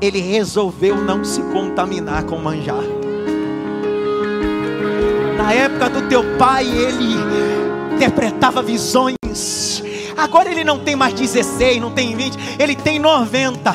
[0.00, 2.82] Ele resolveu não se contaminar com manjar.
[5.36, 7.16] Na época do teu pai, ele
[7.94, 9.82] interpretava visões.
[10.16, 13.74] Agora ele não tem mais 16, não tem 20, ele tem 90.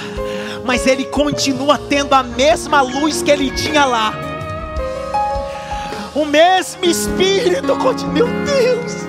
[0.66, 4.27] Mas ele continua tendo a mesma luz que ele tinha lá.
[6.18, 8.12] O mesmo espírito continua.
[8.12, 9.08] Meu Deus!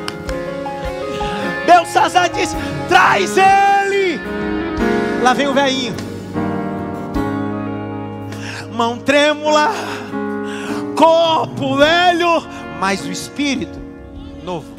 [1.65, 2.55] Belsazar diz:
[2.87, 4.21] traz ele.
[5.23, 5.95] Lá vem o velhinho.
[8.75, 9.71] Mão trêmula,
[10.95, 12.47] corpo velho,
[12.79, 13.79] mas o espírito
[14.45, 14.77] novo.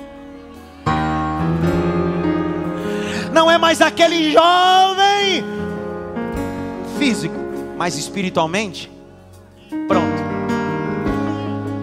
[3.34, 5.44] Não é mais aquele jovem
[7.00, 7.40] físico,
[7.76, 8.92] mas espiritualmente
[9.88, 10.09] pronto.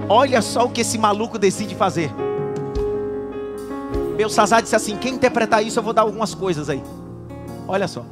[0.09, 2.11] Olha só o que esse maluco decide fazer.
[4.17, 6.83] Belsazar disse assim: quem interpretar isso, eu vou dar algumas coisas aí.
[7.67, 8.05] Olha só.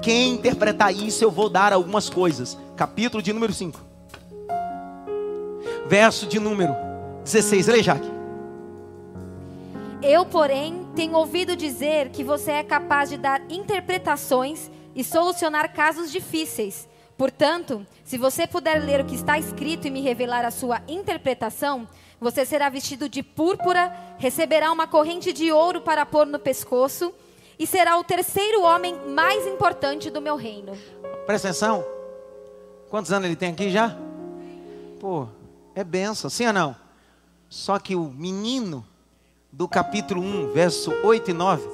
[0.00, 2.56] Quem interpretar isso, eu vou dar algumas coisas.
[2.76, 3.80] Capítulo de número 5.
[5.88, 6.74] Verso de número
[7.24, 7.66] 16.
[7.66, 8.10] Leia, Jaque.
[10.02, 16.12] Eu, porém, tenho ouvido dizer que você é capaz de dar interpretações e solucionar casos
[16.12, 16.88] difíceis.
[17.16, 21.88] Portanto, se você puder ler o que está escrito e me revelar a sua interpretação,
[22.20, 27.12] você será vestido de púrpura, receberá uma corrente de ouro para pôr no pescoço
[27.58, 30.72] e será o terceiro homem mais importante do meu reino.
[31.26, 31.84] Presta atenção.
[32.90, 33.96] Quantos anos ele tem aqui já?
[35.00, 35.26] Pô,
[35.74, 36.76] é benção, sim ou não?
[37.48, 38.86] Só que o menino
[39.50, 41.68] do capítulo 1, verso 8 e 9,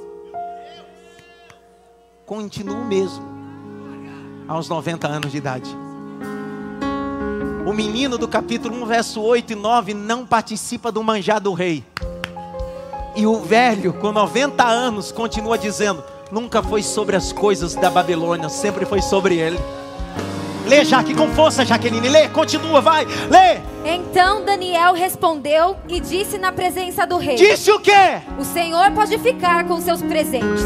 [2.27, 3.25] continua o mesmo,
[4.49, 5.71] aos 90 anos de idade.
[7.65, 11.85] O menino do capítulo 1, verso 8 e 9, não participa do manjar do rei.
[13.15, 18.49] E o velho, com 90 anos, continua dizendo: nunca foi sobre as coisas da Babilônia,
[18.49, 19.59] sempre foi sobre ele.
[20.67, 22.09] Lê, Jaque, com força, Jaqueline.
[22.09, 23.61] Lê, continua, vai, lê.
[23.85, 28.23] Então Daniel respondeu e disse na presença do rei: Disse o quê?
[28.39, 30.63] O Senhor pode ficar com seus presentes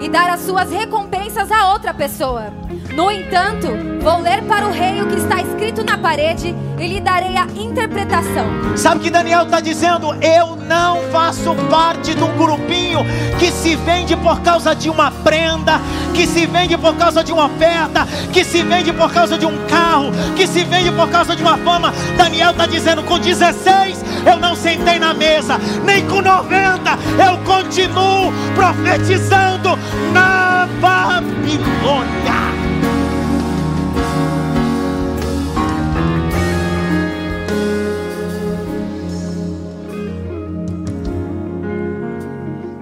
[0.00, 2.52] e dar as suas recompensas a outra pessoa.
[2.94, 3.68] No entanto,
[4.00, 7.46] vou ler para o rei o que está escrito na parede e lhe darei a
[7.56, 8.46] interpretação.
[8.76, 10.14] Sabe que Daniel está dizendo?
[10.22, 13.00] Eu não faço parte de um grupinho
[13.38, 15.80] que se vende por causa de uma prenda,
[16.14, 19.66] que se vende por causa de uma oferta, que se vende por causa de um
[19.66, 21.92] carro, que se vende por causa de uma fama.
[22.16, 28.32] Daniel está dizendo: com 16 eu não sentei na mesa, nem com 90 eu continuo
[28.54, 29.78] profetizando
[30.12, 32.38] na Babilônia.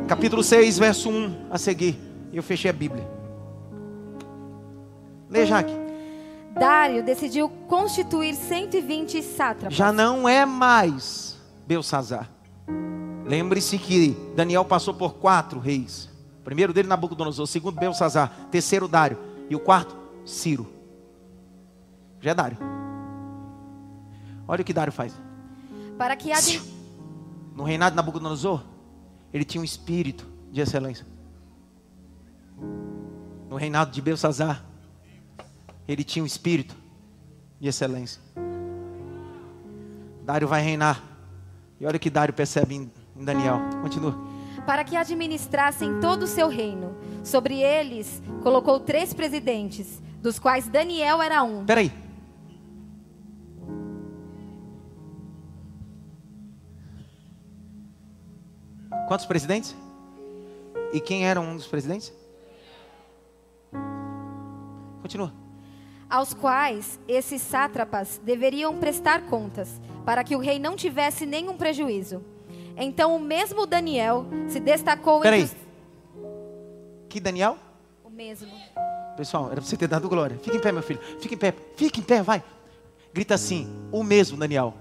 [0.09, 1.99] Capítulo 6, verso 1 a seguir.
[2.33, 3.07] Eu fechei a Bíblia.
[5.28, 5.73] Lê, Jaque.
[6.59, 9.77] Dário decidiu constituir 120 sátrapas.
[9.77, 12.31] Já não é mais Belsazar.
[13.27, 16.09] Lembre-se que Daniel passou por quatro reis.
[16.47, 17.43] Primeiro dele, Nabucodonosor.
[17.43, 18.32] O segundo, Belsazar.
[18.52, 19.18] Terceiro, Dário.
[19.51, 20.64] E o quarto, Ciro.
[22.20, 22.56] Já é Dário.
[24.47, 25.12] Olha o que Dário faz.
[25.98, 26.62] Para que de...
[27.52, 28.62] No reinado de Nabucodonosor,
[29.35, 31.05] ele tinha um espírito de excelência.
[33.51, 34.64] No reinado de Belsazar,
[35.89, 36.77] ele tinha um espírito
[37.59, 38.23] de excelência.
[40.24, 41.02] Dário vai reinar.
[41.81, 43.59] E olha o que Dário percebe em Daniel.
[43.82, 44.36] Continua.
[44.66, 46.97] Para que administrassem todo o seu reino.
[47.24, 51.64] Sobre eles colocou três presidentes, dos quais Daniel era um.
[51.64, 51.93] Peraí.
[59.09, 59.74] Quantos presidentes?
[60.93, 62.12] E quem era um dos presidentes?
[65.01, 65.32] Continua.
[66.09, 72.22] aos quais esses sátrapas deveriam prestar contas, para que o rei não tivesse nenhum prejuízo.
[72.77, 75.44] Então o mesmo Daniel se destacou Peraí.
[75.44, 75.57] os...
[77.09, 77.57] Que Daniel?
[78.05, 78.48] O mesmo.
[79.16, 80.39] Pessoal, era para você ter dado glória.
[80.43, 81.01] Fica em pé, meu filho.
[81.20, 81.55] Fica em pé.
[81.77, 82.43] Fica em pé, vai.
[83.15, 84.74] Grita assim: o mesmo, Daniel.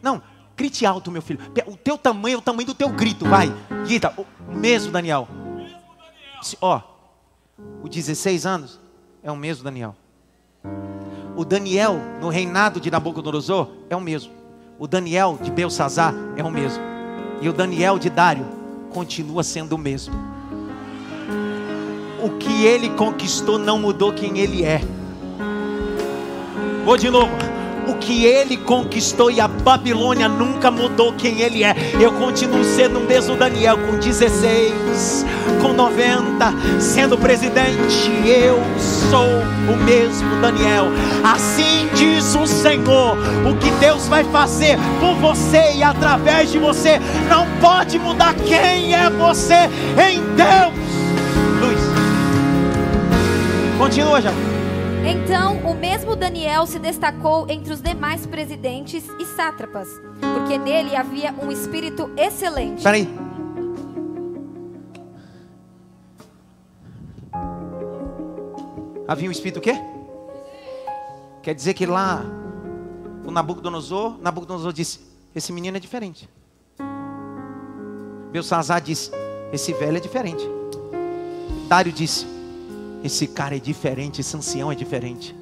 [0.00, 0.22] Não,
[0.56, 1.40] grite alto, meu filho.
[1.66, 3.52] O teu tamanho é o tamanho do teu grito, vai.
[3.84, 4.14] Grita,
[4.46, 5.26] o mesmo, Daniel.
[6.42, 6.80] Se- Ó,
[7.82, 8.80] o 16 anos
[9.22, 9.96] é o mesmo, Daniel.
[11.36, 14.32] O Daniel, no reinado de Nabucodonosor, é o mesmo.
[14.78, 16.82] O Daniel de Belsazar é o mesmo.
[17.40, 18.46] E o Daniel de Dário
[18.90, 20.14] continua sendo o mesmo.
[22.22, 24.80] O que ele conquistou não mudou quem ele é.
[26.84, 27.55] Vou de novo
[27.86, 31.74] o que ele conquistou e a Babilônia nunca mudou quem ele é.
[32.00, 35.24] Eu continuo sendo o mesmo Daniel com 16,
[35.62, 38.10] com 90, sendo presidente.
[38.26, 38.60] Eu
[39.10, 40.86] sou o mesmo Daniel.
[41.24, 43.16] Assim diz o Senhor:
[43.48, 48.94] o que Deus vai fazer por você e através de você não pode mudar quem
[48.94, 50.74] é você em Deus.
[51.60, 51.80] Luiz,
[53.78, 54.32] continua já.
[55.08, 59.88] Então, o mesmo Daniel se destacou entre os demais presidentes e sátrapas,
[60.34, 62.82] porque nele havia um espírito excelente.
[62.82, 63.08] Peraí.
[69.06, 69.74] Havia um espírito o quê?
[71.40, 72.24] Quer dizer que lá
[73.24, 74.98] o Nabucodonosor, Nabucodonosor disse:
[75.32, 76.28] Esse menino é diferente.
[78.32, 79.12] Belsazar disse:
[79.52, 80.44] Esse velho é diferente.
[81.68, 82.35] Dário disse:
[83.06, 85.34] esse cara é diferente, esse ancião é diferente.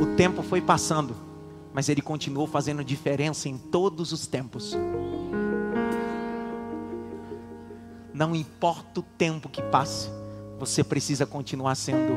[0.00, 1.16] O tempo foi passando,
[1.72, 4.76] mas ele continuou fazendo diferença em todos os tempos.
[8.12, 10.08] Não importa o tempo que passe,
[10.58, 12.14] você precisa continuar sendo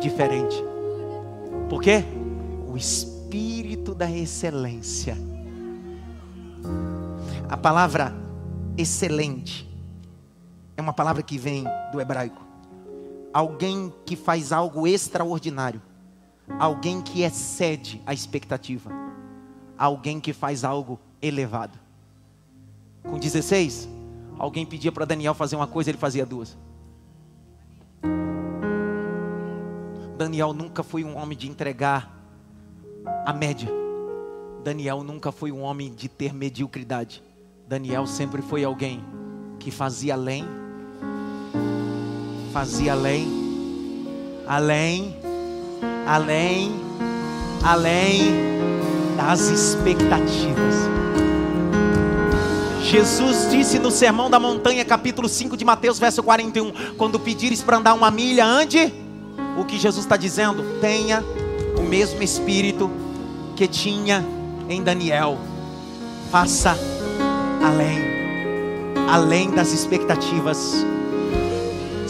[0.00, 0.56] diferente.
[1.68, 2.04] Por quê?
[2.68, 5.16] O espírito da excelência.
[7.48, 8.14] A palavra
[8.76, 9.68] excelente
[10.76, 12.51] é uma palavra que vem do hebraico
[13.32, 15.80] alguém que faz algo extraordinário,
[16.58, 18.90] alguém que excede a expectativa,
[19.78, 21.78] alguém que faz algo elevado.
[23.02, 23.88] Com 16,
[24.38, 26.56] alguém pedia para Daniel fazer uma coisa, ele fazia duas.
[30.16, 32.16] Daniel nunca foi um homem de entregar
[33.24, 33.68] a média.
[34.62, 37.22] Daniel nunca foi um homem de ter mediocridade.
[37.66, 39.02] Daniel sempre foi alguém
[39.58, 40.61] que fazia além
[42.52, 43.26] fazia além,
[44.46, 45.16] além,
[46.06, 46.72] além,
[47.64, 48.20] além
[49.16, 50.74] das expectativas.
[52.82, 57.78] Jesus disse no Sermão da Montanha, capítulo 5 de Mateus, verso 41: Quando pedires para
[57.78, 58.92] andar uma milha, ande.
[59.56, 60.78] O que Jesus está dizendo?
[60.80, 61.24] Tenha
[61.78, 62.90] o mesmo espírito
[63.56, 64.24] que tinha
[64.68, 65.38] em Daniel.
[66.30, 66.76] Faça
[67.62, 67.98] além,
[69.08, 70.84] além das expectativas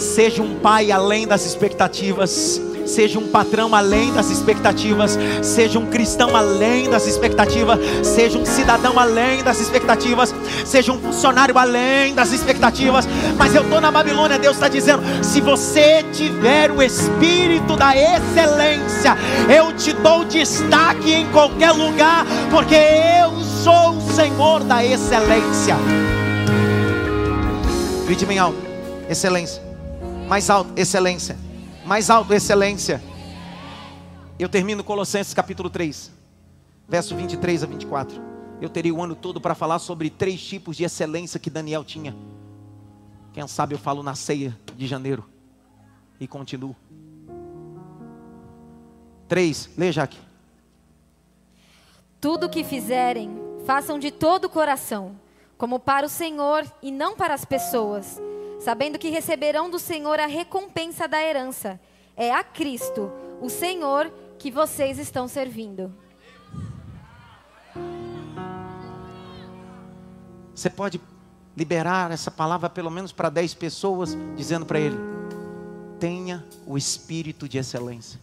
[0.03, 2.61] Seja um pai além das expectativas.
[2.85, 8.99] Seja um patrão além das expectativas, seja um cristão além das expectativas, seja um cidadão
[8.99, 10.35] além das expectativas,
[10.67, 13.07] seja um funcionário além das expectativas.
[13.39, 19.17] Mas eu estou na Babilônia, Deus está dizendo: se você tiver o espírito da excelência,
[19.49, 25.77] eu te dou destaque em qualquer lugar, porque eu sou o Senhor da excelência.
[28.07, 28.59] Grite bem alto:
[29.09, 29.72] excelência.
[30.29, 31.37] Mais alto, excelência.
[31.85, 33.03] Mais alto, excelência.
[34.39, 36.11] Eu termino Colossenses capítulo 3,
[36.89, 38.23] verso 23 a 24.
[38.61, 42.17] Eu teria o ano todo para falar sobre três tipos de excelência que Daniel tinha.
[43.33, 45.29] Quem sabe eu falo na ceia de janeiro.
[46.19, 46.77] E continuo.
[49.29, 50.19] Três, leia Jaque.
[52.21, 53.31] Tudo que fizerem,
[53.67, 55.17] façam de todo o coração,
[55.59, 58.21] como para o Senhor e não para as pessoas
[58.63, 61.81] sabendo que receberão do Senhor a recompensa da herança.
[62.17, 63.11] É a Cristo,
[63.41, 65.93] o Senhor, que vocês estão servindo.
[70.55, 71.01] Você pode
[71.57, 74.97] liberar essa palavra pelo menos para 10 pessoas, dizendo para ele:
[75.99, 78.21] tenha o espírito de excelência.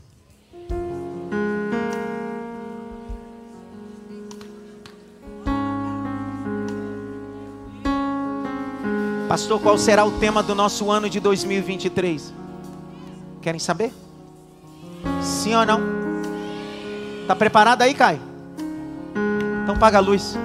[9.29, 12.33] Pastor, qual será o tema do nosso ano de 2023?
[13.43, 13.93] Querem saber?
[15.21, 15.79] Sim ou não?
[17.27, 18.19] Tá preparado aí, Caio?
[19.63, 20.35] Então paga a luz.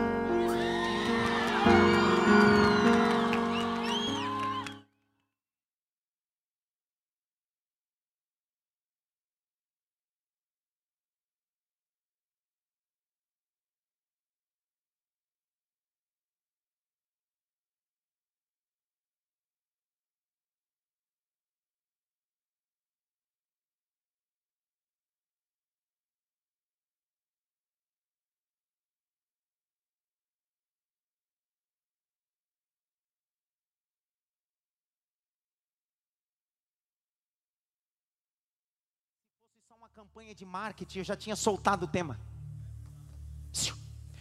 [39.95, 42.19] Campanha de marketing, eu já tinha soltado o tema.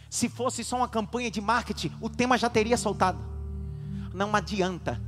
[0.08, 3.18] Se fosse só uma campanha de marketing, o tema já teria soltado.
[4.12, 5.02] Não adianta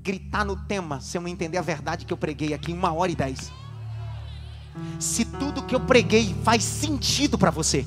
[0.00, 2.92] gritar no tema se eu não entender a verdade que eu preguei aqui em uma
[2.92, 3.50] hora e dez.
[5.00, 7.84] Se tudo que eu preguei faz sentido para você,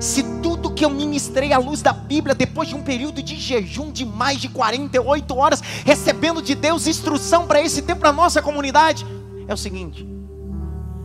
[0.00, 3.92] se tudo que eu ministrei à luz da Bíblia, depois de um período de jejum
[3.92, 9.06] de mais de 48 horas, recebendo de Deus instrução para esse tempo para nossa comunidade,
[9.46, 10.13] é o seguinte: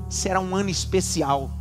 [0.09, 1.51] será um ano especial.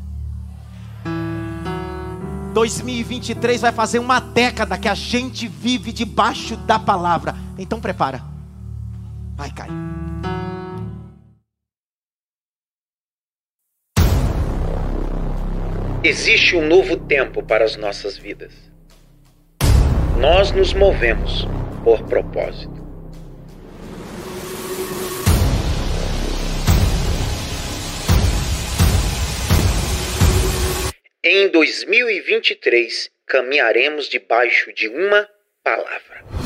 [2.54, 7.34] 2023 vai fazer uma década que a gente vive debaixo da palavra.
[7.58, 8.22] Então prepara.
[9.36, 9.72] Vai, Caio.
[16.02, 18.52] Existe um novo tempo para as nossas vidas.
[20.18, 21.46] Nós nos movemos
[21.84, 22.77] por propósito.
[31.24, 35.28] Em 2023, caminharemos debaixo de uma
[35.64, 36.37] palavra.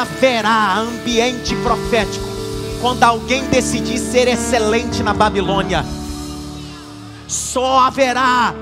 [0.00, 2.26] Haverá ambiente profético
[2.80, 5.84] quando alguém decidir ser excelente na Babilônia.
[7.26, 8.54] Só haverá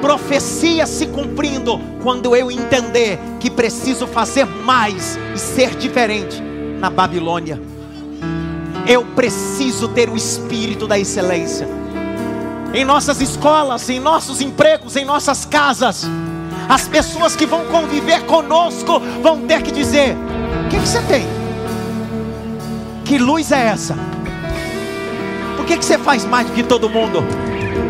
[0.00, 6.40] profecia se cumprindo quando eu entender que preciso fazer mais e ser diferente
[6.78, 7.60] na Babilônia.
[8.86, 11.68] Eu preciso ter o espírito da excelência.
[12.72, 16.06] Em nossas escolas, em nossos empregos, em nossas casas,
[16.68, 20.16] as pessoas que vão conviver conosco vão ter que dizer:
[20.64, 21.26] O que, você tem?
[23.04, 23.96] Que luz é essa?
[25.56, 27.22] Por que, que você faz mais do que todo mundo?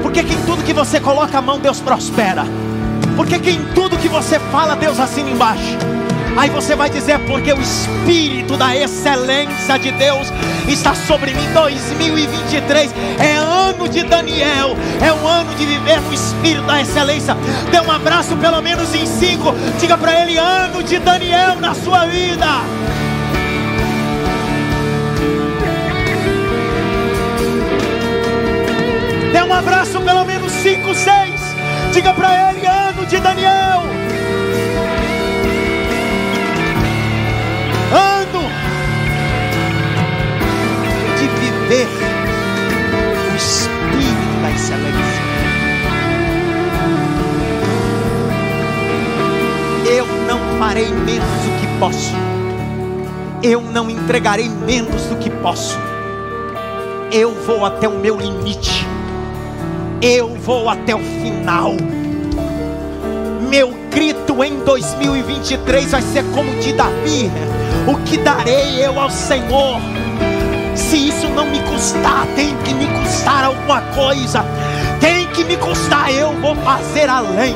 [0.02, 2.44] Por que, que em tudo que você coloca a mão, Deus prospera?
[3.16, 5.76] Por que, que em tudo que você fala, Deus assina embaixo?
[6.36, 10.28] Aí você vai dizer, porque o Espírito da excelência de Deus
[10.68, 11.50] está sobre mim.
[11.54, 17.34] 2023 é ano de Daniel, é um ano de viver no Espírito da excelência.
[17.70, 19.54] Dê um abraço, pelo menos em cinco.
[19.80, 22.46] Diga para ele: ano de Daniel na sua vida.
[29.32, 31.40] Dê um abraço, pelo menos cinco, seis.
[31.94, 34.05] Diga para ele: ano de Daniel.
[41.68, 41.86] Viver
[43.32, 45.26] o espírito da excelência.
[49.88, 52.14] Eu não farei menos do que posso.
[53.42, 55.78] Eu não entregarei menos do que posso.
[57.12, 58.86] Eu vou até o meu limite
[60.02, 61.72] eu vou até o final.
[63.48, 67.30] Meu grito em 2023 vai ser como de Davi:
[67.86, 69.80] O que darei eu ao Senhor?
[71.36, 74.42] Não me custar, tem que me custar alguma coisa.
[74.98, 77.54] Tem que me custar, eu vou fazer além.